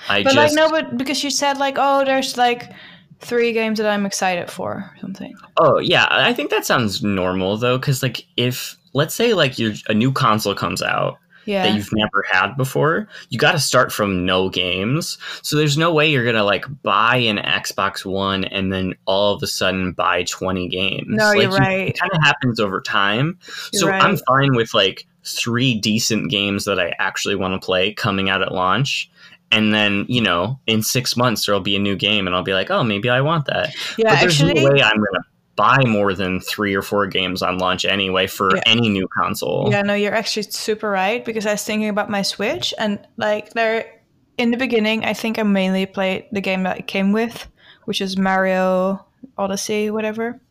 I 0.09 0.23
but 0.23 0.33
just, 0.33 0.35
like 0.35 0.51
no, 0.53 0.69
but 0.69 0.97
because 0.97 1.23
you 1.23 1.29
said 1.29 1.57
like, 1.57 1.75
oh, 1.77 2.03
there's 2.03 2.35
like 2.35 2.71
three 3.19 3.53
games 3.53 3.77
that 3.79 3.89
I'm 3.89 4.05
excited 4.05 4.51
for, 4.51 4.71
or 4.71 4.97
something. 4.99 5.33
Oh 5.57 5.79
yeah, 5.79 6.07
I 6.09 6.33
think 6.33 6.49
that 6.49 6.65
sounds 6.65 7.01
normal 7.01 7.55
though, 7.57 7.77
because 7.77 8.03
like 8.03 8.25
if 8.35 8.77
let's 8.93 9.15
say 9.15 9.33
like 9.33 9.57
your 9.57 9.73
a 9.87 9.93
new 9.93 10.11
console 10.11 10.55
comes 10.55 10.81
out 10.81 11.17
yeah. 11.45 11.63
that 11.63 11.75
you've 11.75 11.89
never 11.93 12.23
had 12.29 12.55
before, 12.55 13.07
you 13.29 13.37
got 13.37 13.53
to 13.53 13.59
start 13.59 13.91
from 13.91 14.25
no 14.25 14.49
games. 14.49 15.17
So 15.41 15.55
there's 15.55 15.77
no 15.77 15.93
way 15.93 16.09
you're 16.09 16.25
gonna 16.25 16.43
like 16.43 16.65
buy 16.81 17.17
an 17.17 17.37
Xbox 17.37 18.05
One 18.05 18.45
and 18.45 18.71
then 18.71 18.95
all 19.05 19.33
of 19.33 19.43
a 19.43 19.47
sudden 19.47 19.93
buy 19.93 20.23
20 20.23 20.67
games. 20.69 21.07
No, 21.07 21.25
like, 21.25 21.41
you're 21.41 21.51
right. 21.51 21.89
It 21.89 21.99
kind 21.99 22.11
of 22.13 22.21
happens 22.23 22.59
over 22.59 22.81
time. 22.81 23.37
You're 23.71 23.81
so 23.81 23.87
right. 23.87 24.01
I'm 24.01 24.17
fine 24.17 24.55
with 24.55 24.73
like 24.73 25.05
three 25.25 25.75
decent 25.75 26.29
games 26.29 26.65
that 26.65 26.79
I 26.79 26.93
actually 26.99 27.35
want 27.35 27.59
to 27.59 27.65
play 27.65 27.93
coming 27.93 28.29
out 28.29 28.41
at 28.41 28.51
launch. 28.51 29.09
And 29.51 29.73
then, 29.73 30.05
you 30.09 30.19
know, 30.19 30.59
in 30.65 30.81
six 30.81 31.15
months 31.15 31.45
there'll 31.45 31.61
be 31.61 31.75
a 31.75 31.79
new 31.79 31.95
game 31.95 32.25
and 32.25 32.35
I'll 32.35 32.43
be 32.43 32.53
like, 32.53 32.71
oh, 32.71 32.83
maybe 32.83 33.09
I 33.09 33.21
want 33.21 33.45
that. 33.45 33.73
Yeah, 33.97 34.09
but 34.09 34.19
there's 34.19 34.41
actually, 34.41 34.63
no 34.63 34.71
way 34.71 34.81
I'm 34.81 34.97
gonna 34.97 35.25
buy 35.55 35.83
more 35.85 36.13
than 36.13 36.39
three 36.39 36.73
or 36.73 36.81
four 36.81 37.07
games 37.07 37.41
on 37.41 37.59
launch 37.59 37.85
anyway 37.85 38.27
for 38.27 38.55
yeah. 38.55 38.63
any 38.65 38.89
new 38.89 39.07
console. 39.07 39.69
Yeah, 39.71 39.83
no, 39.83 39.93
you're 39.93 40.13
actually 40.13 40.43
super 40.43 40.89
right 40.89 41.23
because 41.23 41.45
I 41.45 41.51
was 41.51 41.63
thinking 41.63 41.89
about 41.89 42.09
my 42.09 42.21
Switch 42.21 42.73
and 42.77 42.99
like 43.17 43.53
there 43.53 44.01
in 44.37 44.51
the 44.51 44.57
beginning, 44.57 45.05
I 45.05 45.13
think 45.13 45.37
I 45.37 45.43
mainly 45.43 45.85
played 45.85 46.25
the 46.31 46.41
game 46.41 46.63
that 46.63 46.79
it 46.79 46.87
came 46.87 47.11
with, 47.11 47.47
which 47.85 48.01
is 48.01 48.17
Mario 48.17 49.05
Odyssey, 49.37 49.91
whatever. 49.91 50.41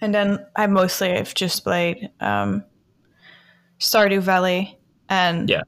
And 0.00 0.14
then 0.14 0.44
I 0.56 0.66
mostly 0.66 1.10
have 1.10 1.34
just 1.34 1.64
played 1.64 2.10
um, 2.20 2.64
Stardew 3.78 4.20
Valley 4.20 4.78
and 5.08 5.50
yeah. 5.50 5.62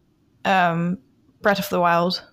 um, 0.44 0.98
Breath 1.40 1.58
of 1.58 1.68
the 1.70 1.80
Wild. 1.80 2.24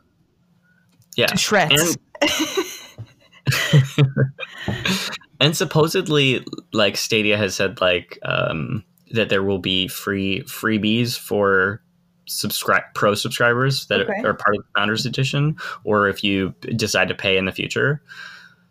Yeah. 1.15 1.27
To 1.27 1.37
shreds. 1.37 1.97
And- 2.21 2.29
and 5.41 5.57
supposedly 5.57 6.45
like 6.71 6.95
stadia 6.95 7.35
has 7.35 7.55
said 7.55 7.81
like 7.81 8.17
um, 8.23 8.83
that 9.11 9.27
there 9.27 9.43
will 9.43 9.59
be 9.59 9.87
free 9.89 10.41
freebies 10.43 11.17
for 11.17 11.81
subscribe 12.27 12.83
pro 12.95 13.13
subscribers 13.13 13.87
that 13.87 14.01
okay. 14.01 14.21
are 14.23 14.33
part 14.33 14.55
of 14.55 14.63
the 14.63 14.79
founders 14.79 15.05
edition 15.05 15.57
or 15.83 16.07
if 16.07 16.23
you 16.23 16.53
decide 16.75 17.09
to 17.09 17.15
pay 17.15 17.37
in 17.37 17.45
the 17.45 17.51
future 17.51 18.01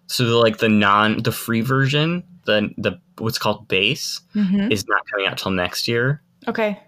so 0.07 0.25
the, 0.25 0.37
like 0.37 0.59
the 0.59 0.69
non 0.69 1.23
the 1.23 1.33
free 1.33 1.61
version 1.61 2.23
the 2.47 2.71
the 2.79 2.99
what's 3.19 3.39
called 3.39 3.69
base 3.69 4.21
mm-hmm. 4.35 4.73
is 4.73 4.87
not 4.89 5.03
coming 5.11 5.27
out 5.27 5.37
till 5.37 5.51
next 5.51 5.87
year 5.87 6.23
okay 6.49 6.81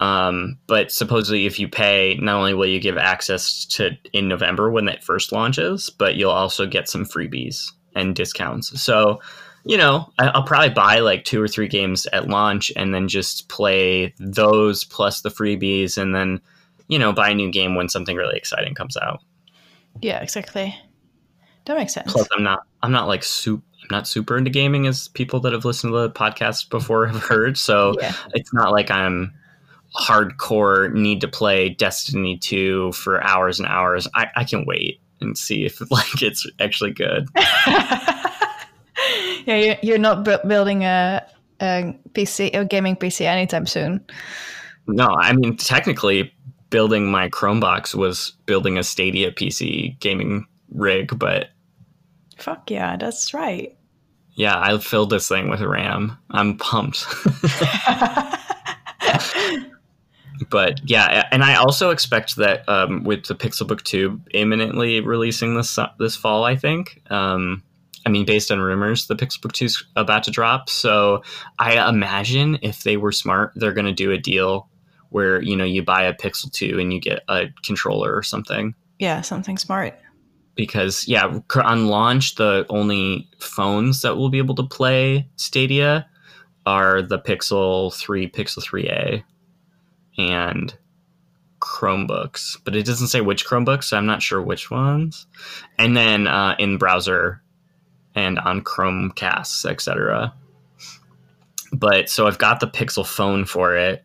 um, 0.00 0.58
but 0.66 0.90
supposedly 0.90 1.46
if 1.46 1.58
you 1.58 1.68
pay 1.68 2.18
not 2.20 2.36
only 2.36 2.52
will 2.52 2.66
you 2.66 2.80
give 2.80 2.96
access 2.96 3.64
to 3.64 3.90
in 4.12 4.28
november 4.28 4.70
when 4.70 4.86
that 4.86 5.04
first 5.04 5.30
launches 5.30 5.90
but 5.90 6.16
you'll 6.16 6.30
also 6.30 6.66
get 6.66 6.88
some 6.88 7.04
freebies 7.04 7.70
and 7.94 8.14
discounts. 8.14 8.80
So, 8.80 9.20
you 9.64 9.76
know, 9.76 10.10
I'll 10.18 10.42
probably 10.42 10.70
buy 10.70 11.00
like 11.00 11.24
two 11.24 11.40
or 11.40 11.48
three 11.48 11.68
games 11.68 12.06
at 12.12 12.28
launch 12.28 12.70
and 12.76 12.94
then 12.94 13.08
just 13.08 13.48
play 13.48 14.14
those 14.18 14.84
plus 14.84 15.22
the 15.22 15.30
freebies 15.30 15.96
and 15.96 16.14
then, 16.14 16.40
you 16.88 16.98
know, 16.98 17.12
buy 17.12 17.30
a 17.30 17.34
new 17.34 17.50
game 17.50 17.74
when 17.74 17.88
something 17.88 18.16
really 18.16 18.36
exciting 18.36 18.74
comes 18.74 18.96
out. 18.96 19.20
Yeah, 20.02 20.20
exactly. 20.20 20.74
That 21.64 21.76
makes 21.76 21.94
sense. 21.94 22.12
Plus, 22.12 22.28
I'm 22.36 22.42
not, 22.42 22.60
I'm 22.82 22.92
not 22.92 23.08
like 23.08 23.22
super, 23.22 23.64
I'm 23.82 23.88
not 23.90 24.06
super 24.06 24.36
into 24.36 24.50
gaming 24.50 24.86
as 24.86 25.08
people 25.08 25.40
that 25.40 25.52
have 25.52 25.64
listened 25.64 25.92
to 25.92 25.98
the 25.98 26.10
podcast 26.10 26.68
before 26.68 27.06
have 27.06 27.22
heard. 27.22 27.56
So 27.56 27.94
yeah. 28.00 28.14
it's 28.34 28.52
not 28.52 28.70
like 28.70 28.90
I'm 28.90 29.32
hardcore 29.96 30.92
need 30.92 31.20
to 31.20 31.28
play 31.28 31.68
Destiny 31.70 32.36
2 32.36 32.92
for 32.92 33.22
hours 33.22 33.60
and 33.60 33.68
hours. 33.68 34.08
I, 34.14 34.28
I 34.36 34.44
can 34.44 34.66
wait 34.66 35.00
and 35.24 35.36
see 35.36 35.64
if 35.64 35.80
like 35.90 36.22
it's 36.22 36.46
actually 36.60 36.92
good. 36.92 37.28
yeah, 39.46 39.56
you're, 39.56 39.76
you're 39.82 39.98
not 39.98 40.24
bu- 40.24 40.46
building 40.46 40.84
a, 40.84 41.24
a 41.60 41.96
PC, 42.12 42.54
a 42.54 42.64
gaming 42.64 42.96
PC 42.96 43.22
anytime 43.22 43.66
soon. 43.66 44.04
No, 44.86 45.06
I 45.06 45.32
mean 45.32 45.56
technically 45.56 46.32
building 46.70 47.10
my 47.10 47.28
Chromebox 47.28 47.94
was 47.94 48.32
building 48.46 48.78
a 48.78 48.82
Stadia 48.82 49.30
PC 49.32 49.98
gaming 50.00 50.46
rig, 50.70 51.16
but 51.18 51.48
Fuck 52.36 52.70
yeah, 52.70 52.96
that's 52.96 53.32
right. 53.32 53.76
yeah, 54.34 54.58
I 54.60 54.76
filled 54.78 55.10
this 55.10 55.28
thing 55.28 55.48
with 55.48 55.60
RAM. 55.60 56.18
I'm 56.30 56.58
pumped. 56.58 57.06
but 60.50 60.80
yeah, 60.88 61.26
and 61.30 61.42
I 61.44 61.54
also 61.54 61.90
expect 61.90 62.36
that 62.36 62.68
um, 62.68 63.04
with 63.04 63.26
the 63.26 63.34
Pixelbook 63.34 63.82
2 63.82 64.20
imminently 64.32 65.00
releasing 65.00 65.56
this 65.56 65.78
this 65.98 66.16
fall, 66.16 66.44
I 66.44 66.56
think. 66.56 67.02
Um, 67.10 67.62
I 68.06 68.10
mean, 68.10 68.26
based 68.26 68.50
on 68.50 68.60
rumors, 68.60 69.06
the 69.06 69.16
Pixelbook 69.16 69.52
2 69.52 69.64
is 69.64 69.84
about 69.96 70.24
to 70.24 70.30
drop. 70.30 70.68
So 70.68 71.22
I 71.58 71.88
imagine 71.88 72.58
if 72.62 72.82
they 72.82 72.96
were 72.96 73.12
smart, 73.12 73.52
they're 73.56 73.72
going 73.72 73.86
to 73.86 73.92
do 73.92 74.10
a 74.10 74.18
deal 74.18 74.68
where 75.10 75.40
you 75.40 75.56
know 75.56 75.64
you 75.64 75.82
buy 75.82 76.02
a 76.02 76.14
Pixel 76.14 76.50
2 76.52 76.78
and 76.80 76.92
you 76.92 77.00
get 77.00 77.22
a 77.28 77.46
controller 77.62 78.14
or 78.14 78.22
something. 78.22 78.74
Yeah, 78.98 79.20
something 79.20 79.58
smart. 79.58 79.98
Because 80.56 81.06
yeah, 81.08 81.40
on 81.62 81.86
launch, 81.88 82.34
the 82.36 82.66
only 82.68 83.28
phones 83.40 84.02
that 84.02 84.16
will 84.16 84.28
be 84.28 84.38
able 84.38 84.54
to 84.56 84.62
play 84.62 85.28
Stadia 85.36 86.06
are 86.66 87.02
the 87.02 87.18
Pixel 87.18 87.94
3, 87.94 88.28
Pixel 88.30 88.64
3a, 88.64 89.22
and 90.18 90.76
Chromebooks. 91.60 92.58
But 92.64 92.76
it 92.76 92.84
doesn't 92.86 93.08
say 93.08 93.20
which 93.20 93.46
Chromebooks, 93.46 93.84
so 93.84 93.96
I'm 93.96 94.06
not 94.06 94.22
sure 94.22 94.42
which 94.42 94.70
ones. 94.70 95.26
And 95.78 95.96
then 95.96 96.26
uh, 96.26 96.56
in 96.58 96.78
browser 96.78 97.42
and 98.14 98.38
on 98.38 98.62
Chromecasts, 98.62 99.64
etc. 99.68 100.34
But 101.72 102.08
so 102.08 102.26
I've 102.26 102.38
got 102.38 102.60
the 102.60 102.68
Pixel 102.68 103.06
phone 103.06 103.44
for 103.44 103.76
it. 103.76 104.04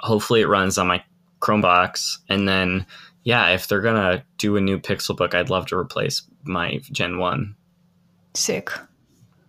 Hopefully, 0.00 0.42
it 0.42 0.48
runs 0.48 0.78
on 0.78 0.86
my 0.86 1.02
Chromebox, 1.40 2.18
and 2.28 2.48
then 2.48 2.86
yeah, 3.24 3.48
if 3.48 3.66
they're 3.66 3.80
gonna 3.80 4.24
do 4.36 4.56
a 4.56 4.60
new 4.60 4.78
Pixel 4.78 5.16
book, 5.16 5.34
I'd 5.34 5.50
love 5.50 5.66
to 5.66 5.76
replace 5.76 6.22
my 6.44 6.80
Gen 6.92 7.18
One. 7.18 7.56
Sick. 8.34 8.70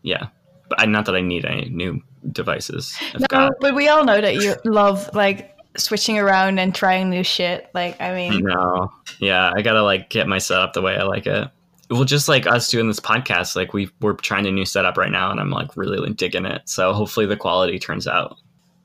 Yeah, 0.02 0.28
but 0.70 0.82
I, 0.82 0.86
not 0.86 1.06
that 1.06 1.16
I 1.16 1.22
need 1.22 1.46
any 1.46 1.70
new 1.70 2.02
devices. 2.32 2.98
I've 3.14 3.22
No, 3.22 3.28
got 3.28 3.54
but 3.60 3.76
we 3.76 3.88
all 3.88 4.04
know 4.04 4.20
that 4.20 4.36
you 4.36 4.56
love 4.66 5.10
like 5.14 5.56
switching 5.78 6.18
around 6.18 6.60
and 6.60 6.74
trying 6.74 7.10
new 7.10 7.24
shit. 7.24 7.70
Like, 7.74 8.00
I 8.02 8.14
mean, 8.14 8.44
no, 8.44 8.92
yeah, 9.20 9.52
I 9.56 9.62
gotta 9.62 9.84
like 9.84 10.10
get 10.10 10.28
my 10.28 10.38
setup 10.38 10.74
the 10.74 10.82
way 10.82 10.96
I 10.98 11.04
like 11.04 11.28
it. 11.28 11.48
Well, 11.90 12.04
just 12.04 12.30
like 12.30 12.46
us 12.46 12.70
doing 12.70 12.88
this 12.88 13.00
podcast, 13.00 13.56
like 13.56 13.74
we 13.74 13.90
we're 14.02 14.14
trying 14.14 14.46
a 14.48 14.52
new 14.52 14.66
setup 14.66 14.98
right 14.98 15.12
now, 15.12 15.32
and 15.32 15.40
I'm 15.40 15.50
like 15.50 15.76
really 15.76 16.14
digging 16.14 16.46
it. 16.46 16.62
So 16.70 16.94
hopefully 16.94 17.26
the 17.26 17.38
quality 17.38 17.80
turns 17.80 18.08
out. 18.08 18.38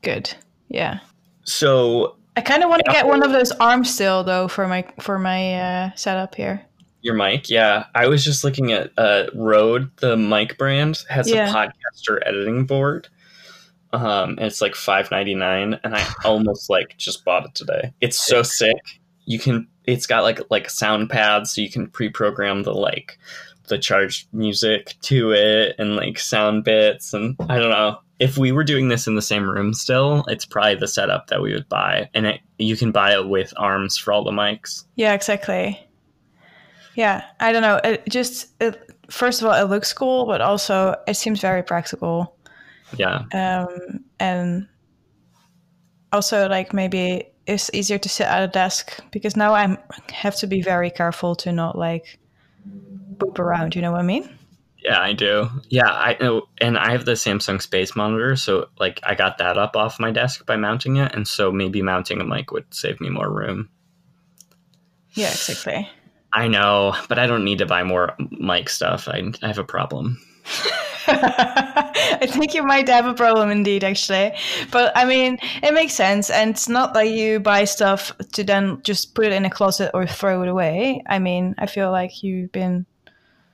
good. 0.03 0.33
Yeah. 0.69 1.01
So 1.45 2.17
I 2.37 2.41
kind 2.41 2.63
of 2.65 2.71
want 2.71 2.83
to 2.87 2.91
get 2.93 3.07
one 3.07 3.23
of 3.23 3.31
those 3.33 3.53
arms 3.53 3.93
still 3.93 4.25
though 4.25 4.49
for 4.49 4.67
my 4.67 4.85
for 5.01 5.19
my 5.19 5.55
uh, 5.55 5.91
setup 5.95 6.35
here. 6.35 6.65
Your 7.03 7.15
mic, 7.15 7.51
yeah. 7.51 7.85
I 7.95 8.07
was 8.09 8.25
just 8.25 8.45
looking 8.45 8.73
at 8.73 8.91
uh, 8.97 9.27
Rode, 9.35 9.95
the 9.99 10.17
mic 10.17 10.57
brand, 10.57 11.03
has 11.11 11.31
Yeah. 11.31 11.51
a 11.51 11.55
podcaster 11.55 12.19
editing 12.25 12.65
board. 12.65 13.09
Um, 13.95 14.31
and 14.31 14.47
it's 14.47 14.61
like 14.61 14.75
five 14.75 15.11
ninety 15.11 15.35
nine, 15.35 15.79
and 15.85 15.95
I 15.95 16.07
almost 16.25 16.71
like 16.71 16.97
just 16.97 17.25
bought 17.25 17.45
it 17.45 17.55
today. 17.55 17.93
It's 18.01 18.19
so 18.19 18.43
sick. 18.43 19.01
You 19.27 19.39
can. 19.39 19.69
It's 19.85 20.07
got 20.07 20.23
like 20.23 20.41
like 20.51 20.71
sound 20.71 21.11
pads, 21.11 21.55
so 21.55 21.61
you 21.61 21.71
can 21.71 21.89
pre-program 21.89 22.63
the 22.63 22.73
like 22.73 23.19
the 23.69 23.79
charged 23.79 24.29
music 24.33 24.95
to 25.03 25.33
it 25.33 25.75
and 25.79 25.97
like 25.97 26.19
sound 26.19 26.65
bits, 26.65 27.13
and 27.15 27.37
I 27.49 27.59
don't 27.59 27.71
know. 27.71 27.99
If 28.21 28.39
we 28.39 28.53
were 28.53 28.65
doing 28.65 28.89
this 28.89 29.07
in 29.07 29.17
the 29.17 29.23
same 29.23 29.49
room 29.49 29.75
still, 29.75 30.25
it's 30.29 30.47
probably 30.47 30.77
the 30.77 30.87
setup 30.87 31.27
that 31.29 31.43
we 31.43 31.53
would 31.53 31.69
buy, 31.69 32.09
and 32.15 32.27
it, 32.27 32.41
you 32.59 32.77
can 32.77 32.93
buy 32.93 33.13
it 33.13 33.29
with 33.29 33.53
arms 33.57 33.99
for 33.99 34.13
all 34.13 34.25
the 34.25 34.31
mics. 34.31 34.85
Yeah, 34.95 35.15
exactly. 35.15 35.85
Yeah, 36.95 37.25
I 37.41 37.53
don't 37.53 37.63
know. 37.63 37.81
It 37.83 38.09
just 38.09 38.49
it, 38.61 38.91
first 39.11 39.41
of 39.43 39.49
all, 39.49 39.55
it 39.55 39.69
looks 39.69 39.93
cool, 39.93 40.27
but 40.27 40.41
also 40.41 40.97
it 41.07 41.15
seems 41.15 41.41
very 41.41 41.63
practical. 41.63 42.37
Yeah, 42.97 43.25
Um, 43.33 44.05
and 44.21 44.69
also, 46.13 46.49
like 46.49 46.73
maybe 46.73 47.25
it's 47.47 47.71
easier 47.75 47.99
to 47.99 48.09
sit 48.09 48.27
at 48.27 48.43
a 48.43 48.49
desk 48.49 49.01
because 49.11 49.37
now 49.37 49.55
I 49.55 49.77
have 50.13 50.37
to 50.37 50.47
be 50.47 50.63
very 50.63 50.91
careful 50.91 51.35
to 51.37 51.53
not 51.53 51.77
like 51.77 52.19
boop 53.17 53.39
around. 53.39 53.75
You 53.75 53.83
know 53.83 53.93
what 53.93 54.01
I 54.01 54.05
mean? 54.05 54.29
Yeah, 54.85 55.01
I 55.01 55.15
do. 55.15 55.49
Yeah, 55.71 55.89
I 55.89 56.17
know, 56.21 56.47
and 56.61 56.77
I 56.77 56.93
have 56.93 57.07
the 57.07 57.13
Samsung 57.13 57.61
Space 57.61 57.97
Monitor, 57.97 58.37
so 58.37 58.69
like 58.79 59.01
I 59.03 59.15
got 59.15 59.39
that 59.39 59.57
up 59.57 59.77
off 59.77 59.99
my 59.99 60.11
desk 60.11 60.45
by 60.45 60.57
mounting 60.57 60.97
it, 60.97 61.15
and 61.15 61.27
so 61.27 61.51
maybe 61.51 61.81
mounting 61.81 62.21
a 62.21 62.25
mic 62.25 62.53
would 62.53 62.73
save 62.73 63.01
me 63.01 63.09
more 63.09 63.31
room. 63.31 63.71
Yeah, 65.13 65.31
exactly. 65.31 65.89
I 66.35 66.49
know, 66.49 66.95
but 67.09 67.19
I 67.19 67.27
don't 67.27 67.45
need 67.45 67.59
to 67.59 67.67
buy 67.67 67.83
more 67.83 68.15
mic 68.31 68.69
stuff. 68.69 69.09
I, 69.09 69.33
I 69.43 69.47
have 69.47 69.59
a 69.59 69.65
problem. 69.65 70.21
I 71.07 72.27
think 72.29 72.55
you 72.55 72.63
might 72.63 72.89
have 72.89 73.07
a 73.07 73.15
problem 73.15 73.51
indeed, 73.51 73.85
actually. 73.85 74.33
But 74.71 74.93
I 74.97 75.05
mean, 75.05 75.39
it 75.63 75.75
makes 75.75 75.95
sense. 75.95 76.31
And 76.31 76.51
it's 76.51 76.69
not 76.69 76.95
like 76.95 77.11
you 77.11 77.41
buy 77.41 77.65
stuff 77.65 78.13
to 78.33 78.45
then 78.45 78.81
just 78.83 79.15
put 79.15 79.27
it 79.27 79.33
in 79.33 79.45
a 79.45 79.51
closet 79.51 79.91
or 79.95 80.07
throw 80.07 80.43
it 80.43 80.49
away. 80.49 81.03
I 81.07 81.19
mean, 81.19 81.55
I 81.59 81.67
feel 81.67 81.91
like 81.91 82.23
you've 82.23 82.53
been. 82.53 82.87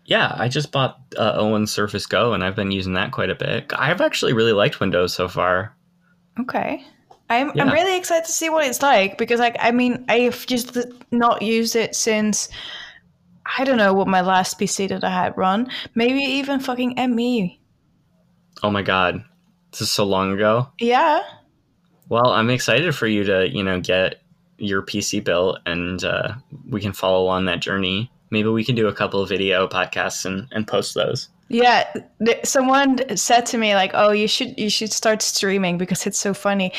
Yeah, 0.05 0.34
I 0.36 0.49
just 0.49 0.72
bought 0.72 0.99
uh, 1.16 1.34
Owen 1.36 1.66
Surface 1.66 2.07
Go, 2.07 2.32
and 2.32 2.43
I've 2.43 2.57
been 2.57 2.72
using 2.72 2.95
that 2.95 3.12
quite 3.12 3.30
a 3.30 3.34
bit. 3.34 3.72
I've 3.76 4.01
actually 4.01 4.32
really 4.32 4.53
liked 4.53 4.80
Windows 4.80 5.14
so 5.14 5.28
far. 5.28 5.74
Okay. 6.41 6.84
I'm, 7.28 7.53
I'm 7.61 7.70
really 7.70 7.97
excited 7.97 8.26
to 8.26 8.32
see 8.32 8.51
what 8.51 8.66
it's 8.66 8.82
like 8.82 9.16
because, 9.16 9.38
like, 9.38 9.57
I 9.61 9.70
mean, 9.70 10.05
I've 10.09 10.45
just 10.47 10.76
not 11.12 11.43
used 11.43 11.76
it 11.76 11.95
since. 11.95 12.49
I 13.59 13.65
don't 13.65 13.77
know 13.77 13.93
what 13.95 14.09
my 14.09 14.21
last 14.21 14.59
PC 14.59 14.89
that 14.89 15.05
I 15.05 15.11
had 15.11 15.37
run. 15.37 15.71
Maybe 15.95 16.21
even 16.21 16.61
fucking 16.61 16.95
ME. 17.15 17.61
Oh 18.63 18.71
my 18.71 18.83
god, 18.83 19.25
this 19.71 19.81
is 19.81 19.91
so 19.91 20.05
long 20.05 20.33
ago. 20.33 20.69
Yeah. 20.79 21.23
Well, 22.09 22.29
I'm 22.29 22.51
excited 22.51 22.95
for 22.95 23.07
you 23.07 23.25
to, 23.25 23.49
you 23.49 23.63
know, 23.63 23.81
get 23.81 24.17
your 24.59 24.83
PC 24.83 25.25
built 25.25 25.59
and 25.67 26.05
uh, 26.05 26.35
we 26.69 26.81
can 26.81 26.93
follow 26.93 27.29
on 27.29 27.47
that 27.47 27.61
journey. 27.61 28.11
Maybe 28.31 28.49
we 28.49 28.65
can 28.65 28.75
do 28.75 28.89
a 28.89 28.93
couple 28.93 29.23
of 29.23 29.29
video 29.29 29.67
podcasts 29.67 30.25
and, 30.25 30.47
and 30.53 30.67
post 30.67 30.95
those. 30.95 31.29
Yeah, 31.49 31.93
th- 32.25 32.45
someone 32.45 33.17
said 33.17 33.45
to 33.47 33.59
me 33.59 33.75
like, 33.75 33.91
"Oh, 33.93 34.13
you 34.13 34.29
should 34.29 34.57
you 34.57 34.71
should 34.71 34.93
start 34.93 35.21
streaming 35.21 35.79
because 35.79 36.07
it's 36.07 36.19
so 36.19 36.33
funny." 36.33 36.73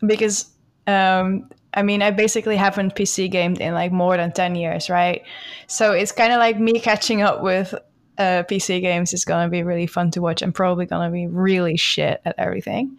Because 0.00 0.46
um, 0.86 1.50
I 1.74 1.82
mean, 1.82 2.02
I 2.02 2.10
basically 2.12 2.56
haven't 2.56 2.94
PC 2.94 3.30
gamed 3.30 3.60
in 3.60 3.74
like 3.74 3.92
more 3.92 4.16
than 4.16 4.32
ten 4.32 4.54
years, 4.54 4.88
right? 4.88 5.22
So 5.66 5.92
it's 5.92 6.12
kind 6.12 6.32
of 6.32 6.38
like 6.38 6.58
me 6.58 6.78
catching 6.80 7.20
up 7.22 7.42
with 7.42 7.74
uh, 8.16 8.44
PC 8.48 8.80
games 8.80 9.12
is 9.12 9.24
gonna 9.24 9.48
be 9.50 9.62
really 9.62 9.86
fun 9.86 10.10
to 10.12 10.20
watch. 10.22 10.40
I'm 10.42 10.52
probably 10.52 10.86
gonna 10.86 11.10
be 11.10 11.26
really 11.26 11.76
shit 11.76 12.20
at 12.24 12.34
everything. 12.38 12.96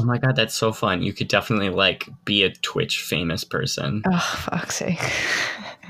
Oh 0.00 0.04
my 0.04 0.18
god, 0.18 0.36
that's 0.36 0.54
so 0.54 0.72
fun. 0.72 1.02
You 1.02 1.12
could 1.12 1.28
definitely 1.28 1.70
like 1.70 2.08
be 2.24 2.42
a 2.42 2.50
Twitch 2.52 3.00
famous 3.02 3.44
person. 3.44 4.02
Oh, 4.06 4.36
fuck's 4.38 4.76
sake. 4.76 5.00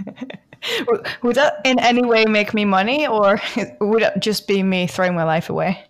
Would- 0.88 1.06
would 1.22 1.36
that 1.36 1.60
in 1.64 1.78
any 1.78 2.04
way 2.04 2.24
make 2.24 2.52
me 2.52 2.64
money, 2.64 3.06
or 3.06 3.40
would 3.80 4.02
it 4.02 4.14
just 4.20 4.48
be 4.48 4.62
me 4.62 4.86
throwing 4.86 5.14
my 5.14 5.22
life 5.24 5.48
away? 5.50 5.82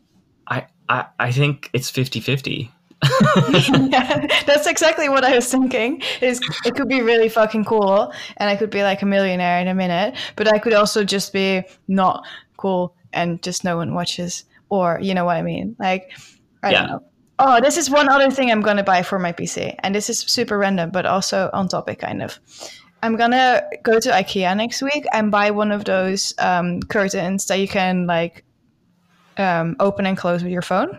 I, 0.47 0.67
I, 0.89 1.07
I 1.19 1.33
think 1.33 1.71
it's 1.73 1.91
50 1.91 2.21
50. 2.21 2.71
yeah, 3.91 4.27
that's 4.47 4.67
exactly 4.67 5.09
what 5.09 5.25
I 5.25 5.35
was 5.35 5.51
thinking. 5.51 6.03
Is 6.21 6.43
it 6.65 6.75
could 6.75 6.89
be 6.89 7.01
really 7.01 7.29
fucking 7.29 7.65
cool, 7.65 8.13
and 8.37 8.51
I 8.51 8.57
could 8.57 8.71
be 8.71 8.83
like 8.83 9.03
a 9.03 9.07
millionaire 9.07 9.61
in 9.61 9.69
a 9.69 9.75
minute, 9.75 10.17
but 10.37 10.49
I 10.49 10.59
could 10.59 10.73
also 10.73 11.05
just 11.05 11.33
be 11.33 11.63
not 11.87 12.27
cool 12.57 12.97
and 13.13 13.41
just 13.43 13.63
no 13.65 13.77
one 13.77 13.95
watches, 13.95 14.45
or 14.69 14.99
you 15.01 15.15
know 15.15 15.25
what 15.25 15.37
I 15.37 15.43
mean? 15.43 15.77
Like, 15.79 16.11
I 16.63 16.73
Yeah. 16.73 16.81
don't 16.81 16.91
know. 16.91 17.03
Oh, 17.41 17.61
this 17.61 17.77
is 17.77 17.89
one 17.89 18.09
other 18.09 18.33
thing 18.33 18.51
I'm 18.51 18.63
gonna 18.63 18.83
buy 18.83 19.03
for 19.03 19.19
my 19.21 19.33
PC, 19.33 19.77
and 19.79 19.95
this 19.95 20.11
is 20.11 20.19
super 20.19 20.59
random, 20.59 20.91
but 20.91 21.07
also 21.07 21.51
on 21.53 21.69
topic, 21.69 22.01
kind 22.01 22.21
of. 22.23 22.41
I'm 23.01 23.15
gonna 23.15 23.63
go 23.85 24.01
to 24.01 24.11
IKEA 24.11 24.57
next 24.57 24.83
week 24.83 25.05
and 25.13 25.31
buy 25.31 25.53
one 25.53 25.71
of 25.71 25.85
those 25.85 26.35
um, 26.41 26.81
curtains 26.81 27.47
that 27.47 27.61
you 27.61 27.69
can 27.69 28.09
like 28.09 28.45
um, 29.37 29.77
open 29.79 30.05
and 30.05 30.19
close 30.19 30.43
with 30.43 30.51
your 30.51 30.63
phone. 30.63 30.99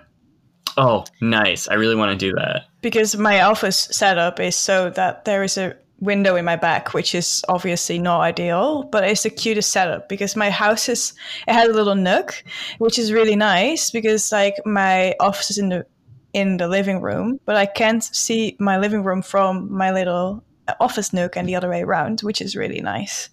Oh, 0.80 1.04
nice. 1.20 1.68
I 1.68 1.74
really 1.74 1.96
want 1.96 2.18
to 2.18 2.26
do 2.26 2.34
that. 2.36 2.68
because 2.82 3.18
my 3.18 3.42
office 3.42 3.90
setup 3.92 4.40
is 4.40 4.56
so 4.56 4.90
that 4.92 5.26
there 5.26 5.44
is 5.44 5.58
a 5.58 5.76
window 6.00 6.38
in 6.38 6.46
my 6.46 6.56
back, 6.56 6.94
which 6.94 7.14
is 7.14 7.44
obviously 7.50 8.00
not 8.00 8.22
ideal, 8.22 8.84
but 8.84 9.04
it's 9.04 9.24
the 9.24 9.30
cutest 9.30 9.72
setup 9.72 10.08
because 10.08 10.38
my 10.38 10.50
house 10.50 10.88
is 10.88 11.14
it 11.48 11.54
has 11.54 11.68
a 11.68 11.74
little 11.74 11.96
nook, 11.96 12.42
which 12.78 12.98
is 12.98 13.12
really 13.12 13.36
nice 13.36 13.92
because 13.92 14.32
like 14.32 14.56
my 14.66 15.14
office 15.20 15.52
is 15.52 15.58
in 15.58 15.68
the 15.70 15.86
in 16.32 16.56
the 16.58 16.68
living 16.70 17.02
room, 17.02 17.40
but 17.46 17.58
I 17.58 17.66
can't 17.66 18.04
see 18.04 18.56
my 18.60 18.78
living 18.78 19.04
room 19.04 19.22
from 19.22 19.70
my 19.76 19.92
little 19.92 20.44
uh, 20.70 20.76
office 20.80 21.12
nook 21.12 21.36
and 21.36 21.46
the 21.50 21.56
other 21.56 21.70
way 21.70 21.82
around, 21.82 22.22
which 22.22 22.40
is 22.40 22.56
really 22.56 22.80
nice. 22.80 23.30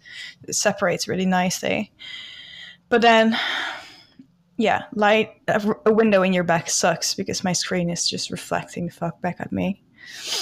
It 0.49 0.55
separates 0.55 1.07
really 1.07 1.27
nicely. 1.27 1.93
But 2.89 3.03
then, 3.03 3.39
yeah, 4.57 4.85
light 4.95 5.41
a, 5.49 5.75
a 5.87 5.93
window 5.93 6.23
in 6.23 6.33
your 6.33 6.45
back 6.45 6.71
sucks 6.71 7.15
because 7.15 7.45
my 7.45 7.53
screen 7.53 7.91
is 7.91 8.09
just 8.09 8.31
reflecting 8.31 8.87
the 8.87 8.93
fuck 8.93 9.21
back 9.21 9.37
at 9.39 9.53
me. 9.53 9.83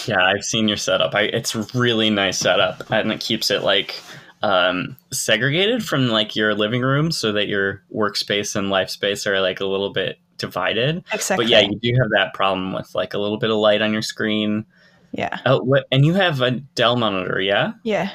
Yeah, 0.06 0.22
I've 0.22 0.44
seen 0.44 0.68
your 0.68 0.76
setup. 0.76 1.14
I, 1.14 1.22
it's 1.22 1.54
really 1.74 2.10
nice 2.10 2.38
setup, 2.38 2.90
and 2.90 3.10
it 3.10 3.20
keeps 3.20 3.50
it 3.50 3.62
like 3.62 4.00
um, 4.42 4.96
segregated 5.10 5.84
from 5.84 6.08
like 6.08 6.36
your 6.36 6.54
living 6.54 6.82
room, 6.82 7.10
so 7.10 7.32
that 7.32 7.48
your 7.48 7.82
workspace 7.94 8.56
and 8.56 8.70
life 8.70 8.90
space 8.90 9.26
are 9.26 9.40
like 9.40 9.60
a 9.60 9.66
little 9.66 9.90
bit 9.90 10.18
divided. 10.36 11.02
Exactly. 11.12 11.44
But 11.44 11.50
yeah, 11.50 11.60
you 11.60 11.78
do 11.80 11.92
have 12.00 12.10
that 12.10 12.34
problem 12.34 12.72
with 12.72 12.94
like 12.94 13.14
a 13.14 13.18
little 13.18 13.38
bit 13.38 13.50
of 13.50 13.56
light 13.56 13.82
on 13.82 13.92
your 13.92 14.02
screen. 14.02 14.66
Yeah. 15.12 15.38
Oh, 15.46 15.62
what? 15.62 15.86
And 15.90 16.04
you 16.04 16.14
have 16.14 16.40
a 16.40 16.50
Dell 16.50 16.96
monitor, 16.96 17.40
yeah? 17.40 17.72
Yeah. 17.84 18.10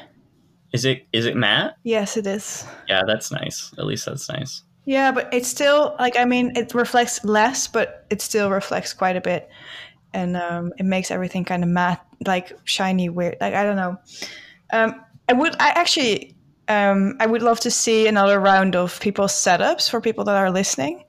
Is 0.72 0.86
it 0.86 1.08
is 1.12 1.26
it 1.26 1.36
matte? 1.36 1.76
Yes, 1.84 2.18
it 2.18 2.28
is. 2.28 2.66
Yeah, 2.88 3.02
that's 3.08 3.32
nice. 3.32 3.74
At 3.78 3.86
least 3.86 4.06
that's 4.06 4.30
nice. 4.30 4.64
Yeah, 4.90 5.12
but 5.12 5.32
it's 5.32 5.48
still 5.48 5.96
like 6.00 6.18
I 6.18 6.26
mean, 6.26 6.52
it 6.56 6.74
reflects 6.74 7.24
less, 7.24 7.68
but 7.68 8.08
it 8.10 8.24
still 8.24 8.50
reflects 8.50 8.92
quite 8.92 9.16
a 9.16 9.22
bit, 9.22 9.48
and 10.16 10.36
um, 10.36 10.74
it 10.80 10.84
makes 10.84 11.12
everything 11.12 11.46
kind 11.46 11.64
of 11.64 11.70
matte, 11.70 12.04
like 12.26 12.58
shiny, 12.64 13.08
weird. 13.08 13.38
Like 13.40 13.54
I 13.54 13.64
don't 13.64 13.76
know. 13.76 13.98
Um, 14.74 15.00
I 15.30 15.34
would, 15.34 15.56
I 15.60 15.70
actually, 15.76 16.36
um, 16.70 17.18
I 17.20 17.28
would 17.28 17.44
love 17.44 17.60
to 17.60 17.70
see 17.70 18.08
another 18.08 18.40
round 18.40 18.76
of 18.76 19.00
people's 19.00 19.32
setups 19.32 19.88
for 19.88 20.02
people 20.02 20.24
that 20.24 20.36
are 20.36 20.50
listening. 20.50 21.04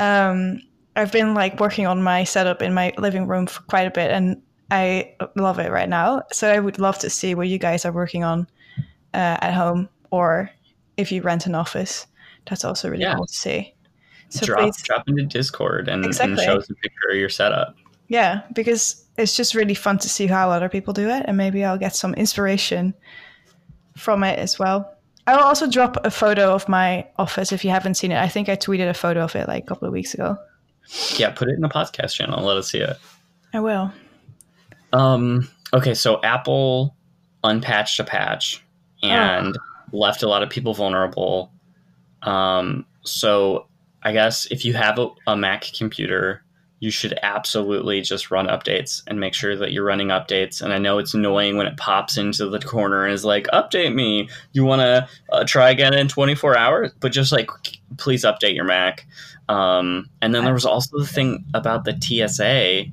Um, 0.00 0.60
I've 0.96 1.12
been 1.12 1.32
like 1.32 1.60
working 1.60 1.86
on 1.86 2.02
my 2.02 2.24
setup 2.24 2.60
in 2.60 2.74
my 2.74 2.92
living 2.98 3.28
room 3.28 3.46
for 3.46 3.62
quite 3.68 3.86
a 3.86 3.92
bit, 3.92 4.10
and 4.10 4.42
I 4.72 5.14
love 5.36 5.60
it 5.60 5.70
right 5.70 5.88
now. 5.88 6.22
So 6.32 6.50
I 6.50 6.58
would 6.58 6.80
love 6.80 6.98
to 6.98 7.08
see 7.08 7.36
what 7.36 7.46
you 7.46 7.58
guys 7.58 7.84
are 7.84 7.92
working 7.92 8.24
on 8.24 8.48
uh, 9.14 9.38
at 9.40 9.54
home, 9.54 9.88
or 10.10 10.50
if 10.96 11.12
you 11.12 11.22
rent 11.22 11.46
an 11.46 11.54
office. 11.54 12.08
That's 12.48 12.64
also 12.64 12.88
really 12.90 13.02
Yeah. 13.02 13.14
cool 13.14 13.26
to 13.26 13.32
see. 13.32 13.74
So 14.28 14.44
drop 14.46 14.60
please, 14.60 14.82
drop 14.82 15.08
into 15.08 15.24
Discord 15.24 15.88
and, 15.88 16.04
Exactly. 16.04 16.32
and 16.32 16.40
show 16.40 16.56
us 16.56 16.68
a 16.70 16.74
picture 16.74 17.10
of 17.10 17.16
your 17.16 17.28
setup. 17.28 17.76
yeah, 18.08 18.42
because 18.54 19.04
it's 19.18 19.36
just 19.36 19.54
really 19.54 19.74
fun 19.74 19.98
to 19.98 20.08
see 20.08 20.26
how 20.26 20.50
other 20.50 20.68
people 20.68 20.92
do 20.92 21.08
it, 21.08 21.24
and 21.26 21.36
maybe 21.36 21.64
I'll 21.64 21.78
get 21.78 21.94
some 21.94 22.12
inspiration 22.14 22.92
from 23.96 24.22
it 24.24 24.38
as 24.38 24.58
well. 24.58 24.92
I 25.28 25.34
will 25.36 25.44
also 25.44 25.68
drop 25.68 26.04
a 26.04 26.10
photo 26.10 26.54
of 26.54 26.68
my 26.68 27.06
office 27.18 27.50
if 27.52 27.64
you 27.64 27.70
haven't 27.70 27.94
seen 27.94 28.12
it. 28.12 28.18
I 28.18 28.28
think 28.28 28.48
I 28.48 28.56
tweeted 28.56 28.88
a 28.88 28.94
photo 28.94 29.22
of 29.24 29.34
it 29.34 29.48
like 29.48 29.64
a 29.64 29.66
couple 29.66 29.86
of 29.88 29.92
weeks 29.92 30.14
ago. 30.14 30.36
Yeah, 31.16 31.30
put 31.30 31.48
it 31.48 31.54
in 31.54 31.60
the 31.62 31.68
podcast 31.68 32.14
channel. 32.14 32.44
Let 32.44 32.56
us 32.56 32.70
see 32.70 32.78
it. 32.78 32.96
I 33.52 33.60
will. 33.60 33.90
Um. 34.92 35.48
Okay, 35.72 35.94
so 35.94 36.20
Apple 36.22 36.94
unpatched 37.42 37.98
a 37.98 38.04
patch 38.04 38.62
and 39.02 39.56
left 39.92 40.22
a 40.22 40.28
lot 40.28 40.42
of 40.42 40.50
people 40.50 40.74
vulnerable. 40.74 41.52
Um. 42.22 42.86
So 43.02 43.66
I 44.02 44.12
guess 44.12 44.46
if 44.50 44.64
you 44.64 44.74
have 44.74 44.98
a, 44.98 45.08
a 45.26 45.36
Mac 45.36 45.64
computer, 45.76 46.42
you 46.80 46.90
should 46.90 47.18
absolutely 47.22 48.02
just 48.02 48.30
run 48.30 48.46
updates 48.46 49.02
and 49.06 49.18
make 49.18 49.34
sure 49.34 49.56
that 49.56 49.72
you're 49.72 49.84
running 49.84 50.08
updates. 50.08 50.60
And 50.60 50.72
I 50.72 50.78
know 50.78 50.98
it's 50.98 51.14
annoying 51.14 51.56
when 51.56 51.66
it 51.66 51.76
pops 51.76 52.18
into 52.18 52.48
the 52.48 52.60
corner 52.60 53.04
and 53.04 53.12
is 53.12 53.24
like, 53.24 53.46
"Update 53.48 53.94
me." 53.94 54.28
You 54.52 54.64
want 54.64 54.80
to 54.80 55.08
uh, 55.32 55.44
try 55.44 55.70
again 55.70 55.94
in 55.94 56.08
24 56.08 56.56
hours, 56.56 56.92
but 57.00 57.12
just 57.12 57.32
like, 57.32 57.50
please 57.96 58.24
update 58.24 58.54
your 58.54 58.64
Mac. 58.64 59.06
Um, 59.48 60.10
and 60.20 60.34
then 60.34 60.44
there 60.44 60.54
was 60.54 60.66
also 60.66 60.98
the 60.98 61.06
thing 61.06 61.44
about 61.54 61.84
the 61.84 61.96
TSA 61.98 62.84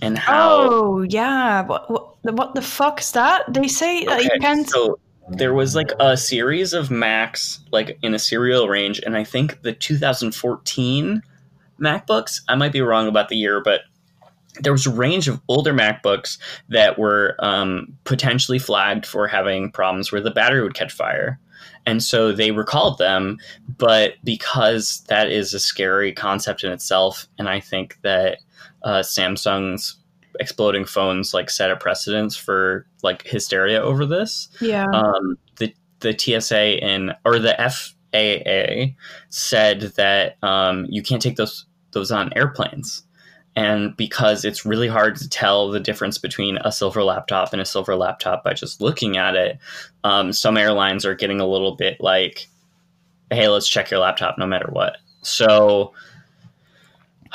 and 0.00 0.18
how. 0.18 0.58
Oh 0.60 1.02
yeah, 1.02 1.62
what, 1.62 1.90
what 1.90 2.34
what 2.34 2.54
the 2.54 2.62
fuck 2.62 3.00
is 3.00 3.12
that? 3.12 3.52
They 3.52 3.68
say 3.68 4.04
that 4.04 4.24
you 4.24 4.30
can't. 4.40 4.68
So 4.68 4.98
there 5.28 5.54
was 5.54 5.74
like 5.74 5.90
a 5.98 6.16
series 6.16 6.72
of 6.72 6.90
Macs, 6.90 7.60
like 7.72 7.98
in 8.02 8.14
a 8.14 8.18
serial 8.18 8.68
range, 8.68 9.00
and 9.04 9.16
I 9.16 9.24
think 9.24 9.62
the 9.62 9.72
2014 9.72 11.22
MacBooks. 11.80 12.40
I 12.48 12.54
might 12.54 12.72
be 12.72 12.80
wrong 12.80 13.08
about 13.08 13.28
the 13.28 13.36
year, 13.36 13.60
but 13.62 13.82
there 14.60 14.72
was 14.72 14.86
a 14.86 14.90
range 14.90 15.28
of 15.28 15.40
older 15.48 15.74
MacBooks 15.74 16.38
that 16.68 16.98
were 16.98 17.36
um, 17.40 17.94
potentially 18.04 18.58
flagged 18.58 19.04
for 19.04 19.28
having 19.28 19.70
problems 19.70 20.10
where 20.10 20.20
the 20.20 20.30
battery 20.30 20.62
would 20.62 20.74
catch 20.74 20.92
fire. 20.92 21.38
And 21.84 22.02
so 22.02 22.32
they 22.32 22.50
recalled 22.50 22.98
them, 22.98 23.38
but 23.76 24.14
because 24.24 25.04
that 25.08 25.30
is 25.30 25.54
a 25.54 25.60
scary 25.60 26.12
concept 26.12 26.64
in 26.64 26.72
itself, 26.72 27.28
and 27.38 27.48
I 27.48 27.60
think 27.60 27.98
that 28.02 28.38
uh, 28.82 29.00
Samsung's 29.00 29.96
exploding 30.40 30.84
phones 30.84 31.34
like 31.34 31.50
set 31.50 31.70
a 31.70 31.76
precedence 31.76 32.36
for 32.36 32.86
like 33.02 33.26
hysteria 33.26 33.80
over 33.80 34.06
this. 34.06 34.48
yeah. 34.60 34.86
Um, 34.92 35.38
the 35.56 35.74
the 36.00 36.16
TSA 36.16 36.82
and 36.82 37.14
or 37.24 37.38
the 37.38 37.54
FAA 37.56 38.94
said 39.30 39.80
that 39.96 40.36
um, 40.42 40.86
you 40.88 41.02
can't 41.02 41.22
take 41.22 41.36
those 41.36 41.66
those 41.92 42.10
on 42.10 42.32
airplanes, 42.36 43.02
and 43.54 43.96
because 43.96 44.44
it's 44.44 44.66
really 44.66 44.88
hard 44.88 45.16
to 45.16 45.28
tell 45.28 45.70
the 45.70 45.80
difference 45.80 46.18
between 46.18 46.58
a 46.58 46.72
silver 46.72 47.02
laptop 47.02 47.52
and 47.52 47.62
a 47.62 47.66
silver 47.66 47.96
laptop 47.96 48.44
by 48.44 48.52
just 48.52 48.80
looking 48.80 49.16
at 49.16 49.34
it, 49.34 49.58
um, 50.04 50.32
some 50.32 50.56
airlines 50.56 51.04
are 51.04 51.14
getting 51.14 51.40
a 51.40 51.46
little 51.46 51.76
bit 51.76 51.96
like, 52.00 52.48
"Hey, 53.30 53.48
let's 53.48 53.68
check 53.68 53.90
your 53.90 54.00
laptop 54.00 54.38
no 54.38 54.46
matter 54.46 54.68
what." 54.70 54.98
So. 55.22 55.92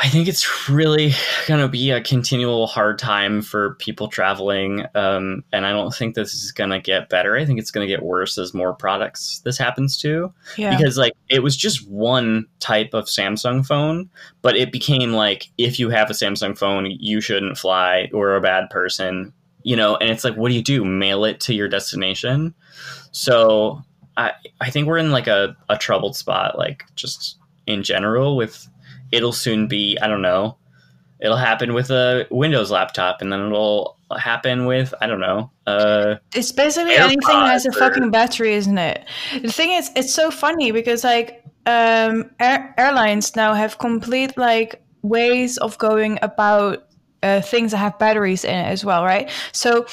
I 0.04 0.08
think 0.08 0.28
it's 0.28 0.68
really 0.68 1.14
going 1.48 1.62
to 1.62 1.68
be 1.68 1.92
a 1.92 2.02
continual 2.02 2.66
hard 2.66 2.98
time 2.98 3.44
for 3.44 3.76
people 3.76 4.08
traveling. 4.08 4.88
Um, 4.96 5.44
and 5.54 5.64
I 5.64 5.70
don't 5.70 5.94
think 5.94 6.16
this 6.16 6.34
is 6.34 6.52
going 6.52 6.72
to 6.72 6.80
get 6.80 7.08
better. 7.08 7.38
I 7.38 7.46
think 7.46 7.60
it's 7.60 7.70
going 7.70 7.88
to 7.88 7.94
get 7.94 8.02
worse 8.02 8.40
as 8.40 8.52
more 8.52 8.74
products 8.74 9.42
this 9.46 9.60
happens 9.60 10.02
to. 10.02 10.34
yeah. 10.58 10.76
Because, 10.76 10.98
like, 10.98 11.14
it 11.30 11.44
was 11.44 11.56
just 11.56 11.88
one 11.88 12.48
type 12.60 12.96
of 12.96 13.06
Samsung 13.06 13.64
phone, 13.64 14.10
but 14.42 14.58
it 14.58 14.72
became 14.72 15.14
like, 15.14 15.52
if 15.60 15.80
you 15.80 15.92
have 15.92 16.10
a 16.10 16.14
Samsung 16.14 16.58
phone, 16.58 16.88
you 17.00 17.22
shouldn't 17.22 17.60
fly 17.60 18.10
or 18.12 18.36
a 18.36 18.42
bad 18.42 18.72
person, 18.72 19.32
you 19.62 19.76
know? 19.76 19.98
And 19.98 20.10
it's 20.10 20.24
like, 20.24 20.36
what 20.36 20.50
do 20.50 20.56
you 20.56 20.64
do? 20.64 20.84
Mail 20.84 21.26
it 21.26 21.40
to 21.42 21.54
your 21.54 21.68
destination? 21.68 22.56
So 23.12 23.84
I, 24.18 24.32
I 24.60 24.72
think 24.72 24.88
we're 24.88 24.98
in 24.98 25.12
like 25.12 25.28
a, 25.28 25.56
a 25.70 25.78
troubled 25.78 26.16
spot, 26.16 26.58
like, 26.58 26.86
just 26.96 27.38
in 27.68 27.84
general 27.84 28.36
with 28.36 28.68
it'll 29.12 29.32
soon 29.34 29.68
be 29.68 29.98
i 30.02 30.08
don't 30.08 30.22
know 30.22 30.58
it'll 31.20 31.38
happen 31.38 31.74
with 31.74 31.92
a 31.92 32.26
windows 32.32 32.72
laptop 32.72 33.22
and 33.22 33.32
then 33.32 33.40
it'll 33.46 33.98
happen 34.18 34.66
with 34.66 34.94
i 35.02 35.08
don't 35.08 35.20
know 35.20 35.52
uh 35.68 36.16
It's 36.36 36.52
basically 36.52 36.96
anything 36.96 37.20
that 37.28 37.48
has 37.52 37.66
a 37.66 37.70
or- 37.70 37.74
fucking 37.74 38.12
battery, 38.12 38.54
isn't 38.56 38.78
it? 38.78 39.06
The 39.42 39.52
thing 39.52 39.72
is, 39.72 39.90
it's 39.96 40.14
so 40.14 40.32
funny 40.32 40.72
because 40.72 41.04
like 41.06 41.44
um, 41.66 42.32
air- 42.40 42.74
airlines 42.78 43.36
now 43.36 43.54
have 43.54 43.78
complete 43.78 44.36
like 44.38 44.84
ways 45.04 45.58
of 45.58 45.78
going 45.78 46.18
about 46.22 46.88
uh, 47.24 47.40
things 47.42 47.72
that 47.72 47.78
have 47.78 47.98
batteries 48.00 48.44
in 48.44 48.56
it 48.58 48.66
as 48.68 48.84
well, 48.84 49.06
right? 49.06 49.30
So 49.54 49.86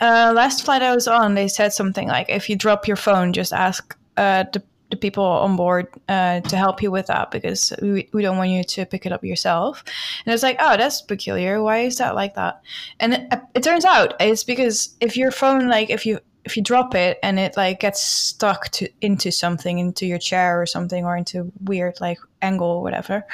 uh, 0.00 0.32
last 0.34 0.64
flight 0.64 0.80
I 0.82 0.94
was 0.94 1.08
on, 1.08 1.34
they 1.34 1.48
said 1.48 1.72
something 1.72 2.06
like, 2.08 2.30
if 2.30 2.48
you 2.48 2.56
drop 2.56 2.86
your 2.86 2.96
phone, 2.96 3.32
just 3.32 3.52
ask 3.52 3.96
uh, 4.16 4.44
the 4.52 4.62
the 4.90 4.96
people 4.96 5.24
on 5.24 5.56
board 5.56 5.88
uh, 6.08 6.40
to 6.40 6.56
help 6.56 6.82
you 6.82 6.90
with 6.90 7.06
that 7.06 7.30
because 7.30 7.72
we, 7.82 8.08
we 8.12 8.22
don't 8.22 8.38
want 8.38 8.50
you 8.50 8.64
to 8.64 8.86
pick 8.86 9.04
it 9.04 9.12
up 9.12 9.22
yourself. 9.22 9.84
And 10.24 10.32
it's 10.32 10.42
like, 10.42 10.56
oh, 10.60 10.76
that's 10.76 11.02
peculiar. 11.02 11.62
Why 11.62 11.80
is 11.80 11.98
that 11.98 12.14
like 12.14 12.34
that? 12.34 12.62
And 13.00 13.14
it, 13.14 13.32
it 13.54 13.62
turns 13.62 13.84
out 13.84 14.14
it's 14.20 14.44
because 14.44 14.96
if 15.00 15.16
your 15.16 15.30
phone, 15.30 15.68
like, 15.68 15.90
if 15.90 16.06
you 16.06 16.20
if 16.44 16.56
you 16.56 16.62
drop 16.62 16.94
it 16.94 17.18
and 17.22 17.38
it 17.38 17.58
like 17.58 17.80
gets 17.80 18.02
stuck 18.02 18.70
to 18.70 18.88
into 19.02 19.30
something, 19.30 19.78
into 19.78 20.06
your 20.06 20.18
chair 20.18 20.60
or 20.60 20.64
something, 20.64 21.04
or 21.04 21.14
into 21.14 21.52
weird 21.64 22.00
like 22.00 22.18
angle 22.40 22.68
or 22.68 22.82
whatever, 22.82 23.26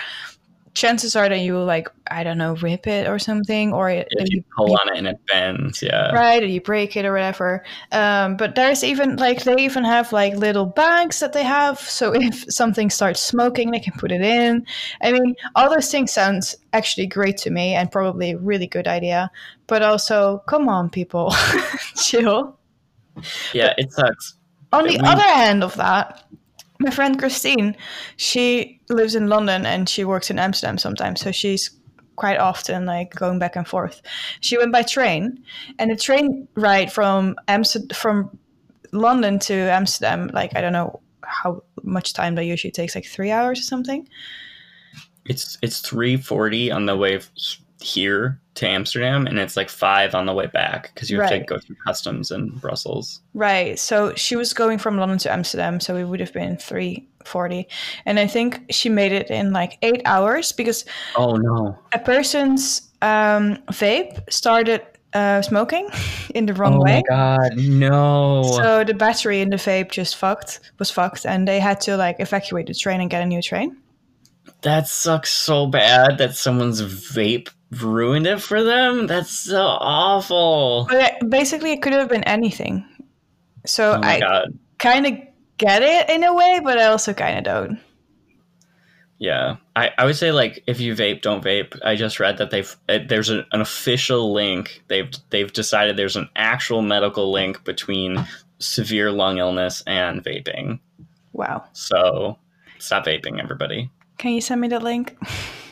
chances 0.75 1.15
are 1.15 1.29
that 1.29 1.39
you 1.39 1.53
will 1.55 1.65
like 1.65 1.89
I 2.11 2.25
don't 2.25 2.37
know 2.39 2.55
rip 2.57 2.87
it 2.87 3.07
or 3.09 3.19
something, 3.19 3.73
or 3.73 3.89
it, 3.91 4.09
if 4.11 4.29
you 4.31 4.43
pull 4.57 4.73
on 4.77 4.89
it 4.93 4.99
and 4.99 5.07
it 5.07 5.19
bends 5.27 5.81
yeah. 5.83 6.11
Right 6.13 6.43
or 6.43 6.47
you 6.47 6.61
break 6.61 6.97
it 6.97 7.05
or 7.05 7.13
whatever. 7.13 7.65
Um, 7.93 8.37
but 8.37 8.55
there's 8.57 8.83
even 8.85 9.17
like 9.17 9.45
they 9.45 9.55
even 9.59 9.85
have 9.85 10.13
like 10.13 10.35
little 10.35 10.67
bags 10.67 11.21
that 11.21 11.33
they 11.33 11.45
have 11.45 11.79
so 11.79 12.13
if 12.15 12.45
something 12.53 12.91
starts 12.91 13.21
smoking 13.21 13.71
they 13.71 13.81
can 13.81 13.95
put 13.95 14.11
it 14.13 14.21
in. 14.23 14.67
I 15.01 15.13
mean 15.13 15.37
all 15.55 15.71
those 15.71 15.91
things 15.91 16.13
sounds 16.13 16.57
actually 16.73 17.07
great 17.07 17.37
to 17.39 17.51
me 17.51 17.75
and 17.75 17.91
probably 17.91 18.33
a 18.33 18.39
really 18.39 18.67
good 18.67 18.89
idea 18.89 19.31
but 19.67 19.83
also 19.83 20.43
come 20.49 20.69
on 20.69 20.91
people 20.91 21.33
chill. 21.97 22.59
Yeah 23.53 23.75
it 23.79 23.93
sucks. 23.93 24.35
on 24.73 24.85
the 24.85 24.91
We- 24.91 24.99
other 25.01 25.23
hand 25.23 25.63
of 25.63 25.75
that 25.77 26.25
my 26.81 26.91
friend 26.91 27.19
christine 27.19 27.77
she 28.17 28.81
lives 28.89 29.15
in 29.15 29.29
london 29.29 29.65
and 29.65 29.89
she 29.89 30.05
works 30.05 30.31
in 30.31 30.39
amsterdam 30.39 30.79
sometimes 30.79 31.21
so 31.21 31.31
she's 31.31 31.71
quite 32.17 32.39
often 32.39 32.87
like 32.87 33.13
going 33.13 33.41
back 33.41 33.57
and 33.57 33.67
forth. 33.67 34.01
She 34.41 34.57
went 34.57 34.71
by 34.71 34.83
train 34.83 35.43
and 35.81 35.91
the 35.91 35.97
train 35.97 36.47
ride 36.55 36.93
from 36.93 37.35
amsterdam 37.49 37.89
from 37.93 38.39
london 38.93 39.41
to 39.41 39.53
amsterdam 39.53 40.31
like 40.33 40.55
i 40.55 40.61
don't 40.61 40.73
know 40.73 41.01
how 41.27 41.63
much 41.83 42.13
time 42.13 42.35
that 42.35 42.45
usually 42.45 42.71
takes 42.71 42.95
like 42.95 43.07
three 43.07 43.31
hours 43.31 43.61
or 43.61 43.63
something? 43.63 44.09
It's 45.27 45.59
it's 45.63 45.81
340 45.81 46.71
on 46.71 46.87
the 46.87 46.97
way 46.97 47.21
here 47.85 48.41
to 48.55 48.67
Amsterdam, 48.69 49.27
and 49.27 49.39
it's 49.39 49.57
like 49.57 49.69
five 49.69 50.15
on 50.15 50.27
the 50.27 50.33
way 50.33 50.47
back 50.47 50.93
because 50.95 51.11
you 51.11 51.21
have 51.21 51.31
to 51.31 51.41
go 51.41 51.59
through 51.59 51.77
customs 51.87 52.31
in 52.31 52.49
Brussels. 52.59 53.21
Right. 53.35 53.79
So 53.79 54.15
she 54.15 54.37
was 54.37 54.55
going 54.55 54.79
from 54.79 54.97
London 54.97 55.19
to 55.19 55.33
Amsterdam, 55.33 55.81
so 55.81 55.97
it 55.97 56.05
would 56.05 56.21
have 56.21 56.33
been 56.33 56.57
340. 56.57 57.69
And 58.07 58.19
I 58.19 58.27
think 58.27 58.61
she 58.71 58.89
made 58.89 59.13
it 59.13 59.29
in 59.31 59.53
like 59.53 59.79
8 59.83 60.03
hours 60.05 60.53
because 60.53 60.85
Oh 61.17 61.37
no! 61.37 61.77
a 61.93 61.99
person's 61.99 62.91
um, 63.03 63.57
vape 63.73 64.21
started 64.33 64.83
uh, 65.13 65.43
smoking 65.43 65.89
in 66.35 66.47
the 66.47 66.55
wrong 66.55 66.77
oh 66.77 66.83
way. 66.85 67.03
my 67.09 67.17
god! 67.17 67.57
No! 67.57 68.43
So 68.57 68.85
the 68.85 68.95
battery 68.95 69.41
in 69.41 69.51
the 69.51 69.57
vape 69.57 69.91
just 69.91 70.17
fucked, 70.17 70.61
was 70.79 70.91
fucked, 70.91 71.27
and 71.27 71.47
they 71.47 71.61
had 71.61 71.81
to 71.83 71.97
like 71.97 72.17
evacuate 72.21 72.67
the 72.69 72.75
train 72.75 73.01
and 73.01 73.11
get 73.11 73.23
a 73.23 73.27
new 73.27 73.43
train. 73.43 73.77
that 74.63 74.89
sucks 74.89 75.31
so 75.31 75.67
bad 75.67 76.19
that 76.19 76.35
someone's 76.35 76.81
vape 76.83 77.49
ruined 77.83 78.27
it 78.27 78.41
for 78.41 78.63
them. 78.63 79.07
That's 79.07 79.31
so 79.31 79.61
awful. 79.61 80.87
But 80.89 81.29
basically, 81.29 81.73
it 81.73 81.83
could 81.83 81.93
have 81.93 82.09
been 82.09 82.25
anything. 82.25 82.85
So 83.67 83.93
Oh 83.93 84.01
I 84.03 84.47
kind 84.79 85.07
of 85.07 85.15
get 85.59 85.83
it 85.83 86.11
in 86.11 86.25
a 86.25 86.35
way, 86.35 86.61
but 86.63 86.79
I 86.79 86.87
also 86.87 87.15
kind 87.15 87.39
of 87.39 87.45
don't. 87.45 87.81
Yeah, 89.19 89.57
I, 89.77 89.91
I 89.97 90.05
would 90.05 90.17
say 90.17 90.33
like 90.33 90.63
if 90.67 90.81
you 90.81 90.95
vape, 90.95 91.23
don't 91.23 91.43
vape. 91.43 91.79
I 91.85 91.95
just 91.95 92.21
read 92.21 92.39
that 92.39 92.51
they've 92.51 92.77
uh, 92.89 92.99
there's 93.09 93.31
an, 93.31 93.47
an 93.53 93.61
official 93.61 94.33
link. 94.33 94.83
They've 94.89 95.11
they've 95.31 95.53
decided 95.53 95.97
there's 95.97 96.17
an 96.17 96.29
actual 96.37 96.83
medical 96.83 97.31
link 97.33 97.65
between 97.65 98.27
severe 98.59 99.13
lung 99.13 99.39
illness 99.39 99.83
and 99.87 100.23
vaping. 100.23 100.81
Wow. 101.33 101.65
So 101.73 102.39
stop 102.79 103.07
vaping, 103.07 103.41
everybody. 103.43 103.91
Can 104.25 104.33
you 104.33 104.41
send 104.41 104.59
me 104.63 104.69
the 104.69 104.81
link? 104.81 105.19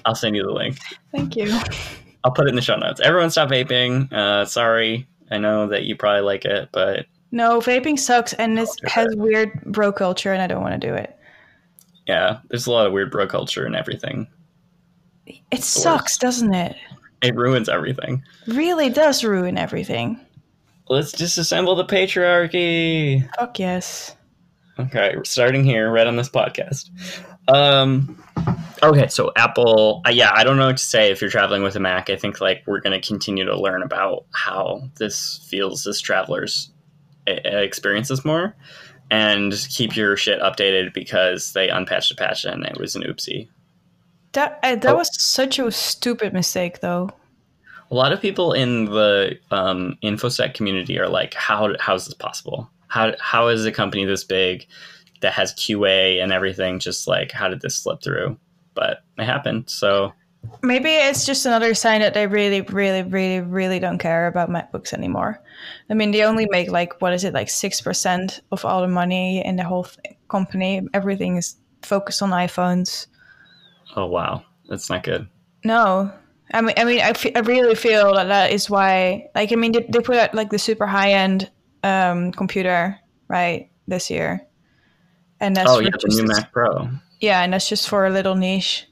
I'll 0.05 0.15
send 0.15 0.37
you 0.37 0.43
the 0.43 0.53
link. 0.53 0.77
Thank 1.11 1.37
you. 1.37 1.59
I'll 2.25 2.33
put 2.33 2.45
it 2.47 2.51
in 2.51 2.55
the 2.55 2.61
show 2.61 2.77
notes. 2.77 3.01
Everyone 3.01 3.31
stop 3.31 3.49
vaping. 3.49 4.13
Uh, 4.13 4.45
sorry, 4.45 5.09
I 5.31 5.39
know 5.39 5.67
that 5.69 5.85
you 5.85 5.97
probably 5.97 6.21
like 6.21 6.45
it, 6.45 6.69
but 6.71 7.07
No, 7.31 7.61
vaping 7.63 7.99
sucks 7.99 8.35
and 8.35 8.59
it 8.59 8.69
Okay. 8.85 8.91
has 8.91 9.07
weird 9.17 9.59
bro 9.65 9.91
culture, 9.91 10.35
and 10.35 10.43
I 10.43 10.47
don't 10.49 10.61
want 10.61 10.79
to 10.79 10.87
do 10.87 10.93
it. 10.93 11.17
yeah, 12.07 12.41
there's 12.51 12.67
a 12.67 12.71
lot 12.71 12.87
of 12.87 12.93
weird 12.93 13.11
bro 13.11 13.27
culture 13.27 13.65
and 13.65 13.75
everything. 13.75 14.27
It 15.51 15.63
sucks, 15.65 16.19
doesn't 16.19 16.53
it? 16.53 16.77
It 17.23 17.35
ruins 17.35 17.71
everything. 17.71 18.23
Really 18.49 18.91
does 18.91 19.25
ruin 19.25 19.57
everything. 19.57 20.21
Let's 20.91 21.13
disassemble 21.13 21.75
the 21.75 21.87
patriarchy. 21.87 23.27
Fuck 23.39 23.59
yes. 23.59 24.15
Okay, 24.79 25.15
starting 25.25 25.65
here, 25.65 25.91
right 25.91 26.07
on 26.07 26.17
this 26.17 26.29
podcast. 26.29 26.91
Um, 27.49 28.23
okay, 28.83 29.09
so 29.09 29.33
Apple, 29.37 30.03
uh, 30.07 30.11
yeah, 30.11 30.31
I 30.35 30.45
don't 30.45 30.57
know 30.57 30.67
what 30.67 30.77
to 30.77 30.85
say 30.85 31.11
if 31.11 31.21
you're 31.21 31.31
traveling 31.31 31.63
with 31.63 31.77
a 31.77 31.81
Mac. 31.81 32.09
I 32.11 32.17
think 32.17 32.41
like 32.41 32.63
we're 32.67 32.81
going 32.81 32.99
to 32.99 33.07
continue 33.07 33.45
to 33.45 33.59
learn 33.61 33.83
about 33.83 34.25
how 34.33 34.89
this 34.99 35.45
feels 35.51 35.87
as 35.87 36.01
travelers 36.01 36.71
experiences 37.27 38.25
more, 38.25 38.57
and 39.11 39.53
keep 39.71 39.97
your 39.97 40.17
shit 40.17 40.41
updated 40.41 40.93
because 40.95 41.53
they 41.53 41.69
unpatched 41.69 42.11
a 42.11 42.17
patch 42.17 42.45
and 42.45 42.65
it 42.65 42.79
was 42.79 42.95
an 42.97 43.03
oopsie. 43.03 43.49
That 44.33 44.59
uh, 44.63 44.77
that 44.77 44.87
Oh. 44.95 44.97
was 44.97 45.11
such 45.21 45.59
a 45.59 45.71
stupid 45.71 46.33
mistake, 46.33 46.81
though. 46.81 47.11
A 47.91 47.95
lot 47.95 48.13
of 48.13 48.23
people 48.23 48.55
in 48.55 48.87
the 48.87 49.37
um, 49.51 49.99
infosec 50.03 50.55
community 50.55 50.99
are 50.99 51.09
like, 51.09 51.35
"How 51.35 51.75
how 51.79 51.95
is 51.95 52.07
this 52.07 52.15
possible? 52.15 52.71
How 52.89 53.13
how 53.21 53.49
is 53.49 53.67
a 53.67 53.73
company 53.73 54.05
this 54.07 54.25
big 54.25 54.67
that 55.23 55.33
has 55.33 55.55
QA 55.55 56.23
and 56.23 56.33
everything 56.33 56.79
just 56.79 57.09
like 57.09 57.33
how 57.33 57.49
did 57.49 57.61
this 57.61 57.77
slip 57.77 58.03
through?" 58.03 58.39
But 58.75 58.99
it 59.19 59.25
happened. 59.25 59.71
So 59.71 60.13
Maybe 60.63 60.91
it's 60.91 61.25
just 61.25 61.47
another 61.47 61.75
sign 61.75 62.01
that 62.01 62.15
they 62.15 62.27
really, 62.27 62.63
really, 62.63 63.03
really, 63.03 63.41
really 63.41 63.79
don't 63.79 63.99
care 63.99 64.27
about 64.27 64.51
MacBooks 64.51 64.93
anymore. 64.93 65.41
I 65.89 65.95
mean, 65.95 66.11
they 66.11 66.25
only 66.25 66.47
make 66.51 66.71
like 66.71 67.01
what 67.01 67.13
is 67.13 67.25
it, 67.25 67.35
like 67.35 67.49
six 67.49 67.81
percent 67.81 68.41
of 68.51 68.65
all 68.65 68.81
the 68.81 68.89
money 68.89 69.45
in 69.45 69.57
the 69.57 69.65
whole 69.65 69.85
th- 69.85 70.17
company. 70.29 70.83
Everything 70.95 71.37
is 71.37 71.57
focused 71.83 72.23
on 72.23 72.31
iPhones. 72.31 73.07
oh 73.97 74.07
wow, 74.07 74.45
that's 74.69 74.91
not 74.91 75.05
good. 75.05 75.29
No, 75.65 76.13
I 76.53 76.61
mean, 76.61 76.75
I 76.77 76.85
mean, 76.85 77.01
I, 77.01 77.15
I 77.37 77.41
really 77.41 77.75
feel 77.75 78.15
that 78.15 78.29
that 78.29 78.51
is 78.51 78.69
why. 78.69 79.29
Like, 79.35 79.53
I 79.53 79.57
mean, 79.57 79.73
they, 79.73 79.87
they 79.89 80.01
put 80.01 80.17
out 80.17 80.35
like 80.35 80.51
the 80.51 80.59
super 80.59 80.87
high 80.87 81.13
end 81.13 81.51
um, 81.83 82.33
computer 82.33 82.99
right 83.29 83.71
this 83.87 84.11
year, 84.11 84.47
and 85.43 85.57
that's 85.57 85.69
oh 85.69 85.81
yeah, 85.81 85.91
the 85.91 86.09
new 86.09 86.25
Mac 86.25 86.53
Pro. 86.53 86.89
Yeah, 87.21 87.43
and 87.43 87.53
that's 87.53 87.69
just 87.69 87.89
for 87.89 88.07
a 88.07 88.11
little 88.11 88.37
niche. 88.37 88.87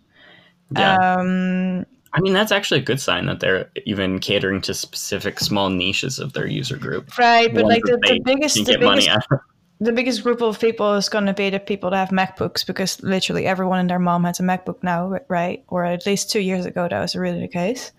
Yeah, 0.76 0.96
Um, 0.96 1.86
I 2.12 2.20
mean 2.20 2.32
that's 2.32 2.52
actually 2.52 2.80
a 2.80 2.84
good 2.84 3.00
sign 3.00 3.26
that 3.26 3.38
they're 3.38 3.70
even 3.86 4.18
catering 4.18 4.60
to 4.62 4.74
specific 4.74 5.38
small 5.38 5.70
niches 5.70 6.18
of 6.18 6.32
their 6.32 6.46
user 6.46 6.76
group. 6.76 7.16
right, 7.16 7.54
but 7.54 7.64
like 7.64 7.82
the, 7.84 7.98
the 8.02 8.20
biggest, 8.24 8.56
the 8.66 8.78
biggest, 8.78 9.08
the 9.80 9.92
biggest 9.92 10.22
group 10.24 10.42
of 10.42 10.58
people 10.58 10.94
is 10.94 11.08
going 11.08 11.26
to 11.26 11.32
be 11.32 11.50
the 11.50 11.60
people 11.60 11.90
that 11.90 11.96
have 11.96 12.10
MacBooks 12.10 12.66
because 12.66 13.00
literally 13.02 13.46
everyone 13.46 13.78
and 13.78 13.88
their 13.88 14.00
mom 14.00 14.24
has 14.24 14.40
a 14.40 14.42
MacBook 14.42 14.82
now, 14.82 15.18
right? 15.28 15.64
Or 15.68 15.84
at 15.84 16.04
least 16.04 16.30
two 16.30 16.40
years 16.40 16.66
ago, 16.66 16.88
that 16.88 17.00
was 17.00 17.14
really 17.14 17.40
the 17.40 17.48
case. 17.48 17.92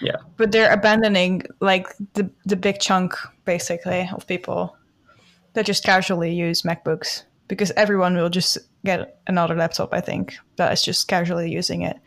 Yeah. 0.00 0.16
But 0.38 0.50
they're 0.50 0.72
abandoning 0.72 1.42
like 1.60 1.88
the 2.14 2.30
the 2.46 2.56
big 2.56 2.80
chunk 2.80 3.14
basically 3.44 4.08
of 4.14 4.26
people 4.26 4.76
that 5.52 5.66
just 5.66 5.84
casually 5.84 6.32
use 6.32 6.62
MacBooks 6.62 7.24
because 7.48 7.72
everyone 7.72 8.14
will 8.16 8.28
just 8.30 8.58
get 8.84 9.20
another 9.26 9.54
laptop. 9.54 9.92
I 9.92 10.00
think 10.00 10.36
that 10.56 10.72
is 10.72 10.82
just 10.82 11.08
casually 11.08 11.50
using 11.50 11.82
it. 11.82 11.98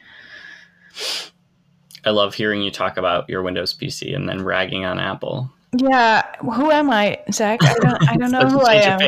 I 2.05 2.09
love 2.11 2.33
hearing 2.33 2.61
you 2.61 2.71
talk 2.71 2.97
about 2.97 3.29
your 3.29 3.43
Windows 3.43 3.73
PC 3.73 4.15
and 4.15 4.27
then 4.27 4.43
ragging 4.43 4.85
on 4.85 4.99
Apple. 4.99 5.51
Yeah, 5.75 6.23
who 6.39 6.71
am 6.71 6.89
I, 6.89 7.19
Zach? 7.31 7.63
I 7.63 7.73
don't, 7.75 8.09
I 8.09 8.15
don't 8.17 8.31
know 8.37 8.47
who 8.47 8.61
I 8.61 8.73
am. 8.75 8.99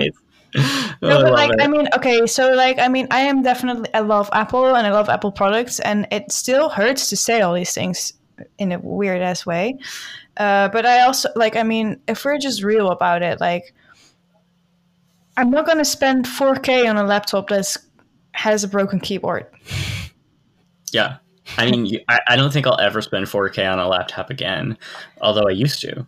Oh, 0.55 0.95
No, 1.01 1.19
I 1.19 1.21
but 1.23 1.31
like 1.33 1.51
it. 1.51 1.61
I 1.61 1.67
mean, 1.67 1.87
okay, 1.95 2.25
so 2.27 2.53
like 2.53 2.79
I 2.79 2.87
mean, 2.87 3.07
I 3.11 3.21
am 3.21 3.41
definitely 3.41 3.89
I 3.93 3.99
love 4.01 4.29
Apple 4.33 4.75
and 4.75 4.85
I 4.85 4.91
love 4.91 5.09
Apple 5.09 5.31
products, 5.31 5.79
and 5.79 6.07
it 6.11 6.31
still 6.31 6.69
hurts 6.69 7.09
to 7.09 7.17
say 7.17 7.41
all 7.41 7.53
these 7.53 7.73
things 7.73 8.13
in 8.59 8.71
a 8.71 8.79
weird 8.79 9.21
ass 9.21 9.45
way. 9.45 9.77
Uh, 10.37 10.69
but 10.69 10.85
I 10.85 11.01
also 11.01 11.29
like 11.35 11.55
I 11.55 11.63
mean, 11.63 11.99
if 12.07 12.23
we're 12.23 12.37
just 12.37 12.63
real 12.63 12.91
about 12.91 13.23
it, 13.23 13.41
like 13.41 13.73
I'm 15.37 15.49
not 15.49 15.65
gonna 15.65 15.85
spend 15.85 16.25
4K 16.25 16.89
on 16.89 16.97
a 16.97 17.03
laptop 17.03 17.49
that 17.49 17.77
has 18.33 18.63
a 18.63 18.67
broken 18.67 18.99
keyboard. 18.99 19.47
Yeah. 20.91 21.17
I 21.57 21.69
mean, 21.69 21.85
you, 21.85 21.99
I, 22.07 22.19
I 22.29 22.35
don't 22.35 22.53
think 22.53 22.67
I'll 22.67 22.79
ever 22.79 23.01
spend 23.01 23.25
4K 23.25 23.71
on 23.71 23.79
a 23.79 23.87
laptop 23.87 24.29
again, 24.29 24.77
although 25.21 25.47
I 25.47 25.51
used 25.51 25.81
to. 25.81 26.07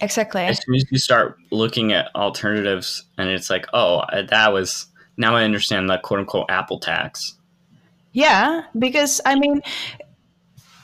Exactly. 0.00 0.42
As 0.42 0.60
soon 0.64 0.76
as 0.76 0.84
you 0.90 0.98
start 0.98 1.38
looking 1.50 1.92
at 1.92 2.14
alternatives, 2.14 3.04
and 3.16 3.28
it's 3.28 3.50
like, 3.50 3.66
oh, 3.72 4.02
that 4.12 4.52
was 4.52 4.86
now 5.16 5.34
I 5.34 5.44
understand 5.44 5.90
the 5.90 5.98
quote 5.98 6.20
unquote 6.20 6.46
Apple 6.50 6.78
tax. 6.78 7.34
Yeah, 8.12 8.62
because 8.78 9.20
I 9.24 9.34
mean, 9.34 9.60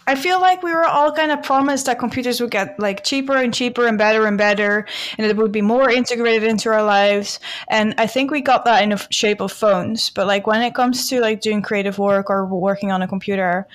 I 0.07 0.15
feel 0.15 0.41
like 0.41 0.63
we 0.63 0.73
were 0.73 0.85
all 0.85 1.13
kind 1.13 1.33
of 1.33 1.43
promised 1.43 1.87
that 1.87 1.99
computers 1.99 2.41
would 2.41 2.51
get 2.51 2.79
like 2.79 3.05
cheaper 3.05 3.37
and 3.37 3.55
cheaper 3.55 3.87
and 3.87 3.97
better 3.97 4.27
and 4.27 4.37
better, 4.37 4.87
and 5.17 5.27
it 5.27 5.37
would 5.37 5.53
be 5.53 5.63
more 5.63 5.91
integrated 5.91 6.45
into 6.45 6.71
our 6.71 6.83
lives. 6.83 7.41
And 7.69 7.95
I 7.97 8.07
think 8.07 8.31
we 8.31 8.41
got 8.41 8.65
that 8.67 8.83
in 8.83 8.91
the 8.91 9.07
shape 9.11 9.41
of 9.41 9.53
phones. 9.53 10.11
But 10.11 10.27
like 10.27 10.47
when 10.47 10.63
it 10.63 10.75
comes 10.75 11.09
to 11.09 11.21
like 11.21 11.41
doing 11.41 11.63
creative 11.63 11.99
work 11.99 12.29
or 12.29 12.45
working 12.47 12.93
on 12.93 13.03
a 13.03 13.09
computer, 13.09 13.67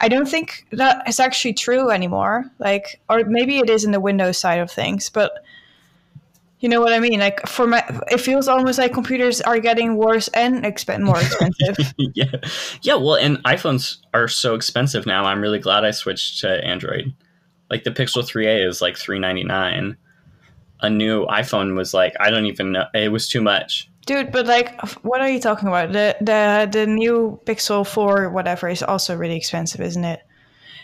I 0.00 0.08
don't 0.08 0.28
think 0.28 0.66
that 0.72 1.06
is 1.08 1.20
actually 1.20 1.54
true 1.54 1.90
anymore. 1.90 2.50
Like, 2.58 3.00
or 3.08 3.24
maybe 3.24 3.58
it 3.58 3.68
is 3.68 3.84
in 3.84 3.92
the 3.92 4.00
Windows 4.00 4.38
side 4.38 4.60
of 4.60 4.70
things, 4.70 5.10
but. 5.10 5.44
You 6.64 6.70
know 6.70 6.80
what 6.80 6.94
I 6.94 6.98
mean? 6.98 7.20
Like 7.20 7.46
for 7.46 7.66
my, 7.66 7.84
it 8.10 8.22
feels 8.22 8.48
almost 8.48 8.78
like 8.78 8.94
computers 8.94 9.42
are 9.42 9.58
getting 9.58 9.96
worse 9.96 10.28
and 10.28 10.64
expen- 10.64 11.02
more 11.02 11.20
expensive. 11.20 11.92
yeah, 11.98 12.24
yeah. 12.80 12.94
Well, 12.94 13.16
and 13.16 13.36
iPhones 13.44 13.98
are 14.14 14.28
so 14.28 14.54
expensive 14.54 15.04
now. 15.04 15.26
I'm 15.26 15.42
really 15.42 15.58
glad 15.58 15.84
I 15.84 15.90
switched 15.90 16.40
to 16.40 16.64
Android. 16.64 17.14
Like 17.68 17.84
the 17.84 17.90
Pixel 17.90 18.22
3a 18.22 18.66
is 18.66 18.80
like 18.80 18.96
399. 18.96 19.98
A 20.80 20.88
new 20.88 21.26
iPhone 21.26 21.76
was 21.76 21.92
like 21.92 22.14
I 22.18 22.30
don't 22.30 22.46
even 22.46 22.72
know. 22.72 22.86
It 22.94 23.12
was 23.12 23.28
too 23.28 23.42
much. 23.42 23.90
Dude, 24.06 24.32
but 24.32 24.46
like, 24.46 24.80
what 25.04 25.20
are 25.20 25.28
you 25.28 25.40
talking 25.40 25.68
about? 25.68 25.92
The 25.92 26.16
the 26.22 26.66
the 26.72 26.86
new 26.86 27.38
Pixel 27.44 27.86
Four, 27.86 28.30
whatever, 28.30 28.70
is 28.70 28.82
also 28.82 29.14
really 29.14 29.36
expensive, 29.36 29.82
isn't 29.82 30.04
it? 30.06 30.20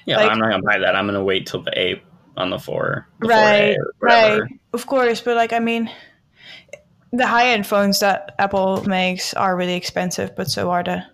Yeah, 0.05 0.19
Like- 0.19 0.31
I'm 0.31 0.39
not 0.41 0.51
gonna 0.51 0.63
buy 0.63 0.77
that. 0.81 0.95
I'm 0.95 1.07
gonna 1.07 1.25
wait 1.25 1.47
till 1.47 1.63
the 1.63 1.73
8 1.75 2.03
on 2.37 2.51
the 2.51 2.59
4. 2.59 3.09
The 3.21 3.27
4A 3.27 3.31
right, 3.31 3.77
or 3.79 3.95
whatever. 3.99 4.43
right. 4.43 4.60
Of 4.73 4.87
course, 4.87 5.21
but 5.21 5.37
like, 5.37 5.53
I 5.53 5.59
mean, 5.59 5.91
the 7.13 7.27
high 7.27 7.49
end 7.51 7.67
phones 7.67 8.01
that 8.01 8.35
Apple 8.39 8.85
makes 8.85 9.35
are 9.35 9.57
really 9.57 9.75
expensive, 9.75 10.35
but 10.37 10.49
so 10.51 10.71
are 10.71 10.83
the 10.85 11.05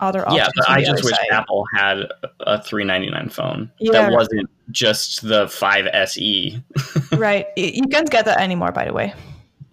other 0.00 0.22
options. 0.26 0.38
Yeah, 0.38 0.48
but 0.56 0.70
I 0.70 0.82
just 0.82 1.04
wish 1.04 1.14
side. 1.14 1.26
Apple 1.30 1.64
had 1.76 1.98
a 2.40 2.60
399 2.62 3.28
phone 3.28 3.70
Yeah. 3.78 3.92
that 3.92 4.12
wasn't 4.12 4.48
just 4.70 5.22
the 5.28 5.46
5 5.48 5.86
SE. 5.92 6.62
right, 7.16 7.46
you 7.56 7.86
can't 7.88 8.10
get 8.10 8.24
that 8.24 8.40
anymore. 8.40 8.72
By 8.72 8.86
the 8.86 8.92
way, 8.92 9.12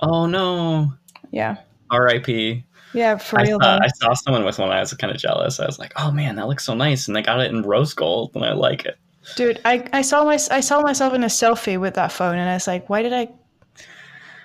Oh 0.02 0.26
no. 0.26 0.94
yeah, 1.32 1.58
R.I.P. 1.92 2.64
yeah, 2.94 3.18
for 3.18 3.40
I 3.40 3.44
real. 3.44 3.60
saw. 3.62 3.80
I 3.82 3.88
saw 3.88 4.14
someone 4.14 4.44
with 4.46 4.60
one. 4.60 4.70
I 4.70 4.80
was 4.82 4.94
kind 4.94 5.12
of 5.16 5.20
jealous. 5.20 5.60
I 5.60 5.66
was 5.66 5.80
like, 5.80 5.94
"Oh 5.96 6.12
man, 6.12 6.36
that 6.36 6.48
looks 6.48 6.66
so 6.66 6.74
nice!" 6.76 7.08
And 7.08 7.16
they 7.16 7.22
got 7.22 7.40
it 7.40 7.52
in 7.52 7.62
rose 7.64 7.94
gold, 7.94 8.32
and 8.36 8.44
I 8.46 8.52
like 8.54 8.86
it. 8.86 8.98
Dude, 9.36 9.60
I, 9.66 9.88
I 9.94 10.02
saw 10.02 10.24
my 10.26 10.38
I 10.52 10.60
saw 10.60 10.82
myself 10.82 11.14
in 11.14 11.24
a 11.24 11.28
selfie 11.28 11.80
with 11.80 11.94
that 11.96 12.12
phone, 12.12 12.38
and 12.38 12.50
I 12.50 12.54
was 12.56 12.68
like, 12.68 12.90
why 12.90 13.02
did 13.02 13.14
I? 13.14 13.30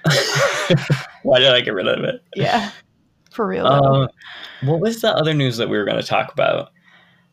Why 1.22 1.39
did 1.39 1.49
I 1.49 1.61
get 1.62 1.72
rid 1.72 1.89
of 1.89 2.05
it? 2.05 2.22
Yeah, 2.37 2.70
for 3.30 3.47
real. 3.47 3.66
Uh, 3.66 4.07
what 4.62 4.80
was 4.80 5.01
the 5.01 5.09
other 5.14 5.32
news 5.32 5.57
that 5.57 5.68
we 5.70 5.78
were 5.78 5.85
going 5.87 6.01
to 6.01 6.07
talk 6.07 6.30
about? 6.32 6.70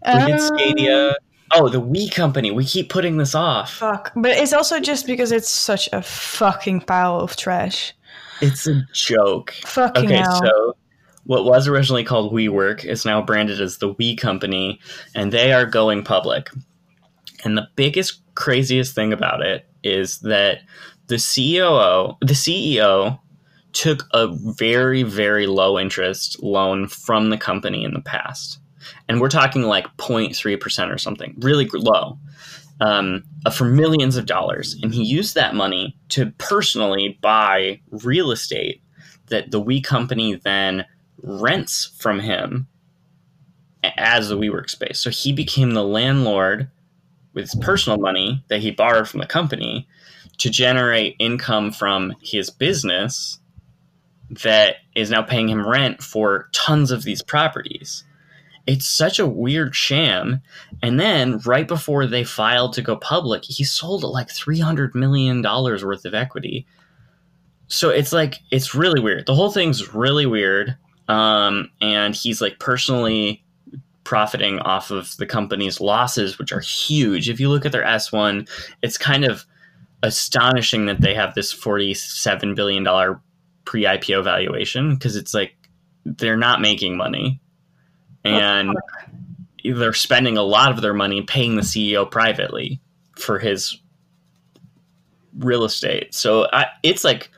We 0.05 0.11
Um, 0.31 0.39
Stadia. 0.39 1.15
Oh, 1.53 1.67
the 1.67 1.81
We 1.81 2.09
Company. 2.09 2.51
We 2.51 2.63
keep 2.63 2.87
putting 2.89 3.17
this 3.17 3.35
off. 3.35 3.73
Fuck, 3.73 4.13
but 4.15 4.31
it's 4.31 4.53
also 4.53 4.79
just 4.79 5.05
because 5.05 5.33
it's 5.33 5.49
such 5.49 5.89
a 5.91 6.01
fucking 6.01 6.81
pile 6.81 7.19
of 7.19 7.35
trash. 7.35 7.93
It's 8.39 8.65
a 8.67 8.81
joke. 8.93 9.51
Fucking 9.65 10.05
Okay, 10.05 10.15
hell. 10.15 10.41
so 10.41 10.77
what 11.25 11.43
was 11.43 11.67
originally 11.67 12.05
called 12.05 12.33
WeWork 12.33 12.85
is 12.85 13.03
now 13.05 13.21
branded 13.21 13.59
as 13.59 13.77
the 13.79 13.89
We 13.93 14.15
Company, 14.15 14.79
and 15.13 15.33
they 15.33 15.51
are 15.51 15.65
going 15.65 16.03
public. 16.05 16.49
And 17.43 17.57
the 17.57 17.67
biggest, 17.75 18.21
craziest 18.35 18.95
thing 18.95 19.13
about 19.13 19.41
it 19.41 19.67
is 19.83 20.19
that 20.19 20.59
the 21.07 21.15
COO, 21.15 22.17
the 22.21 22.33
CEO, 22.33 23.19
took 23.73 24.07
a 24.11 24.27
very, 24.57 25.03
very 25.03 25.47
low 25.47 25.79
interest 25.79 26.41
loan 26.43 26.87
from 26.87 27.29
the 27.29 27.37
company 27.37 27.83
in 27.83 27.93
the 27.93 28.01
past, 28.01 28.59
and 29.07 29.21
we're 29.21 29.29
talking 29.29 29.63
like 29.63 29.85
0.3 29.97 30.59
percent 30.59 30.91
or 30.91 30.97
something, 30.97 31.35
really 31.39 31.67
low. 31.73 32.17
Um, 32.79 33.23
uh, 33.45 33.51
for 33.51 33.65
millions 33.65 34.17
of 34.17 34.25
dollars, 34.25 34.75
and 34.81 34.91
he 34.91 35.03
used 35.03 35.35
that 35.35 35.53
money 35.53 35.95
to 36.09 36.31
personally 36.39 37.19
buy 37.21 37.79
real 37.91 38.31
estate 38.31 38.81
that 39.27 39.51
the 39.51 39.59
We 39.59 39.81
company 39.81 40.33
then 40.33 40.85
rents 41.21 41.91
from 41.99 42.19
him 42.19 42.67
as 43.83 44.29
the 44.29 44.37
WeWork 44.37 44.69
space. 44.69 44.99
So 44.99 45.11
he 45.11 45.31
became 45.31 45.71
the 45.71 45.83
landlord 45.83 46.69
with 47.33 47.43
his 47.43 47.55
personal 47.55 47.97
money 47.97 48.43
that 48.49 48.61
he 48.61 48.71
borrowed 48.71 49.07
from 49.07 49.19
the 49.19 49.25
company 49.25 49.87
to 50.37 50.49
generate 50.49 51.15
income 51.19 51.71
from 51.71 52.13
his 52.21 52.49
business 52.49 53.39
that 54.29 54.77
is 54.95 55.09
now 55.09 55.21
paying 55.21 55.49
him 55.49 55.67
rent 55.67 56.01
for 56.01 56.49
tons 56.53 56.91
of 56.91 57.03
these 57.03 57.21
properties. 57.21 58.03
It's 58.65 58.87
such 58.87 59.19
a 59.19 59.27
weird 59.27 59.75
sham. 59.75 60.41
And 60.81 60.99
then 60.99 61.39
right 61.39 61.67
before 61.67 62.05
they 62.05 62.23
filed 62.23 62.73
to 62.73 62.81
go 62.81 62.95
public, 62.95 63.43
he 63.43 63.63
sold 63.63 64.03
like 64.03 64.29
$300 64.29 64.95
million 64.95 65.41
worth 65.41 66.05
of 66.05 66.13
equity. 66.13 66.65
So 67.67 67.89
it's 67.89 68.13
like, 68.13 68.39
it's 68.51 68.75
really 68.75 69.01
weird. 69.01 69.25
The 69.25 69.35
whole 69.35 69.51
thing's 69.51 69.93
really 69.93 70.25
weird. 70.25 70.77
Um, 71.07 71.71
and 71.81 72.15
he's 72.15 72.41
like 72.41 72.59
personally 72.59 73.43
profiting 74.03 74.59
off 74.59 74.91
of 74.91 75.15
the 75.17 75.25
company's 75.25 75.79
losses, 75.79 76.39
which 76.39 76.51
are 76.51 76.59
huge. 76.59 77.29
If 77.29 77.39
you 77.39 77.49
look 77.49 77.65
at 77.65 77.71
their 77.71 77.83
S1, 77.85 78.49
it's 78.81 78.97
kind 78.97 79.25
of 79.25 79.45
astonishing 80.03 80.87
that 80.87 81.01
they 81.01 81.13
have 81.13 81.35
this 81.35 81.53
$47 81.53 82.55
billion 82.55 82.83
pre 83.65 83.83
IPO 83.83 84.23
valuation 84.23 84.95
because 84.95 85.15
it's 85.15 85.33
like 85.33 85.55
they're 86.05 86.37
not 86.37 86.61
making 86.61 86.97
money. 86.97 87.39
And 88.23 88.75
they're 89.63 89.93
spending 89.93 90.37
a 90.37 90.43
lot 90.43 90.71
of 90.71 90.81
their 90.81 90.93
money 90.93 91.23
paying 91.23 91.55
the 91.55 91.63
CEO 91.63 92.09
privately 92.09 92.79
for 93.17 93.39
his 93.39 93.79
real 95.37 95.63
estate. 95.63 96.13
So 96.13 96.47
I, 96.53 96.67
it's 96.83 97.03
like 97.03 97.31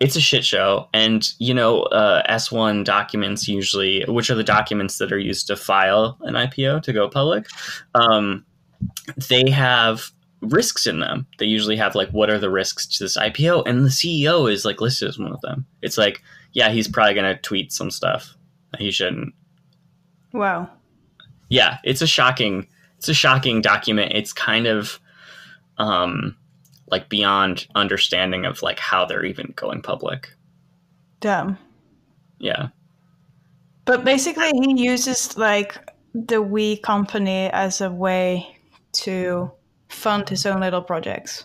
it's 0.00 0.16
a 0.16 0.20
shit 0.20 0.44
show. 0.44 0.88
And 0.94 1.28
you 1.38 1.54
know, 1.54 1.82
uh, 1.82 2.22
S1 2.32 2.84
documents 2.84 3.46
usually, 3.46 4.04
which 4.08 4.30
are 4.30 4.34
the 4.34 4.42
documents 4.44 4.98
that 4.98 5.12
are 5.12 5.18
used 5.18 5.46
to 5.48 5.56
file 5.56 6.16
an 6.22 6.34
IPO 6.34 6.82
to 6.82 6.92
go 6.92 7.08
public, 7.08 7.46
um, 7.94 8.44
they 9.28 9.50
have 9.50 10.10
risks 10.40 10.86
in 10.86 11.00
them. 11.00 11.26
They 11.38 11.44
usually 11.46 11.76
have 11.76 11.94
like, 11.94 12.08
what 12.10 12.30
are 12.30 12.38
the 12.38 12.50
risks 12.50 12.86
to 12.86 13.04
this 13.04 13.18
IPO? 13.18 13.64
And 13.66 13.84
the 13.84 13.90
CEO 13.90 14.50
is 14.50 14.64
like 14.64 14.80
listed 14.80 15.08
as 15.08 15.18
one 15.18 15.32
of 15.32 15.40
them. 15.42 15.66
It's 15.82 15.98
like, 15.98 16.22
yeah, 16.52 16.70
he's 16.70 16.88
probably 16.88 17.14
gonna 17.14 17.36
tweet 17.38 17.70
some 17.72 17.90
stuff. 17.90 18.34
He 18.78 18.90
shouldn't 18.90 19.34
Wow. 20.32 20.70
yeah 21.48 21.78
it's 21.82 22.00
a 22.02 22.06
shocking 22.06 22.68
it's 22.96 23.08
a 23.08 23.14
shocking 23.14 23.60
document 23.60 24.12
it's 24.14 24.32
kind 24.32 24.68
of 24.68 25.00
um 25.78 26.36
like 26.90 27.08
beyond 27.08 27.66
understanding 27.74 28.44
of 28.46 28.62
like 28.62 28.78
how 28.78 29.04
they're 29.04 29.24
even 29.24 29.52
going 29.56 29.82
public 29.82 30.28
Damn. 31.20 31.58
yeah 32.38 32.68
But 33.84 34.04
basically, 34.04 34.50
he 34.54 34.82
uses 34.84 35.36
like 35.36 35.76
the 36.14 36.40
We 36.42 36.76
company 36.78 37.50
as 37.52 37.80
a 37.80 37.90
way 37.90 38.56
to 38.92 39.50
fund 39.88 40.28
his 40.28 40.46
own 40.46 40.60
little 40.60 40.82
projects. 40.82 41.44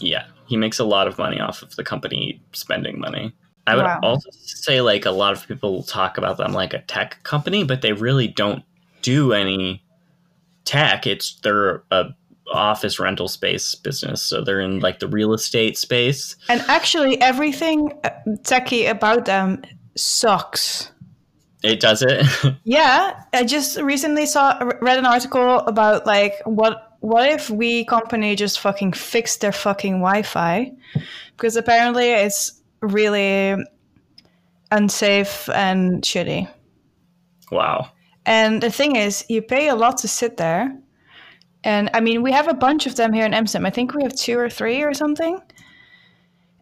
yeah 0.00 0.26
he 0.46 0.56
makes 0.56 0.78
a 0.78 0.84
lot 0.84 1.06
of 1.08 1.16
money 1.18 1.40
off 1.40 1.62
of 1.62 1.74
the 1.76 1.84
company 1.84 2.40
spending 2.52 2.98
money 3.00 3.32
i 3.66 3.74
would 3.74 3.84
Wow. 3.84 4.00
also 4.02 4.28
say 4.32 4.80
like 4.80 5.04
a 5.06 5.10
lot 5.10 5.32
of 5.32 5.46
people 5.48 5.82
talk 5.82 6.18
about 6.18 6.36
them 6.36 6.52
like 6.52 6.74
a 6.74 6.82
tech 6.82 7.22
company 7.22 7.64
but 7.64 7.80
they 7.82 7.92
really 7.92 8.28
don't 8.28 8.62
do 9.02 9.32
any 9.32 9.82
tech 10.64 11.06
it's 11.06 11.34
they're 11.42 11.82
a 11.90 12.04
office 12.52 12.98
rental 13.00 13.26
space 13.28 13.74
business 13.74 14.22
so 14.22 14.42
they're 14.44 14.60
in 14.60 14.78
like 14.80 14.98
the 14.98 15.08
real 15.08 15.32
estate 15.32 15.78
space 15.78 16.36
And 16.48 16.60
actually, 16.68 17.20
everything 17.20 17.92
uh, 18.04 18.10
techie 18.42 18.88
about 18.90 19.24
them 19.24 19.62
sucks. 19.96 20.90
it 21.62 21.80
does 21.80 22.02
it 22.02 22.26
Yeah, 22.64 23.22
I 23.32 23.44
just 23.44 23.80
recently 23.80 24.26
saw 24.26 24.58
read 24.82 24.98
an 24.98 25.06
article 25.06 25.60
about 25.60 26.04
like 26.06 26.34
what 26.44 26.96
what 27.00 27.28
if 27.30 27.50
we 27.50 27.84
company 27.84 28.34
just 28.36 28.60
fucking 28.60 28.92
fixed 28.92 29.40
their 29.40 29.52
fucking 29.52 30.00
Wi-Fi 30.00 30.72
because 31.36 31.56
apparently 31.56 32.08
it's 32.10 32.62
really 32.80 33.56
unsafe 34.70 35.48
and 35.50 36.02
shitty. 36.02 36.48
wow 37.50 37.88
And 38.26 38.62
the 38.62 38.70
thing 38.70 38.96
is, 38.96 39.24
you 39.28 39.42
pay 39.42 39.68
a 39.68 39.74
lot 39.74 39.98
to 39.98 40.08
sit 40.08 40.36
there. 40.38 40.72
And 41.64 41.90
I 41.94 42.00
mean, 42.00 42.22
we 42.22 42.32
have 42.32 42.48
a 42.48 42.54
bunch 42.54 42.86
of 42.86 42.94
them 42.96 43.12
here 43.12 43.24
in 43.26 43.34
Amsterdam. 43.34 43.66
I 43.66 43.70
think 43.70 43.94
we 43.94 44.02
have 44.02 44.14
two 44.14 44.38
or 44.38 44.50
three 44.50 44.82
or 44.82 44.94
something. 44.94 45.40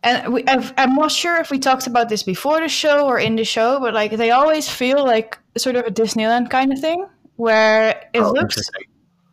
And 0.05 0.33
we, 0.33 0.45
I've, 0.47 0.73
I'm 0.79 0.95
not 0.97 1.13
sure 1.13 1.37
if 1.41 1.51
we 1.51 1.59
talked 1.59 1.87
about 1.87 2.09
this 2.09 2.23
before 2.25 2.61
the 2.61 2.69
show 2.69 3.07
or 3.07 3.19
in 3.21 3.37
the 3.37 3.45
show, 3.45 3.79
but 3.81 3.95
like 3.95 4.13
they 4.13 4.31
always 4.33 4.69
feel 4.69 5.05
like 5.05 5.39
sort 5.57 5.77
of 5.77 5.85
a 5.87 5.91
Disneyland 5.91 6.51
kind 6.51 6.73
of 6.73 6.81
thing, 6.81 7.07
where 7.37 7.91
it 8.13 8.21
Oh, 8.21 8.33
looks, 8.33 8.59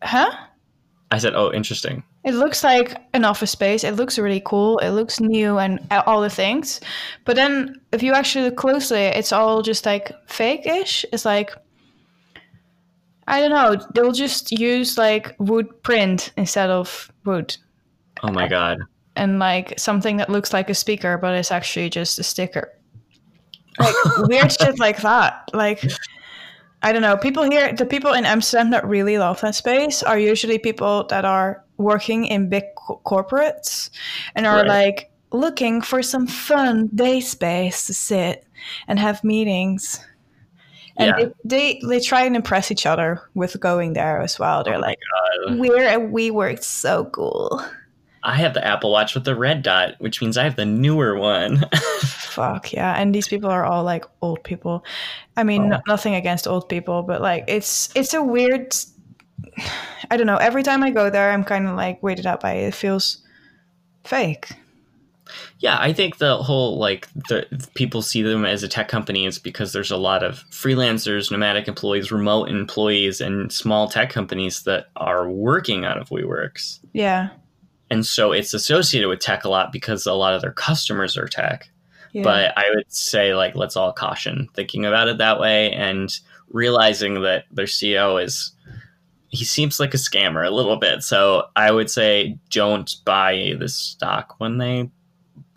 huh? 0.04 0.32
i 1.12 1.18
said 1.18 1.34
oh 1.34 1.52
interesting 1.52 2.04
It 2.24 2.36
looks 2.36 2.64
like 2.64 2.98
an 3.14 3.26
office 3.26 3.50
space. 3.52 3.84
It 3.84 3.96
looks 3.96 4.20
really 4.20 4.42
cool. 4.46 4.78
It 4.80 4.92
looks 4.92 5.20
new 5.20 5.58
and 5.58 5.80
all 6.06 6.22
the 6.22 6.30
things. 6.30 6.82
But 7.26 7.36
then 7.36 7.82
if 7.92 8.04
you 8.04 8.14
actually 8.14 8.46
look 8.46 8.58
closely, 8.58 9.06
it's 9.20 9.32
all 9.32 9.64
just 9.64 9.86
like 9.88 10.12
fake-ish. 10.28 11.06
It's 11.12 11.26
like 11.26 11.50
I 13.30 13.40
don't 13.40 13.52
know. 13.52 13.76
They'll 13.94 14.12
just 14.12 14.52
use 14.52 14.98
like 14.98 15.36
wood 15.40 15.84
print 15.84 16.32
instead 16.36 16.70
of 16.70 17.12
wood, 17.26 17.56
oh 18.24 18.32
my 18.32 18.48
god 18.48 18.80
and 19.16 19.38
like 19.38 19.78
something 19.78 20.16
that 20.18 20.30
looks 20.30 20.54
like 20.54 20.70
a 20.70 20.74
speaker, 20.74 21.18
but 21.18 21.36
it's 21.36 21.52
actually 21.52 21.90
just 21.90 22.20
a 22.20 22.24
sticker. 22.24 22.74
Like 23.80 23.96
weird 24.30 24.52
shit 24.52 24.80
like 24.80 25.02
that. 25.02 25.50
Like 25.54 25.84
I 26.82 26.92
don't 26.94 27.02
know. 27.02 27.18
People 27.18 27.44
here, 27.50 27.74
the 27.74 27.86
people 27.86 28.14
in 28.14 28.26
Amsterdam 28.26 28.72
that 28.72 28.86
really 28.88 29.18
love 29.18 29.42
that 29.42 29.56
space 29.56 30.02
are 30.04 30.18
usually 30.20 30.58
people 30.58 31.06
that 31.10 31.26
are 31.26 31.64
working 31.78 32.26
in 32.26 32.50
big 32.50 32.64
co- 32.78 33.02
corporates 33.06 33.90
and 34.36 34.46
are 34.48 34.58
Right. 34.64 34.68
like 34.68 35.12
looking 35.32 35.82
for 35.82 36.02
some 36.02 36.28
fun 36.28 36.90
day 36.96 37.20
space 37.22 37.88
to 37.88 37.94
sit 37.94 38.46
and 38.88 39.00
have 39.00 39.24
meetings. 39.24 40.00
And 41.00 41.08
Yeah. 41.18 41.26
they, 41.46 41.80
they 41.80 41.88
they 41.88 42.00
try 42.00 42.22
and 42.24 42.36
impress 42.36 42.70
each 42.72 42.86
other 42.86 43.22
with 43.34 43.60
going 43.60 43.94
there 43.94 44.22
as 44.22 44.38
well. 44.38 44.64
They're 44.64 44.76
Oh 44.76 44.80
like, 44.80 45.00
"We're 45.52 45.82
at 45.88 46.00
WeWork, 46.00 46.62
so 46.64 47.06
cool." 47.06 47.64
I 48.22 48.36
have 48.36 48.54
the 48.54 48.66
Apple 48.68 48.92
Watch 48.92 49.16
with 49.16 49.24
the 49.24 49.34
red 49.36 49.64
dot, 49.64 49.96
which 50.00 50.22
means 50.22 50.38
I 50.38 50.44
have 50.44 50.58
the 50.58 50.66
newer 50.66 51.18
one. 51.18 51.64
Fuck 52.02 52.74
yeah! 52.74 52.94
And 53.00 53.16
these 53.16 53.30
people 53.30 53.50
are 53.50 53.64
all 53.64 53.84
like 53.86 54.04
old 54.22 54.44
people. 54.44 54.84
I 55.38 55.44
mean, 55.44 55.64
Oh. 55.64 55.68
no- 55.68 55.82
nothing 55.88 56.16
against 56.16 56.46
old 56.46 56.68
people, 56.68 57.02
but 57.02 57.22
like 57.22 57.46
it's 57.48 57.90
it's 57.96 58.14
a 58.14 58.22
weird. 58.22 58.76
I 60.12 60.18
don't 60.18 60.28
know. 60.28 60.36
Every 60.38 60.64
time 60.64 60.84
I 60.84 60.90
go 60.92 61.10
there, 61.10 61.32
I'm 61.32 61.46
kind 61.46 61.66
of 61.68 61.76
like 61.78 62.02
weirded 62.02 62.26
out 62.26 62.42
by 62.42 62.54
it. 62.54 62.68
It 62.68 62.74
feels 62.76 63.20
fake. 64.04 64.50
Yeah, 65.60 65.78
I 65.78 65.92
think 65.92 66.18
the 66.18 66.38
whole 66.38 66.78
like 66.78 67.10
the 67.28 67.46
people 67.76 68.02
see 68.02 68.22
them 68.22 68.46
as 68.46 68.64
a 68.64 68.68
tech 68.68 68.88
company 68.88 69.26
is 69.26 69.38
because 69.38 69.74
there's 69.74 69.92
a 69.92 69.98
lot 69.98 70.24
of 70.24 70.46
freelancers, 70.52 71.30
nomadic 71.30 71.68
employees, 71.68 72.14
remote 72.14 72.50
employees, 72.50 73.20
and 73.20 73.52
small 73.52 73.90
tech 73.90 74.10
companies 74.10 74.64
that 74.64 74.88
are 74.96 75.30
working 75.30 75.84
out 75.84 75.98
of 75.98 76.10
WeWorks. 76.10 76.80
Yeah. 76.94 77.30
And 77.92 78.06
so 78.06 78.32
it's 78.32 78.54
associated 78.54 79.10
with 79.10 79.20
tech 79.20 79.44
a 79.44 79.50
lot 79.50 79.74
because 79.74 80.06
a 80.06 80.14
lot 80.14 80.34
of 80.34 80.42
their 80.42 80.54
customers 80.54 81.18
are 81.18 81.28
tech. 81.28 81.70
yeah. 82.14 82.24
But 82.24 82.58
I 82.58 82.64
would 82.74 82.92
say 82.92 83.36
like 83.36 83.54
let's 83.56 83.76
all 83.76 83.92
caution 83.92 84.48
thinking 84.54 84.86
about 84.86 85.10
it 85.10 85.18
that 85.18 85.42
way 85.42 85.74
and 85.74 86.10
realizing 86.52 87.22
that 87.24 87.46
their 87.52 87.66
CEO 87.66 88.24
is 88.24 88.54
he 89.28 89.44
seems 89.44 89.80
like 89.80 89.94
a 89.94 89.98
scammer 89.98 90.48
a 90.48 90.50
little 90.50 90.78
bit. 90.78 91.04
So 91.04 91.48
I 91.56 91.72
would 91.72 91.92
say 91.92 92.40
don't 92.50 92.92
buy 93.06 93.56
this 93.60 93.76
stock 93.76 94.36
when 94.40 94.58
they 94.58 94.90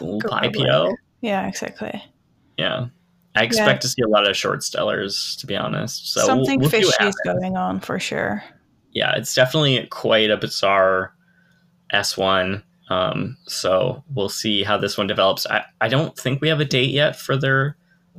IPO. 0.03 0.29
public. 0.29 0.97
Yeah, 1.21 1.47
exactly. 1.49 2.03
Yeah. 2.59 2.87
I 3.35 3.45
expect 3.45 3.81
to 3.83 3.89
see 3.89 4.03
a 4.03 4.09
lot 4.09 4.29
of 4.29 4.37
short 4.37 4.63
sellers, 4.63 5.37
to 5.41 5.47
be 5.47 5.57
honest. 5.57 6.13
So 6.13 6.21
we'll- 6.21 6.27
Something 6.27 6.61
we'll 6.61 6.69
fishy 6.71 6.93
is 7.05 7.15
going 7.25 7.57
on 7.57 7.81
for 7.81 7.99
sure. 7.99 8.43
yeah, 8.93 9.15
it's 9.17 9.35
definitely 9.35 9.87
quite 9.91 10.31
a 10.31 10.37
bizarre 10.37 11.15
S1. 11.95 12.63
Um, 12.91 13.37
so 13.47 14.05
we'll 14.15 14.29
see 14.29 14.63
how 14.65 14.77
this 14.77 14.99
one 14.99 15.07
develops. 15.07 15.47
I, 15.47 15.65
I 15.81 15.89
don't 15.89 16.17
think 16.19 16.41
we 16.43 16.49
have 16.49 16.61
a 16.61 16.65
date 16.67 16.91
yet 16.91 17.17
for 17.17 17.37
their 17.39 17.77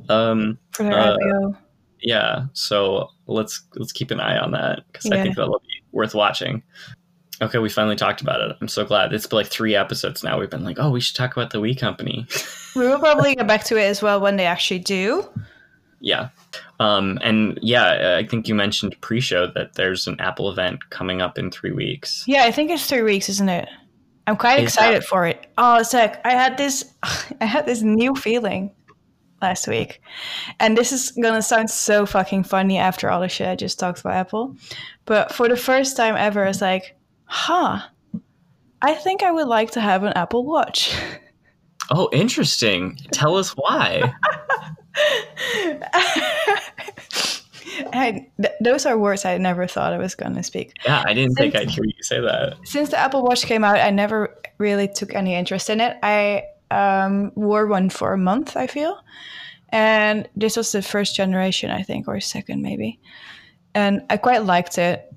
um 0.08 0.58
For 0.72 0.82
their 0.82 0.98
Uh, 0.98 1.16
IPO. 1.16 1.56
yeah, 2.02 2.46
so 2.54 3.10
let's 3.28 3.62
let's 3.76 3.92
keep 3.92 4.10
an 4.10 4.18
eye 4.18 4.36
on 4.36 4.50
that 4.52 4.80
because 4.90 5.10
I 5.12 5.22
think 5.22 5.36
that'll 5.36 5.60
be 5.60 5.82
worth 5.92 6.14
watching. 6.14 6.62
Okay, 7.42 7.58
we 7.58 7.68
finally 7.68 7.96
talked 7.96 8.20
about 8.20 8.40
it. 8.40 8.56
I'm 8.60 8.68
so 8.68 8.84
glad. 8.84 9.12
It's 9.12 9.26
been 9.26 9.38
like 9.38 9.48
three 9.48 9.74
episodes 9.74 10.22
now. 10.22 10.38
We've 10.38 10.50
been 10.50 10.64
like, 10.64 10.78
oh, 10.78 10.90
we 10.90 11.00
should 11.00 11.16
talk 11.16 11.36
about 11.36 11.50
the 11.50 11.60
We 11.60 11.74
Company. 11.74 12.26
We 12.76 12.86
will 12.86 12.98
probably 12.98 13.34
get 13.34 13.46
back 13.46 13.64
to 13.64 13.76
it 13.76 13.84
as 13.84 14.02
well 14.02 14.20
when 14.20 14.36
they 14.36 14.46
actually 14.46 14.80
do. 14.80 15.28
yeah, 16.00 16.28
um, 16.80 17.18
and 17.22 17.58
yeah, 17.62 18.16
I 18.18 18.26
think 18.26 18.46
you 18.48 18.54
mentioned 18.54 18.96
pre-show 19.00 19.46
that 19.54 19.74
there's 19.74 20.06
an 20.06 20.20
Apple 20.20 20.50
event 20.50 20.90
coming 20.90 21.22
up 21.22 21.38
in 21.38 21.50
three 21.50 21.72
weeks. 21.72 22.24
Yeah, 22.26 22.44
I 22.44 22.50
think 22.50 22.70
it's 22.70 22.86
three 22.86 23.02
weeks, 23.02 23.28
isn't 23.28 23.48
it? 23.48 23.68
I'm 24.26 24.36
quite 24.36 24.60
Is 24.60 24.64
excited 24.64 25.04
for 25.04 25.26
it. 25.26 25.46
Oh, 25.58 25.78
it's 25.78 25.92
like 25.92 26.24
I 26.26 26.30
had 26.30 26.56
this, 26.56 26.94
I 27.40 27.44
had 27.44 27.66
this 27.66 27.82
new 27.82 28.14
feeling 28.14 28.70
last 29.42 29.68
week, 29.68 30.00
and 30.60 30.76
this 30.76 30.92
is 30.92 31.10
gonna 31.12 31.42
sound 31.42 31.70
so 31.70 32.06
fucking 32.06 32.44
funny 32.44 32.78
after 32.78 33.10
all 33.10 33.20
the 33.20 33.28
shit 33.28 33.48
I 33.48 33.56
just 33.56 33.78
talked 33.78 34.00
about 34.00 34.14
Apple, 34.14 34.56
but 35.04 35.32
for 35.32 35.48
the 35.48 35.56
first 35.56 35.96
time 35.96 36.16
ever, 36.16 36.44
it's 36.44 36.60
like, 36.60 36.96
huh, 37.24 37.80
I 38.82 38.94
think 38.94 39.22
I 39.22 39.30
would 39.30 39.48
like 39.48 39.72
to 39.72 39.80
have 39.80 40.04
an 40.04 40.12
Apple 40.14 40.44
Watch. 40.44 40.94
Oh, 41.90 42.08
interesting. 42.12 42.96
Tell 43.12 43.36
us 43.36 43.50
why. 43.50 44.12
I, 47.92 48.26
th- 48.40 48.54
those 48.60 48.86
are 48.86 48.96
words 48.96 49.24
I 49.24 49.38
never 49.38 49.66
thought 49.66 49.92
I 49.92 49.98
was 49.98 50.14
gonna 50.14 50.42
speak. 50.42 50.74
Yeah, 50.84 51.02
I 51.06 51.14
didn't 51.14 51.34
think 51.34 51.56
I'd 51.56 51.70
hear 51.70 51.84
you 51.84 52.02
say 52.02 52.20
that. 52.20 52.56
since 52.64 52.90
the 52.90 52.98
Apple 52.98 53.22
Watch 53.22 53.44
came 53.44 53.64
out, 53.64 53.78
I 53.78 53.90
never 53.90 54.36
really 54.58 54.88
took 54.88 55.14
any 55.14 55.34
interest 55.34 55.70
in 55.70 55.80
it. 55.80 55.96
I 56.02 56.44
um, 56.70 57.32
wore 57.34 57.66
one 57.66 57.90
for 57.90 58.12
a 58.12 58.18
month, 58.18 58.56
I 58.56 58.66
feel, 58.66 58.98
and 59.70 60.28
this 60.36 60.56
was 60.56 60.72
the 60.72 60.82
first 60.82 61.16
generation, 61.16 61.70
I 61.70 61.82
think, 61.82 62.06
or 62.06 62.20
second 62.20 62.62
maybe, 62.62 63.00
and 63.74 64.02
I 64.10 64.16
quite 64.16 64.44
liked 64.44 64.78
it. 64.78 65.12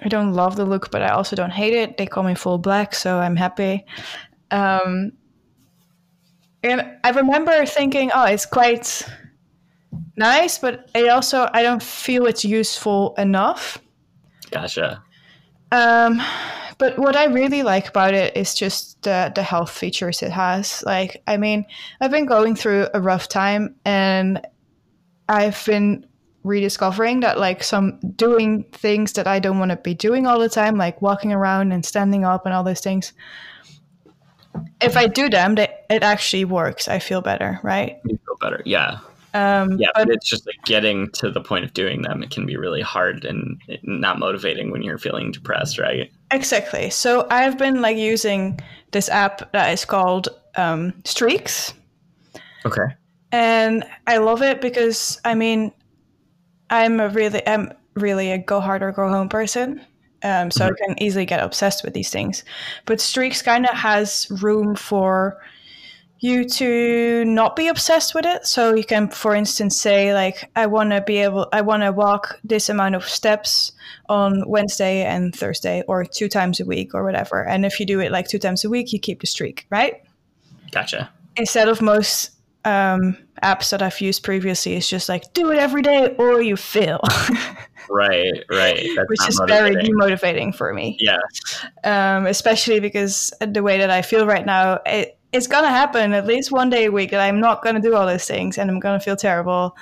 I 0.00 0.08
don't 0.08 0.32
love 0.32 0.56
the 0.56 0.64
look, 0.64 0.90
but 0.90 1.02
I 1.02 1.08
also 1.08 1.36
don't 1.36 1.50
hate 1.50 1.74
it. 1.74 1.96
They 1.96 2.06
call 2.06 2.22
me 2.22 2.34
full 2.34 2.58
black, 2.58 2.94
so 2.94 3.18
I'm 3.18 3.36
happy. 3.36 3.84
Um, 4.50 5.12
and 6.62 6.96
I 7.04 7.10
remember 7.10 7.64
thinking, 7.66 8.10
oh, 8.14 8.24
it's 8.24 8.46
quite 8.46 9.02
nice, 10.16 10.58
but 10.58 10.90
it 10.94 11.08
also 11.08 11.48
I 11.52 11.62
don't 11.62 11.82
feel 11.82 12.26
it's 12.26 12.44
useful 12.44 13.14
enough. 13.18 13.78
Gotcha. 14.50 15.02
Um, 15.72 16.20
but 16.78 16.98
what 16.98 17.16
I 17.16 17.24
really 17.26 17.62
like 17.62 17.88
about 17.88 18.14
it 18.14 18.36
is 18.36 18.54
just 18.54 19.02
the 19.02 19.32
the 19.34 19.42
health 19.42 19.70
features 19.70 20.22
it 20.22 20.30
has. 20.30 20.82
Like, 20.84 21.22
I 21.26 21.36
mean, 21.36 21.66
I've 22.00 22.10
been 22.10 22.26
going 22.26 22.54
through 22.54 22.88
a 22.92 23.00
rough 23.00 23.28
time, 23.28 23.76
and 23.84 24.40
I've 25.28 25.64
been 25.64 26.06
rediscovering 26.46 27.20
that 27.20 27.38
like 27.38 27.62
some 27.62 27.98
doing 28.16 28.64
things 28.72 29.12
that 29.14 29.26
I 29.26 29.38
don't 29.38 29.58
want 29.58 29.70
to 29.72 29.76
be 29.76 29.94
doing 29.94 30.26
all 30.26 30.38
the 30.38 30.48
time, 30.48 30.76
like 30.76 31.02
walking 31.02 31.32
around 31.32 31.72
and 31.72 31.84
standing 31.84 32.24
up 32.24 32.46
and 32.46 32.54
all 32.54 32.64
those 32.64 32.80
things. 32.80 33.12
If 34.80 34.96
I 34.96 35.06
do 35.06 35.28
them, 35.28 35.54
they, 35.56 35.68
it 35.90 36.02
actually 36.02 36.44
works. 36.44 36.88
I 36.88 36.98
feel 36.98 37.20
better, 37.20 37.60
right? 37.62 37.98
You 38.06 38.18
feel 38.24 38.36
better. 38.40 38.62
Yeah. 38.64 38.98
Um, 39.34 39.72
Yeah, 39.78 39.88
but 39.94 40.06
but 40.06 40.14
it's 40.14 40.28
just 40.28 40.46
like 40.46 40.56
getting 40.64 41.10
to 41.12 41.30
the 41.30 41.42
point 41.42 41.64
of 41.64 41.74
doing 41.74 42.02
them. 42.02 42.22
It 42.22 42.30
can 42.30 42.46
be 42.46 42.56
really 42.56 42.80
hard 42.80 43.24
and 43.26 43.60
not 43.82 44.18
motivating 44.18 44.70
when 44.70 44.82
you're 44.82 44.96
feeling 44.98 45.30
depressed, 45.32 45.78
right? 45.78 46.10
Exactly. 46.30 46.88
So 46.90 47.26
I've 47.30 47.58
been 47.58 47.82
like 47.82 47.98
using 47.98 48.58
this 48.92 49.08
app 49.10 49.52
that 49.52 49.72
is 49.72 49.84
called 49.84 50.28
um, 50.56 50.94
Streaks, 51.04 51.74
Okay. 52.64 52.86
and 53.32 53.84
I 54.06 54.16
love 54.18 54.40
it 54.42 54.62
because 54.62 55.20
I 55.24 55.34
mean, 55.34 55.70
I'm 56.70 57.00
a 57.00 57.08
really, 57.08 57.46
I'm 57.46 57.72
really 57.94 58.32
a 58.32 58.38
go 58.38 58.60
hard 58.60 58.82
or 58.82 58.92
go 58.92 59.08
home 59.08 59.28
person. 59.28 59.80
Um, 60.22 60.50
so 60.50 60.66
I 60.66 60.70
can 60.70 61.00
easily 61.00 61.26
get 61.26 61.40
obsessed 61.40 61.84
with 61.84 61.92
these 61.94 62.10
things, 62.10 62.42
but 62.86 63.00
Streaks 63.00 63.42
kind 63.42 63.66
of 63.66 63.76
has 63.76 64.26
room 64.42 64.74
for 64.74 65.40
you 66.20 66.48
to 66.48 67.24
not 67.26 67.54
be 67.54 67.68
obsessed 67.68 68.14
with 68.14 68.24
it. 68.24 68.46
So 68.46 68.74
you 68.74 68.82
can, 68.82 69.08
for 69.08 69.34
instance, 69.34 69.76
say 69.76 70.14
like, 70.14 70.50
I 70.56 70.66
want 70.66 70.90
to 70.90 71.02
be 71.02 71.18
able, 71.18 71.46
I 71.52 71.60
want 71.60 71.82
to 71.82 71.92
walk 71.92 72.40
this 72.42 72.68
amount 72.68 72.94
of 72.94 73.04
steps 73.04 73.72
on 74.08 74.42
Wednesday 74.48 75.04
and 75.04 75.34
Thursday, 75.34 75.84
or 75.86 76.04
two 76.04 76.28
times 76.28 76.60
a 76.60 76.64
week, 76.64 76.94
or 76.94 77.04
whatever. 77.04 77.44
And 77.46 77.66
if 77.66 77.78
you 77.78 77.86
do 77.86 78.00
it 78.00 78.10
like 78.10 78.26
two 78.26 78.38
times 78.38 78.64
a 78.64 78.70
week, 78.70 78.92
you 78.92 78.98
keep 78.98 79.20
the 79.20 79.26
streak, 79.26 79.66
right? 79.70 80.02
Gotcha. 80.70 81.10
Instead 81.36 81.68
of 81.68 81.82
most 81.82 82.30
um, 82.66 83.16
apps 83.42 83.70
that 83.70 83.80
I've 83.80 84.00
used 84.00 84.22
previously, 84.22 84.74
is 84.76 84.88
just 84.88 85.08
like 85.08 85.32
do 85.32 85.50
it 85.52 85.58
every 85.58 85.82
day 85.82 86.14
or 86.18 86.42
you 86.42 86.56
fail, 86.56 87.00
Right, 87.88 88.42
right. 88.50 88.84
That's 88.96 89.08
which 89.08 89.28
is 89.28 89.40
very 89.46 89.76
demotivating 89.76 90.52
for 90.54 90.74
me. 90.74 90.96
Yeah. 91.00 91.18
um, 91.84 92.26
especially 92.26 92.80
because 92.80 93.32
the 93.40 93.62
way 93.62 93.78
that 93.78 93.90
I 93.90 94.02
feel 94.02 94.26
right 94.26 94.44
now, 94.44 94.80
it, 94.84 95.16
it's 95.32 95.46
gonna 95.46 95.70
happen 95.70 96.12
at 96.12 96.26
least 96.26 96.50
one 96.50 96.68
day 96.70 96.86
a 96.86 96.90
week 96.90 97.10
that 97.12 97.20
I'm 97.20 97.38
not 97.40 97.62
gonna 97.62 97.80
do 97.80 97.94
all 97.94 98.04
those 98.06 98.24
things 98.26 98.58
and 98.58 98.70
I'm 98.70 98.80
gonna 98.80 98.98
feel 99.00 99.14
terrible. 99.16 99.76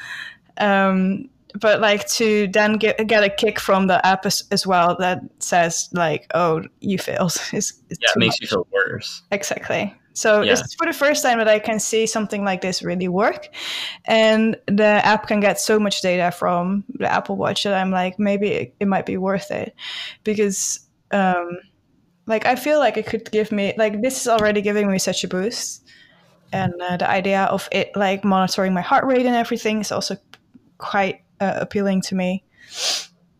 Um, 0.59 1.31
but 1.61 1.81
like 1.81 2.07
to 2.09 2.49
then 2.49 2.75
get 2.75 3.07
get 3.07 3.23
a 3.25 3.31
kick 3.31 3.59
from 3.61 3.87
the 3.87 4.05
app 4.07 4.27
as, 4.27 4.43
as 4.51 4.67
well 4.67 4.97
that 4.99 5.21
says 5.39 5.89
like, 5.93 6.27
"Oh, 6.35 6.63
you 6.81 6.99
failed." 6.99 7.33
is 7.53 7.73
is 7.89 7.99
Yeah, 8.03 8.11
it 8.15 8.19
makes 8.19 8.35
much. 8.35 8.41
you 8.43 8.49
feel 8.49 8.67
worse. 8.73 9.23
Exactly. 9.31 9.95
So 10.15 10.43
Yeah. 10.43 10.53
this 10.53 10.61
is 10.61 10.75
for 10.75 10.87
the 10.87 10.93
first 10.93 11.23
time 11.23 11.39
that 11.39 11.49
I 11.49 11.59
can 11.59 11.81
see 11.81 12.07
something 12.07 12.45
like 12.45 12.61
this 12.61 12.83
really 12.83 13.09
work, 13.09 13.49
and 14.07 14.57
the 14.67 15.05
app 15.05 15.27
can 15.27 15.41
get 15.41 15.61
so 15.61 15.79
much 15.79 16.03
data 16.03 16.31
from 16.31 16.85
the 16.89 17.13
Apple 17.13 17.37
Watch 17.37 17.65
that 17.65 17.75
I'm 17.75 17.91
like, 17.91 18.19
maybe 18.19 18.49
it, 18.49 18.75
it 18.79 18.87
might 18.87 19.07
be 19.07 19.17
worth 19.17 19.51
it, 19.51 19.75
because 20.23 20.81
um, 21.11 21.59
like 22.27 22.47
I 22.47 22.55
feel 22.55 22.79
like 22.79 22.97
it 22.97 23.07
could 23.07 23.31
give 23.33 23.51
me 23.51 23.75
like 23.77 24.03
this 24.03 24.21
is 24.21 24.29
already 24.29 24.63
giving 24.63 24.91
me 24.91 24.99
such 24.99 25.25
a 25.25 25.29
boost, 25.29 25.85
and 26.53 26.73
uh, 26.81 26.97
the 26.97 27.11
idea 27.11 27.45
of 27.45 27.69
it 27.73 27.91
like 27.97 28.25
monitoring 28.25 28.73
my 28.73 28.83
heart 28.83 29.05
rate 29.05 29.27
and 29.27 29.35
everything 29.35 29.81
is 29.81 29.91
also 29.91 30.17
quite 30.79 31.23
uh, 31.41 31.59
appealing 31.61 32.03
to 32.03 32.15
me. 32.15 32.45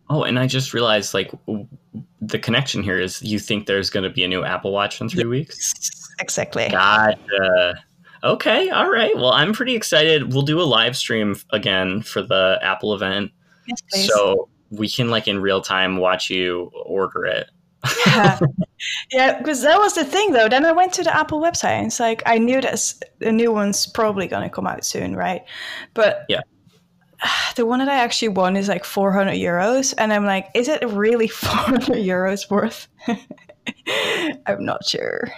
Oh, 0.09 0.23
and 0.23 0.37
I 0.37 0.45
just 0.45 0.73
realized 0.73 1.13
like 1.13 1.31
w- 1.47 1.67
the 2.21 2.37
connection 2.37 2.83
here 2.83 2.99
is 2.99 3.21
you 3.23 3.39
think 3.39 3.65
there's 3.65 3.89
going 3.89 4.03
to 4.03 4.09
be 4.09 4.23
a 4.23 4.27
new 4.27 4.43
Apple 4.43 4.71
Watch 4.71 5.01
in 5.01 5.09
three 5.09 5.25
weeks? 5.25 6.04
Exactly. 6.19 6.67
Gotcha. 6.69 7.83
Okay, 8.23 8.69
all 8.69 8.89
right. 8.89 9.15
Well, 9.15 9.31
I'm 9.33 9.53
pretty 9.53 9.75
excited. 9.75 10.33
We'll 10.33 10.41
do 10.41 10.59
a 10.59 10.63
live 10.63 10.95
stream 10.97 11.35
again 11.51 12.01
for 12.01 12.21
the 12.23 12.57
Apple 12.61 12.93
event, 12.95 13.31
Yes, 13.67 13.81
please. 13.91 14.07
so 14.11 14.49
we 14.71 14.89
can 14.89 15.09
like 15.09 15.27
in 15.27 15.39
real 15.39 15.61
time 15.61 15.97
watch 15.97 16.29
you 16.29 16.71
order 16.85 17.25
it. 17.25 17.47
yeah, 18.07 18.39
yeah, 19.11 19.37
because 19.37 19.61
that 19.61 19.77
was 19.77 19.93
the 19.93 20.03
thing 20.03 20.31
though. 20.31 20.49
Then 20.49 20.65
I 20.65 20.71
went 20.71 20.91
to 20.93 21.03
the 21.03 21.15
Apple 21.15 21.39
website 21.39 21.77
and 21.77 21.87
it's 21.87 21.99
like 21.99 22.23
I 22.25 22.39
knew 22.39 22.61
that 22.61 22.93
the 23.19 23.31
new 23.31 23.51
one's 23.51 23.85
probably 23.85 24.25
gonna 24.27 24.49
come 24.49 24.65
out 24.65 24.83
soon, 24.83 25.15
right? 25.15 25.43
But 25.93 26.25
Yeah. 26.27 26.41
the 27.55 27.65
one 27.67 27.77
that 27.79 27.89
I 27.89 27.97
actually 27.97 28.29
won 28.29 28.55
is 28.55 28.67
like 28.67 28.85
400 28.85 29.33
euros, 29.33 29.93
and 29.99 30.11
I'm 30.11 30.25
like, 30.25 30.47
is 30.55 30.67
it 30.67 30.83
really 30.89 31.27
400 31.29 31.97
euros 31.97 32.49
worth? 32.49 32.87
I'm 34.47 34.65
not 34.65 34.83
sure. 34.85 35.31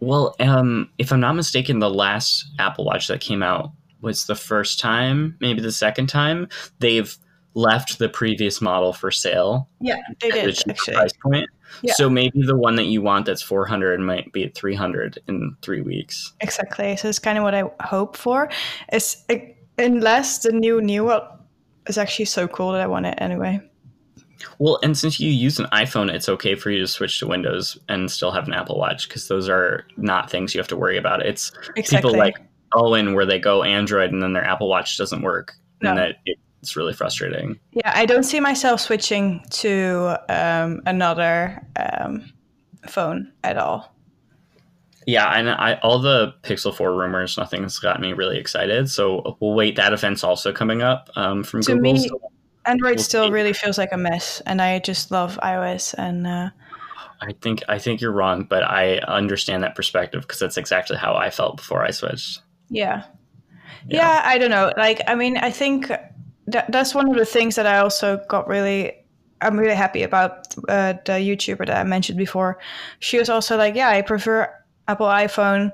Well, 0.00 0.34
um, 0.40 0.90
if 0.98 1.12
I'm 1.12 1.20
not 1.20 1.34
mistaken, 1.34 1.78
the 1.78 1.90
last 1.90 2.46
Apple 2.58 2.84
Watch 2.84 3.08
that 3.08 3.20
came 3.20 3.42
out 3.42 3.72
was 4.00 4.26
the 4.26 4.34
first 4.34 4.80
time, 4.80 5.36
maybe 5.40 5.60
the 5.60 5.72
second 5.72 6.08
time 6.08 6.48
they've 6.78 7.16
left 7.54 7.98
the 7.98 8.08
previous 8.08 8.60
model 8.60 8.92
for 8.92 9.10
sale 9.10 9.68
Yeah, 9.80 9.96
they 10.20 10.30
did 10.30 10.48
actually. 10.68 10.94
price 10.94 11.12
point. 11.22 11.50
Yeah. 11.82 11.94
So 11.94 12.08
maybe 12.08 12.42
the 12.42 12.56
one 12.56 12.76
that 12.76 12.84
you 12.84 13.02
want 13.02 13.26
that's 13.26 13.42
400 13.42 14.00
might 14.00 14.32
be 14.32 14.44
at 14.44 14.54
300 14.54 15.18
in 15.26 15.56
three 15.62 15.82
weeks. 15.82 16.32
Exactly. 16.40 16.96
So 16.96 17.08
it's 17.08 17.18
kind 17.18 17.38
of 17.38 17.44
what 17.44 17.54
I 17.54 17.64
hope 17.82 18.16
for. 18.16 18.50
It's 18.92 19.24
it, 19.28 19.56
unless 19.78 20.40
the 20.40 20.52
new 20.52 20.80
new 20.80 21.04
one 21.04 21.22
is 21.86 21.98
actually 21.98 22.26
so 22.26 22.48
cool 22.48 22.72
that 22.72 22.80
I 22.80 22.86
want 22.86 23.06
it 23.06 23.14
anyway. 23.18 23.60
Well, 24.58 24.78
and 24.82 24.96
since 24.96 25.20
you 25.20 25.30
use 25.30 25.58
an 25.58 25.66
iPhone, 25.72 26.10
it's 26.12 26.28
okay 26.28 26.54
for 26.54 26.70
you 26.70 26.80
to 26.80 26.86
switch 26.86 27.18
to 27.20 27.26
Windows 27.26 27.78
and 27.88 28.10
still 28.10 28.30
have 28.30 28.46
an 28.46 28.54
Apple 28.54 28.78
Watch 28.78 29.08
because 29.08 29.28
those 29.28 29.48
are 29.48 29.84
not 29.96 30.30
things 30.30 30.54
you 30.54 30.60
have 30.60 30.68
to 30.68 30.76
worry 30.76 30.96
about. 30.96 31.24
It's 31.24 31.52
Exactly. 31.76 32.10
people 32.12 32.18
like 32.18 32.36
Owen 32.74 33.14
where 33.14 33.26
they 33.26 33.38
go 33.38 33.62
Android 33.62 34.12
and 34.12 34.22
then 34.22 34.32
their 34.32 34.44
Apple 34.44 34.68
Watch 34.68 34.96
doesn't 34.96 35.22
work. 35.22 35.54
No. 35.82 35.90
And 35.90 35.98
that 35.98 36.16
it 36.26 36.38
it's 36.62 36.76
really 36.76 36.92
frustrating. 36.92 37.58
Yeah, 37.72 37.90
I 37.94 38.04
don't 38.04 38.22
see 38.22 38.38
myself 38.38 38.80
switching 38.80 39.42
to 39.50 40.18
um, 40.28 40.82
another 40.84 41.66
um, 41.76 42.30
phone 42.86 43.32
at 43.42 43.56
all. 43.56 43.94
Yeah, 45.06 45.30
and 45.30 45.48
I 45.48 45.74
all 45.82 45.98
the 45.98 46.34
Pixel 46.42 46.74
4 46.74 46.94
rumors, 46.94 47.38
nothing's 47.38 47.78
got 47.78 48.00
me 48.00 48.12
really 48.12 48.38
excited. 48.38 48.90
So 48.90 49.38
we'll 49.40 49.54
wait. 49.54 49.76
That 49.76 49.94
event's 49.94 50.22
also 50.22 50.52
coming 50.52 50.82
up 50.82 51.08
um, 51.16 51.42
from 51.42 51.62
To 51.62 51.72
Google. 51.74 51.82
me, 51.94 52.08
so 52.08 52.20
Android 52.66 53.00
still 53.00 53.30
really 53.30 53.52
feels 53.52 53.78
like 53.78 53.92
a 53.92 53.96
mess, 53.96 54.42
and 54.46 54.60
I 54.60 54.78
just 54.78 55.10
love 55.10 55.38
iOS. 55.42 55.94
And 55.96 56.26
uh, 56.26 56.50
I 57.20 57.32
think 57.40 57.62
I 57.68 57.78
think 57.78 58.00
you're 58.00 58.12
wrong, 58.12 58.44
but 58.44 58.62
I 58.62 58.98
understand 58.98 59.62
that 59.62 59.74
perspective 59.74 60.22
because 60.22 60.38
that's 60.38 60.56
exactly 60.56 60.96
how 60.96 61.14
I 61.14 61.30
felt 61.30 61.56
before 61.56 61.84
I 61.84 61.90
switched. 61.90 62.40
yeah. 62.68 63.04
Yeah. 63.86 63.96
yeah, 63.96 64.22
I 64.24 64.36
don't 64.36 64.50
know. 64.50 64.72
Like, 64.76 65.00
I 65.06 65.14
mean, 65.14 65.38
I 65.38 65.50
think 65.50 65.88
that 65.88 66.70
that's 66.70 66.94
one 66.94 67.08
of 67.08 67.16
the 67.16 67.24
things 67.24 67.56
that 67.56 67.66
I 67.66 67.78
also 67.78 68.22
got 68.28 68.46
really. 68.48 68.96
I'm 69.42 69.58
really 69.58 69.74
happy 69.74 70.02
about 70.02 70.54
uh, 70.68 70.94
the 71.06 71.12
YouTuber 71.12 71.66
that 71.66 71.78
I 71.78 71.82
mentioned 71.84 72.18
before. 72.18 72.58
She 72.98 73.18
was 73.18 73.30
also 73.30 73.56
like, 73.56 73.74
"Yeah, 73.74 73.88
I 73.88 74.02
prefer 74.02 74.52
Apple 74.86 75.06
iPhone 75.06 75.72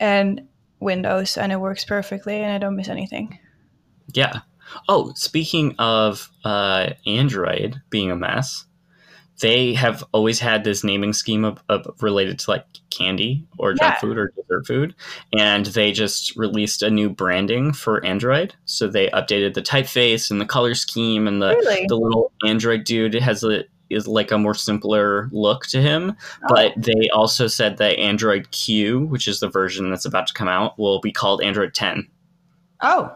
and 0.00 0.48
Windows, 0.80 1.36
and 1.36 1.52
it 1.52 1.60
works 1.60 1.84
perfectly, 1.84 2.36
and 2.36 2.50
I 2.50 2.56
don't 2.56 2.74
miss 2.74 2.88
anything." 2.88 3.38
Yeah. 4.14 4.40
Oh, 4.88 5.12
speaking 5.14 5.74
of 5.78 6.30
uh, 6.44 6.90
Android 7.06 7.80
being 7.90 8.10
a 8.10 8.16
mess, 8.16 8.64
they 9.40 9.74
have 9.74 10.04
always 10.12 10.38
had 10.38 10.62
this 10.62 10.84
naming 10.84 11.12
scheme 11.12 11.44
of, 11.44 11.58
of 11.68 11.86
related 12.00 12.38
to 12.40 12.50
like 12.50 12.64
candy 12.90 13.44
or 13.58 13.70
junk 13.74 13.94
Yeah. 13.94 13.98
food 14.00 14.16
or 14.18 14.32
dessert 14.36 14.66
food, 14.66 14.94
and 15.36 15.66
they 15.66 15.90
just 15.92 16.36
released 16.36 16.82
a 16.82 16.90
new 16.90 17.08
branding 17.10 17.72
for 17.72 18.04
Android. 18.04 18.54
So 18.66 18.86
they 18.86 19.08
updated 19.08 19.54
the 19.54 19.62
typeface 19.62 20.30
and 20.30 20.40
the 20.40 20.46
color 20.46 20.74
scheme, 20.74 21.26
and 21.26 21.42
the 21.42 21.48
Really? 21.56 21.86
the 21.88 21.96
little 21.96 22.30
Android 22.44 22.84
dude 22.84 23.14
has 23.14 23.42
a 23.42 23.64
is 23.90 24.06
like 24.08 24.30
a 24.30 24.38
more 24.38 24.54
simpler 24.54 25.28
look 25.32 25.66
to 25.66 25.82
him. 25.82 26.14
But 26.48 26.72
they 26.78 27.08
also 27.12 27.46
said 27.46 27.76
that 27.76 27.98
Android 27.98 28.50
Q, 28.50 29.00
which 29.00 29.28
is 29.28 29.40
the 29.40 29.48
version 29.50 29.90
that's 29.90 30.06
about 30.06 30.26
to 30.28 30.34
come 30.34 30.48
out, 30.48 30.78
will 30.78 30.98
be 31.00 31.12
called 31.12 31.42
Android 31.42 31.74
10 31.74 32.08
Oh, 32.80 33.12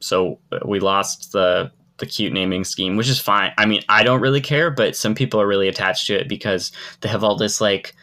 so 0.00 0.38
uh, 0.52 0.58
we 0.64 0.80
lost 0.80 1.32
the 1.32 1.70
the 1.98 2.06
cute 2.06 2.32
naming 2.32 2.64
scheme, 2.64 2.96
which 2.96 3.08
is 3.08 3.18
fine. 3.18 3.52
I 3.56 3.66
mean, 3.66 3.82
I 3.88 4.02
don't 4.02 4.20
really 4.20 4.40
care, 4.40 4.70
but 4.70 4.96
some 4.96 5.14
people 5.14 5.40
are 5.40 5.46
really 5.46 5.68
attached 5.68 6.06
to 6.08 6.14
it 6.14 6.28
because 6.28 6.72
they 7.00 7.08
have 7.08 7.24
all 7.24 7.36
this 7.36 7.60
like 7.60 7.94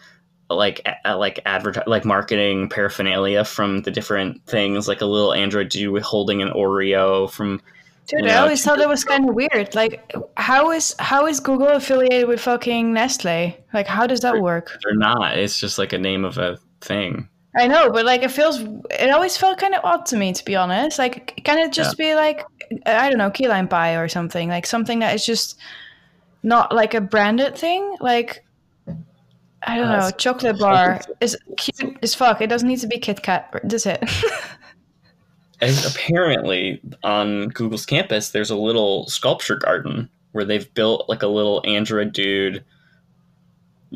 like 0.50 0.88
like 1.06 1.40
advert 1.46 1.88
like 1.88 2.06
marketing 2.06 2.70
paraphernalia 2.70 3.46
from 3.46 3.82
the 3.82 3.92
different 3.92 4.46
things, 4.46 4.88
like 4.88 5.02
a 5.02 5.06
little 5.06 5.34
Android 5.34 5.70
dude 5.70 6.02
holding 6.02 6.42
an 6.42 6.50
Oreo 6.50 7.30
from. 7.30 7.62
dude, 8.08 8.26
You 8.26 8.32
I 8.32 8.38
always 8.38 8.64
thought 8.64 8.80
that 8.80 8.90
was 8.90 9.04
kind 9.04 9.30
of 9.30 9.36
weird. 9.36 9.76
Like, 9.76 10.12
how 10.38 10.72
is 10.72 10.96
how 11.00 11.28
is 11.28 11.40
Google 11.40 11.70
affiliated 11.70 12.28
with 12.28 12.42
fucking 12.42 12.94
Nestle? 12.94 13.58
Like, 13.74 13.88
how 13.88 14.08
does 14.08 14.22
that 14.22 14.42
work? 14.42 14.78
They're 14.84 14.96
not. 14.96 15.38
It's 15.38 15.60
just 15.60 15.78
like 15.78 15.94
a 15.94 16.00
name 16.00 16.26
of 16.26 16.38
a 16.38 16.58
thing. 16.82 17.30
I 17.56 17.68
know, 17.68 17.92
but 17.92 18.06
like 18.06 18.24
it 18.24 18.32
feels, 18.32 18.60
it 18.92 19.12
always 19.12 19.38
felt 19.38 19.60
kind 19.60 19.76
of 19.76 19.82
odd 19.84 20.06
to 20.08 20.18
me, 20.18 20.34
to 20.34 20.44
be 20.44 20.56
honest. 20.56 20.98
Like, 20.98 21.40
can 21.44 21.60
it 21.60 21.72
just 21.72 21.98
be 21.98 22.16
like, 22.16 22.44
I 22.86 23.10
don't 23.10 23.20
know, 23.20 23.30
key 23.30 23.48
lime 23.48 23.68
pie 23.68 23.96
or 23.96 24.08
something? 24.08 24.50
Like 24.50 24.66
something 24.66 25.00
that 25.00 25.14
is 25.14 25.26
just 25.26 25.60
not 26.42 26.74
like 26.74 26.94
a 26.96 27.02
branded 27.02 27.56
thing? 27.56 27.96
Like, 28.00 28.44
I 29.66 29.78
don't 29.78 29.88
Uh, 29.88 29.98
know, 30.00 30.12
chocolate 30.12 30.60
bar 30.60 31.00
is 31.22 31.38
cute 31.58 31.98
as 32.02 32.16
fuck. 32.16 32.42
It 32.42 32.48
doesn't 32.48 32.68
need 32.68 32.80
to 32.80 32.88
be 32.88 32.98
Kit 33.00 33.22
Kat. 33.22 33.54
That's 33.64 33.86
it. 33.86 34.04
And 35.62 35.78
apparently, 35.86 36.82
on 37.04 37.48
Google's 37.50 37.86
campus, 37.86 38.32
there's 38.32 38.50
a 38.50 38.58
little 38.58 39.08
sculpture 39.08 39.56
garden 39.56 40.10
where 40.34 40.44
they've 40.44 40.74
built 40.74 41.08
like 41.08 41.24
a 41.24 41.28
little 41.28 41.64
Android 41.66 42.12
dude, 42.12 42.66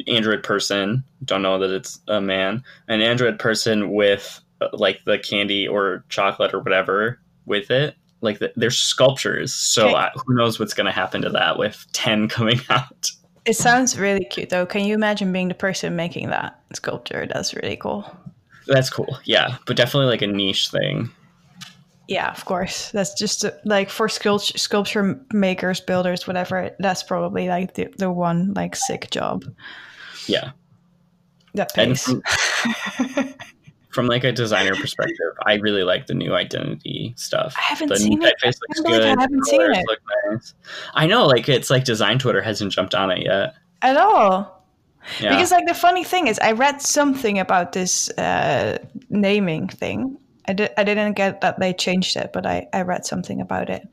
Android 0.08 0.44
person. 0.44 1.04
Don't 1.26 1.42
know 1.42 1.58
that 1.60 1.72
it's 1.72 2.00
a 2.08 2.22
man. 2.22 2.64
An 2.88 3.02
Android 3.02 3.40
person 3.40 3.92
with 3.94 4.40
uh, 4.62 4.68
like 4.74 5.00
the 5.06 5.18
candy 5.20 5.68
or 5.68 6.04
chocolate 6.10 6.54
or 6.54 6.60
whatever 6.60 7.20
with 7.46 7.72
it. 7.72 7.96
Like 8.22 8.40
the, 8.40 8.52
there's 8.56 8.78
sculptures. 8.78 9.54
So 9.54 9.88
Okay. 9.90 9.96
uh, 9.96 10.10
who 10.26 10.36
knows 10.36 10.60
what's 10.60 10.74
going 10.74 10.86
to 10.88 10.92
happen 10.92 11.22
to 11.22 11.30
that 11.30 11.58
with 11.58 11.86
ten 11.94 12.28
coming 12.30 12.60
out. 12.70 13.12
it 13.46 13.56
sounds 13.56 13.98
really 13.98 14.26
cute, 14.26 14.50
though. 14.50 14.66
Can 14.66 14.84
you 14.86 14.94
imagine 14.96 15.32
being 15.32 15.48
the 15.48 15.54
person 15.54 15.96
making 15.96 16.30
that 16.30 16.60
sculpture? 16.74 17.28
That's 17.32 17.54
really 17.54 17.78
cool. 17.78 18.10
That's 18.68 18.90
cool. 18.90 19.18
Yeah, 19.24 19.58
but 19.66 19.78
definitely 19.78 20.08
like 20.08 20.22
a 20.22 20.28
niche 20.28 20.70
thing. 20.70 21.10
Yeah, 22.10 22.32
of 22.32 22.46
course. 22.46 22.90
That's 22.92 23.14
just 23.14 23.44
uh, 23.46 23.52
like 23.66 23.90
for 23.90 24.08
sculpture, 24.10 24.58
sculpture 24.58 25.20
makers, 25.34 25.80
builders, 25.82 26.26
whatever. 26.26 26.72
That's 26.80 27.04
probably 27.04 27.50
like 27.50 27.76
the, 27.76 27.88
the 27.98 28.12
one 28.12 28.54
like 28.56 28.76
sick 28.76 29.10
job 29.12 29.44
Yeah. 30.28 30.52
that 31.54 31.74
pays. 31.74 32.04
from, 32.04 32.24
from 33.90 34.08
like 34.08 34.24
a 34.24 34.32
designer 34.32 34.76
perspective, 34.76 35.34
I 35.46 35.56
really 35.56 35.84
like 35.84 36.08
the 36.08 36.14
new 36.14 36.34
identity 36.34 37.14
stuff. 37.18 37.56
I 37.58 37.62
haven't 37.62 37.90
the 37.90 37.98
seen 37.98 38.22
it. 38.22 38.36
I 38.44 38.48
I 38.48 39.22
haven't 39.22 39.46
seen 39.46 39.62
it. 39.62 39.86
Nice. 40.30 40.54
I 40.94 41.08
know, 41.08 41.26
like 41.26 41.50
it's 41.50 41.70
like 41.70 41.84
design 41.84 42.20
Twitter 42.20 42.42
hasn't 42.42 42.72
jumped 42.72 42.94
on 42.94 43.12
it 43.12 43.24
yet. 43.24 43.56
At 43.82 43.98
all. 43.98 44.58
Yeah. 45.20 45.36
Because 45.36 45.52
like 45.52 45.68
the 45.68 45.74
funny 45.74 46.04
thing 46.04 46.28
is, 46.28 46.38
I 46.40 46.52
read 46.52 46.82
something 46.82 47.40
about 47.40 47.72
this 47.72 48.10
uh, 48.18 48.78
naming 49.10 49.68
thing. 49.68 50.18
I, 50.48 50.54
di- 50.54 50.70
I 50.78 50.84
didn't 50.84 51.14
get 51.14 51.42
that 51.42 51.60
they 51.60 51.74
changed 51.74 52.16
it, 52.18 52.32
but 52.34 52.46
I, 52.46 52.68
I 52.74 52.82
read 52.82 53.06
something 53.06 53.42
about 53.42 53.70
it. 53.70 53.88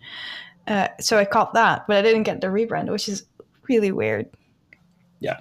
Uh, 0.66 0.89
so 1.01 1.18
I 1.18 1.24
caught 1.24 1.55
that, 1.55 1.87
but 1.87 1.97
I 1.97 2.03
didn't 2.03 2.22
get 2.24 2.41
the 2.41 2.49
rebrand, 2.49 2.91
which 2.91 3.09
is 3.09 3.24
really 3.68 3.93
weird. 3.93 4.28
Yeah. 5.20 5.41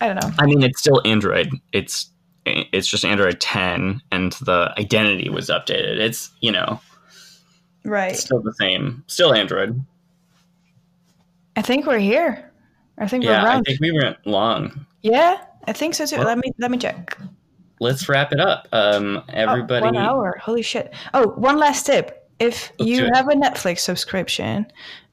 I 0.00 0.06
don't 0.08 0.16
know. 0.22 0.30
I 0.38 0.46
mean, 0.46 0.62
it's 0.62 0.80
still 0.80 1.00
Android. 1.04 1.50
It's 1.72 2.10
it's 2.46 2.86
just 2.88 3.04
Android 3.06 3.40
10, 3.40 4.02
and 4.12 4.32
the 4.32 4.74
identity 4.78 5.30
was 5.30 5.48
updated. 5.48 5.98
It's 5.98 6.30
you 6.40 6.52
know 6.52 6.80
Right. 7.84 8.14
still 8.16 8.42
the 8.42 8.52
same, 8.54 9.02
still 9.06 9.32
Android. 9.32 9.82
I 11.56 11.62
think 11.62 11.86
we're 11.86 11.98
here. 11.98 12.50
I 12.98 13.06
think 13.08 13.24
Yeah, 13.24 13.42
we're 13.42 13.48
I 13.48 13.60
think 13.62 13.80
we 13.80 13.92
went 13.92 14.16
long. 14.26 14.86
yeah, 15.02 15.38
I 15.66 15.72
think 15.72 15.94
so 15.94 16.06
too. 16.06 16.16
Well- 16.18 16.26
let 16.26 16.38
me 16.38 16.50
let 16.58 16.70
me 16.70 16.78
check. 16.78 17.16
Let's 17.80 18.08
wrap 18.08 18.32
it 18.32 18.40
up. 18.40 18.68
Um, 18.72 19.18
Oh, 19.18 19.24
everybody. 19.32 19.84
one 19.84 19.96
hour. 19.96 20.38
Holy 20.40 20.62
shit. 20.62 20.94
Oh, 21.12 21.28
one 21.30 21.58
last 21.58 21.86
tip. 21.86 22.28
If 22.38 22.72
Let's 22.78 22.90
you 22.90 23.10
have 23.14 23.28
a 23.28 23.32
Netflix 23.34 23.80
subscription, 23.80 24.66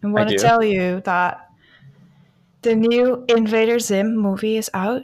I 0.04 0.08
want 0.08 0.30
to 0.30 0.38
tell 0.38 0.64
you 0.64 1.02
that 1.02 1.50
the 2.62 2.76
new 2.76 3.26
Invader 3.28 3.80
Zim 3.80 4.16
movie 4.16 4.58
is 4.58 4.70
out. 4.74 5.02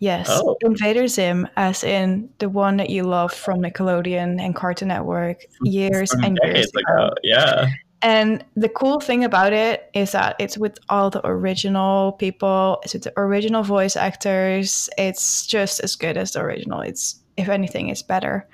Yes, 0.00 0.28
Oh. 0.30 0.56
Invader 0.60 1.08
Zim, 1.08 1.48
as 1.56 1.82
in 1.82 2.30
the 2.38 2.48
one 2.48 2.76
that 2.76 2.88
you 2.88 3.02
love 3.02 3.32
from 3.32 3.60
Nickelodeon 3.62 4.40
and 4.40 4.54
Cartoon 4.54 4.88
Network 4.88 5.40
mm-hmm. 5.40 5.66
years 5.66 6.12
and 6.12 6.38
years 6.44 6.70
ago. 6.70 7.06
ago. 7.06 7.14
Yeah. 7.22 7.68
And 8.00 8.44
the 8.54 8.68
cool 8.68 9.00
thing 9.00 9.24
about 9.24 9.52
it 9.52 9.90
is 9.92 10.12
that 10.12 10.36
it's 10.38 10.56
with 10.56 10.78
all 10.88 11.10
the 11.10 11.26
original 11.26 12.12
people, 12.12 12.78
it's 12.84 12.94
with 12.94 13.02
the 13.02 13.12
original 13.16 13.64
voice 13.64 13.96
actors. 13.96 14.88
It's 14.96 15.46
just 15.46 15.80
as 15.80 15.96
good 15.96 16.16
as 16.16 16.32
the 16.32 16.40
original. 16.42 16.80
It's, 16.80 17.20
if 17.36 17.48
anything, 17.48 17.88
it's 17.88 18.02
better. 18.02 18.48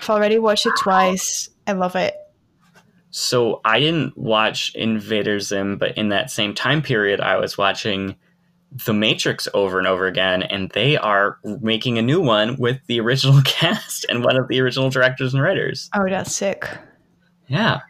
I've 0.00 0.08
already 0.08 0.38
watched 0.38 0.64
it 0.64 0.72
twice. 0.78 1.50
I 1.66 1.72
love 1.72 1.96
it. 1.96 2.14
So 3.10 3.60
I 3.64 3.80
didn't 3.80 4.16
watch 4.16 4.74
Invader 4.74 5.40
Zim, 5.40 5.78
but 5.78 5.96
in 5.96 6.10
that 6.10 6.30
same 6.30 6.54
time 6.54 6.82
period, 6.82 7.20
I 7.20 7.36
was 7.36 7.56
watching 7.56 8.16
The 8.84 8.92
Matrix 8.92 9.48
over 9.54 9.78
and 9.78 9.86
over 9.86 10.06
again, 10.06 10.42
and 10.42 10.70
they 10.70 10.96
are 10.96 11.38
making 11.44 11.98
a 11.98 12.02
new 12.02 12.20
one 12.20 12.56
with 12.56 12.78
the 12.86 13.00
original 13.00 13.40
cast 13.44 14.04
and 14.08 14.24
one 14.24 14.36
of 14.36 14.48
the 14.48 14.60
original 14.60 14.90
directors 14.90 15.32
and 15.32 15.42
writers. 15.42 15.88
Oh, 15.94 16.08
that's 16.08 16.34
sick. 16.34 16.68
Yeah. 17.46 17.80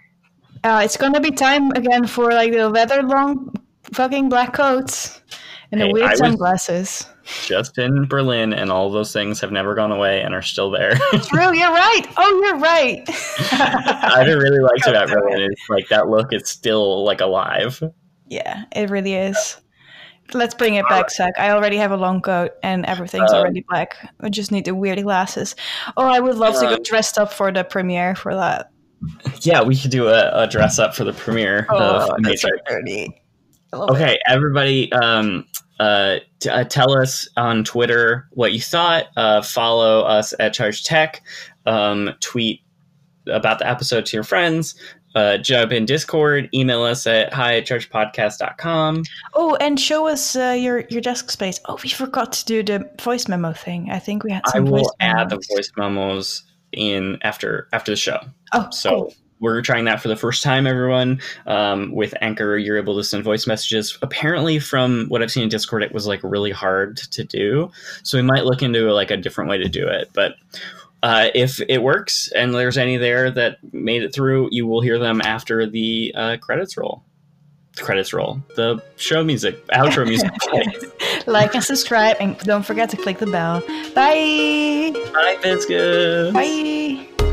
Uh, 0.64 0.82
it's 0.84 0.96
gonna 0.96 1.20
be 1.20 1.30
time 1.30 1.70
again 1.72 2.06
for 2.06 2.30
like 2.30 2.52
the 2.52 2.68
leather 2.68 3.02
long 3.02 3.54
fucking 3.92 4.28
black 4.28 4.52
coats 4.52 5.20
and 5.72 5.80
the 5.80 5.84
Hey, 5.86 5.90
I 5.90 5.92
weird 5.92 6.10
was- 6.10 6.18
sunglasses. 6.18 7.06
Just 7.44 7.76
in 7.76 8.06
Berlin, 8.06 8.54
and 8.54 8.72
all 8.72 8.90
those 8.90 9.12
things 9.12 9.38
have 9.42 9.52
never 9.52 9.74
gone 9.74 9.92
away 9.92 10.22
and 10.22 10.34
are 10.34 10.40
still 10.40 10.70
there. 10.70 10.94
True, 11.24 11.54
you're 11.54 11.70
right. 11.72 12.02
Oh, 12.16 12.42
you're 12.42 12.56
right. 12.56 13.04
I 13.52 14.24
really 14.26 14.60
liked 14.60 14.86
about 14.86 15.08
Berlin. 15.12 15.42
It's 15.50 15.66
like 15.68 15.88
that 15.88 16.08
look 16.08 16.32
is 16.32 16.48
still 16.48 17.04
like 17.04 17.20
alive. 17.20 17.82
Yeah, 18.28 18.64
it 18.74 18.88
really 18.88 19.12
is. 19.14 19.60
Let's 20.34 20.54
bring 20.54 20.74
it 20.76 20.86
back, 20.88 21.10
Zach. 21.10 21.34
I 21.38 21.50
already 21.50 21.76
have 21.78 21.90
a 21.90 21.96
long 21.96 22.20
coat 22.20 22.52
and 22.62 22.84
everything's 22.86 23.30
Um, 23.32 23.38
already 23.40 23.64
black. 23.68 23.96
I 24.20 24.28
just 24.30 24.50
need 24.52 24.64
the 24.66 24.74
weird 24.74 25.02
glasses. 25.02 25.54
Oh, 25.96 26.04
I 26.06 26.20
would 26.20 26.36
love 26.36 26.54
to 26.54 26.60
go 26.62 26.74
Um, 26.74 26.82
dressed 26.82 27.18
up 27.18 27.32
for 27.32 27.50
the 27.52 27.64
premiere 27.64 28.14
for 28.14 28.34
that. 28.34 28.70
Yeah, 29.42 29.62
we 29.62 29.76
could 29.76 29.90
do 29.90 30.08
a, 30.08 30.30
a 30.42 30.46
dress 30.46 30.78
up 30.78 30.94
for 30.94 31.04
the 31.04 31.12
premiere 31.14 31.66
Oh, 31.70 32.10
of 32.14 32.22
that's 32.22 32.42
so 32.42 32.48
dirty. 32.66 33.22
I 33.72 33.76
love 33.76 33.90
it. 33.90 33.92
Okay, 33.94 34.18
everybody, 34.26 34.92
um, 34.92 35.46
uh, 35.78 36.18
t- 36.40 36.50
uh, 36.50 36.64
tell 36.64 36.96
us 36.98 37.28
on 37.36 37.64
Twitter 37.64 38.28
what 38.32 38.52
you 38.52 38.60
thought. 38.60 39.06
Uh, 39.16 39.42
follow 39.42 40.00
us 40.02 40.34
at 40.40 40.52
Charge 40.52 40.84
Tech. 40.84 41.22
Um, 41.66 42.10
tweet 42.20 42.62
about 43.26 43.58
the 43.58 43.68
episode 43.68 44.06
to 44.06 44.16
your 44.16 44.24
friends. 44.24 44.74
uh, 45.14 45.38
jump 45.38 45.72
in 45.72 45.84
Discord, 45.86 46.48
email 46.54 46.82
us 46.82 47.06
at 47.06 47.32
hi 47.32 47.56
at 47.56 47.66
churchpodcast.com. 47.66 49.02
Oh, 49.34 49.56
and 49.56 49.78
show 49.80 50.06
us 50.06 50.36
uh, 50.36 50.54
your 50.58 50.84
your 50.90 51.00
desk 51.00 51.30
space. 51.30 51.60
Oh, 51.66 51.78
we 51.82 51.88
forgot 51.88 52.32
to 52.32 52.44
do 52.44 52.62
the 52.62 52.88
voice 53.02 53.26
memo 53.28 53.52
thing. 53.52 53.90
I 53.90 53.98
think 53.98 54.22
we 54.24 54.32
had 54.32 54.42
I 54.46 54.50
some 54.52 54.66
voice 54.66 54.82
will 54.82 54.94
add 55.00 55.30
the 55.30 55.40
voice 55.54 55.70
memos 55.76 56.42
in 56.72 57.18
after 57.22 57.68
after 57.72 57.92
the 57.92 57.96
show. 57.96 58.20
Oh, 58.52 58.68
So 58.70 58.90
cool. 58.90 59.14
We're 59.40 59.62
trying 59.62 59.84
that 59.84 60.00
for 60.00 60.08
the 60.08 60.16
first 60.16 60.42
time, 60.42 60.66
everyone. 60.66 61.20
Um, 61.46 61.92
with 61.92 62.14
Anchor, 62.20 62.56
you're 62.56 62.76
able 62.76 62.96
to 62.96 63.04
send 63.04 63.24
voice 63.24 63.46
messages. 63.46 63.98
Apparently, 64.02 64.58
from 64.58 65.06
what 65.08 65.22
I've 65.22 65.30
seen 65.30 65.44
in 65.44 65.48
Discord, 65.48 65.82
it 65.82 65.92
was 65.92 66.06
like 66.06 66.20
really 66.22 66.50
hard 66.50 66.96
to 66.96 67.24
do. 67.24 67.70
So 68.02 68.18
we 68.18 68.22
might 68.22 68.44
look 68.44 68.62
into 68.62 68.92
like 68.92 69.10
a 69.10 69.16
different 69.16 69.50
way 69.50 69.58
to 69.58 69.68
do 69.68 69.86
it. 69.86 70.10
But 70.12 70.34
uh, 71.02 71.28
if 71.34 71.60
it 71.68 71.82
works 71.82 72.30
and 72.34 72.54
there's 72.54 72.78
any 72.78 72.96
there 72.96 73.30
that 73.30 73.58
made 73.72 74.02
it 74.02 74.12
through, 74.14 74.48
you 74.50 74.66
will 74.66 74.80
hear 74.80 74.98
them 74.98 75.20
after 75.22 75.66
the 75.66 76.12
uh, 76.16 76.36
credits 76.38 76.76
roll. 76.76 77.02
The 77.76 77.84
credits 77.84 78.12
roll. 78.12 78.42
The 78.56 78.82
show 78.96 79.22
music, 79.22 79.64
outro 79.68 80.04
music. 80.08 80.30
like 81.28 81.54
and 81.54 81.62
subscribe, 81.62 82.16
and 82.18 82.36
don't 82.40 82.66
forget 82.66 82.90
to 82.90 82.96
click 82.96 83.18
the 83.18 83.26
bell. 83.26 83.60
Bye. 83.94 84.90
Bye, 85.12 85.38
Biscuits. 85.40 86.32
Bye. 86.32 87.27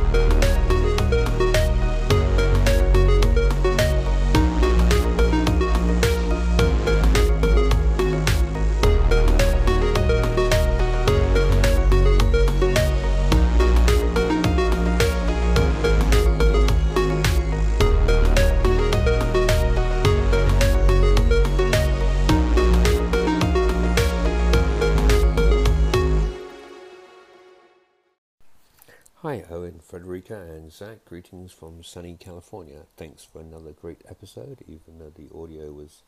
Hi, 29.26 29.44
Owen, 29.50 29.80
Frederica, 29.80 30.40
and 30.40 30.72
Zach. 30.72 31.04
Greetings 31.04 31.52
from 31.52 31.84
sunny 31.84 32.16
California. 32.20 32.82
Thanks 32.96 33.26
for 33.26 33.42
another 33.42 33.72
great 33.72 34.04
episode, 34.08 34.60
even 34.68 35.00
though 35.00 35.10
the 35.10 35.36
audio 35.36 35.72
was 35.72 36.04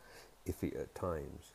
iffy 0.47 0.79
at 0.79 0.93
times. 0.93 1.53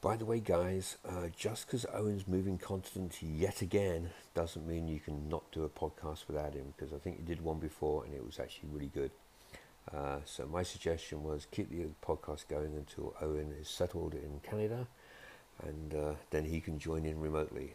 By 0.00 0.16
the 0.16 0.24
way, 0.24 0.40
guys, 0.40 0.96
uh, 1.06 1.26
just 1.36 1.66
because 1.66 1.84
Owen's 1.92 2.26
moving 2.26 2.56
continents 2.56 3.22
yet 3.22 3.60
again 3.60 4.12
doesn't 4.34 4.66
mean 4.66 4.88
you 4.88 4.98
can 4.98 5.28
not 5.28 5.42
do 5.52 5.62
a 5.62 5.68
podcast 5.68 6.26
without 6.26 6.54
him, 6.54 6.72
because 6.74 6.94
I 6.94 6.96
think 6.96 7.18
he 7.18 7.22
did 7.22 7.42
one 7.42 7.58
before 7.58 8.06
and 8.06 8.14
it 8.14 8.24
was 8.24 8.40
actually 8.40 8.70
really 8.72 8.90
good. 8.94 9.10
Uh, 9.92 10.20
so, 10.24 10.46
my 10.46 10.62
suggestion 10.62 11.22
was 11.22 11.46
keep 11.50 11.68
the 11.68 11.84
podcast 12.02 12.48
going 12.48 12.74
until 12.74 13.14
Owen 13.20 13.52
is 13.60 13.68
settled 13.68 14.14
in 14.14 14.40
Canada 14.42 14.88
and 15.62 15.94
uh, 15.94 16.12
then 16.30 16.46
he 16.46 16.62
can 16.62 16.78
join 16.78 17.04
in 17.04 17.20
remotely. 17.20 17.74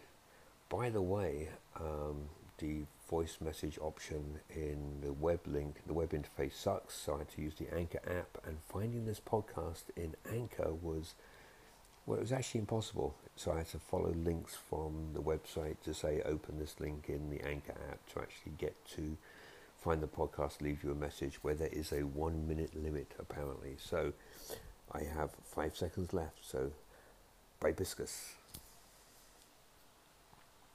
By 0.68 0.89
the 0.89 1.03
way, 1.03 1.49
um, 1.80 2.28
the 2.58 2.84
voice 3.10 3.38
message 3.39 3.78
option 3.82 4.39
in 4.49 5.01
the 5.01 5.14
web 5.14 5.41
link, 5.45 5.82
the 5.86 5.93
web 5.93 6.12
interface 6.12 6.53
sucks, 6.53 6.95
so 6.95 7.16
I 7.16 7.18
had 7.20 7.30
to 7.32 7.41
use 7.41 7.56
the 7.56 7.74
Anchor 7.74 8.01
app. 8.08 8.38
And 8.45 8.58
finding 8.70 9.06
this 9.06 9.20
podcast 9.20 9.84
in 9.95 10.16
Anchor 10.32 10.74
was, 10.74 11.14
well, 12.06 12.18
it 12.18 12.22
was 12.22 12.32
actually 12.32 12.62
impossible. 12.62 13.16
So 13.36 13.51
I 13.51 13.58
had 13.58 13.70
to 13.70 13.80
follow 13.80 14.14
links 14.14 14.56
from 14.56 15.10
the 15.14 15.22
website 15.22 15.82
to 15.84 15.93
say 15.93 16.22
open 16.26 16.58
this 16.58 16.76
link 16.80 17.06
in 17.10 17.30
the 17.30 17.45
Anchor 17.45 17.76
app 17.91 17.99
to 18.14 18.22
actually 18.22 18.53
get 18.58 18.74
to 18.95 19.18
find 19.86 20.01
the 20.01 20.08
podcast, 20.08 20.62
leave 20.62 20.84
you 20.84 20.91
a 20.91 20.95
message 20.95 21.43
where 21.43 21.53
there 21.53 21.70
is 21.72 21.91
a 21.91 22.03
one 22.03 22.47
minute 22.47 22.72
limit 22.82 23.12
apparently. 23.20 23.76
So 23.78 24.14
I 24.91 25.03
have 25.03 25.32
five 25.43 25.76
seconds 25.76 26.14
left. 26.14 26.39
So 26.41 26.72
bye, 27.60 27.74
Biscus. 27.74 28.34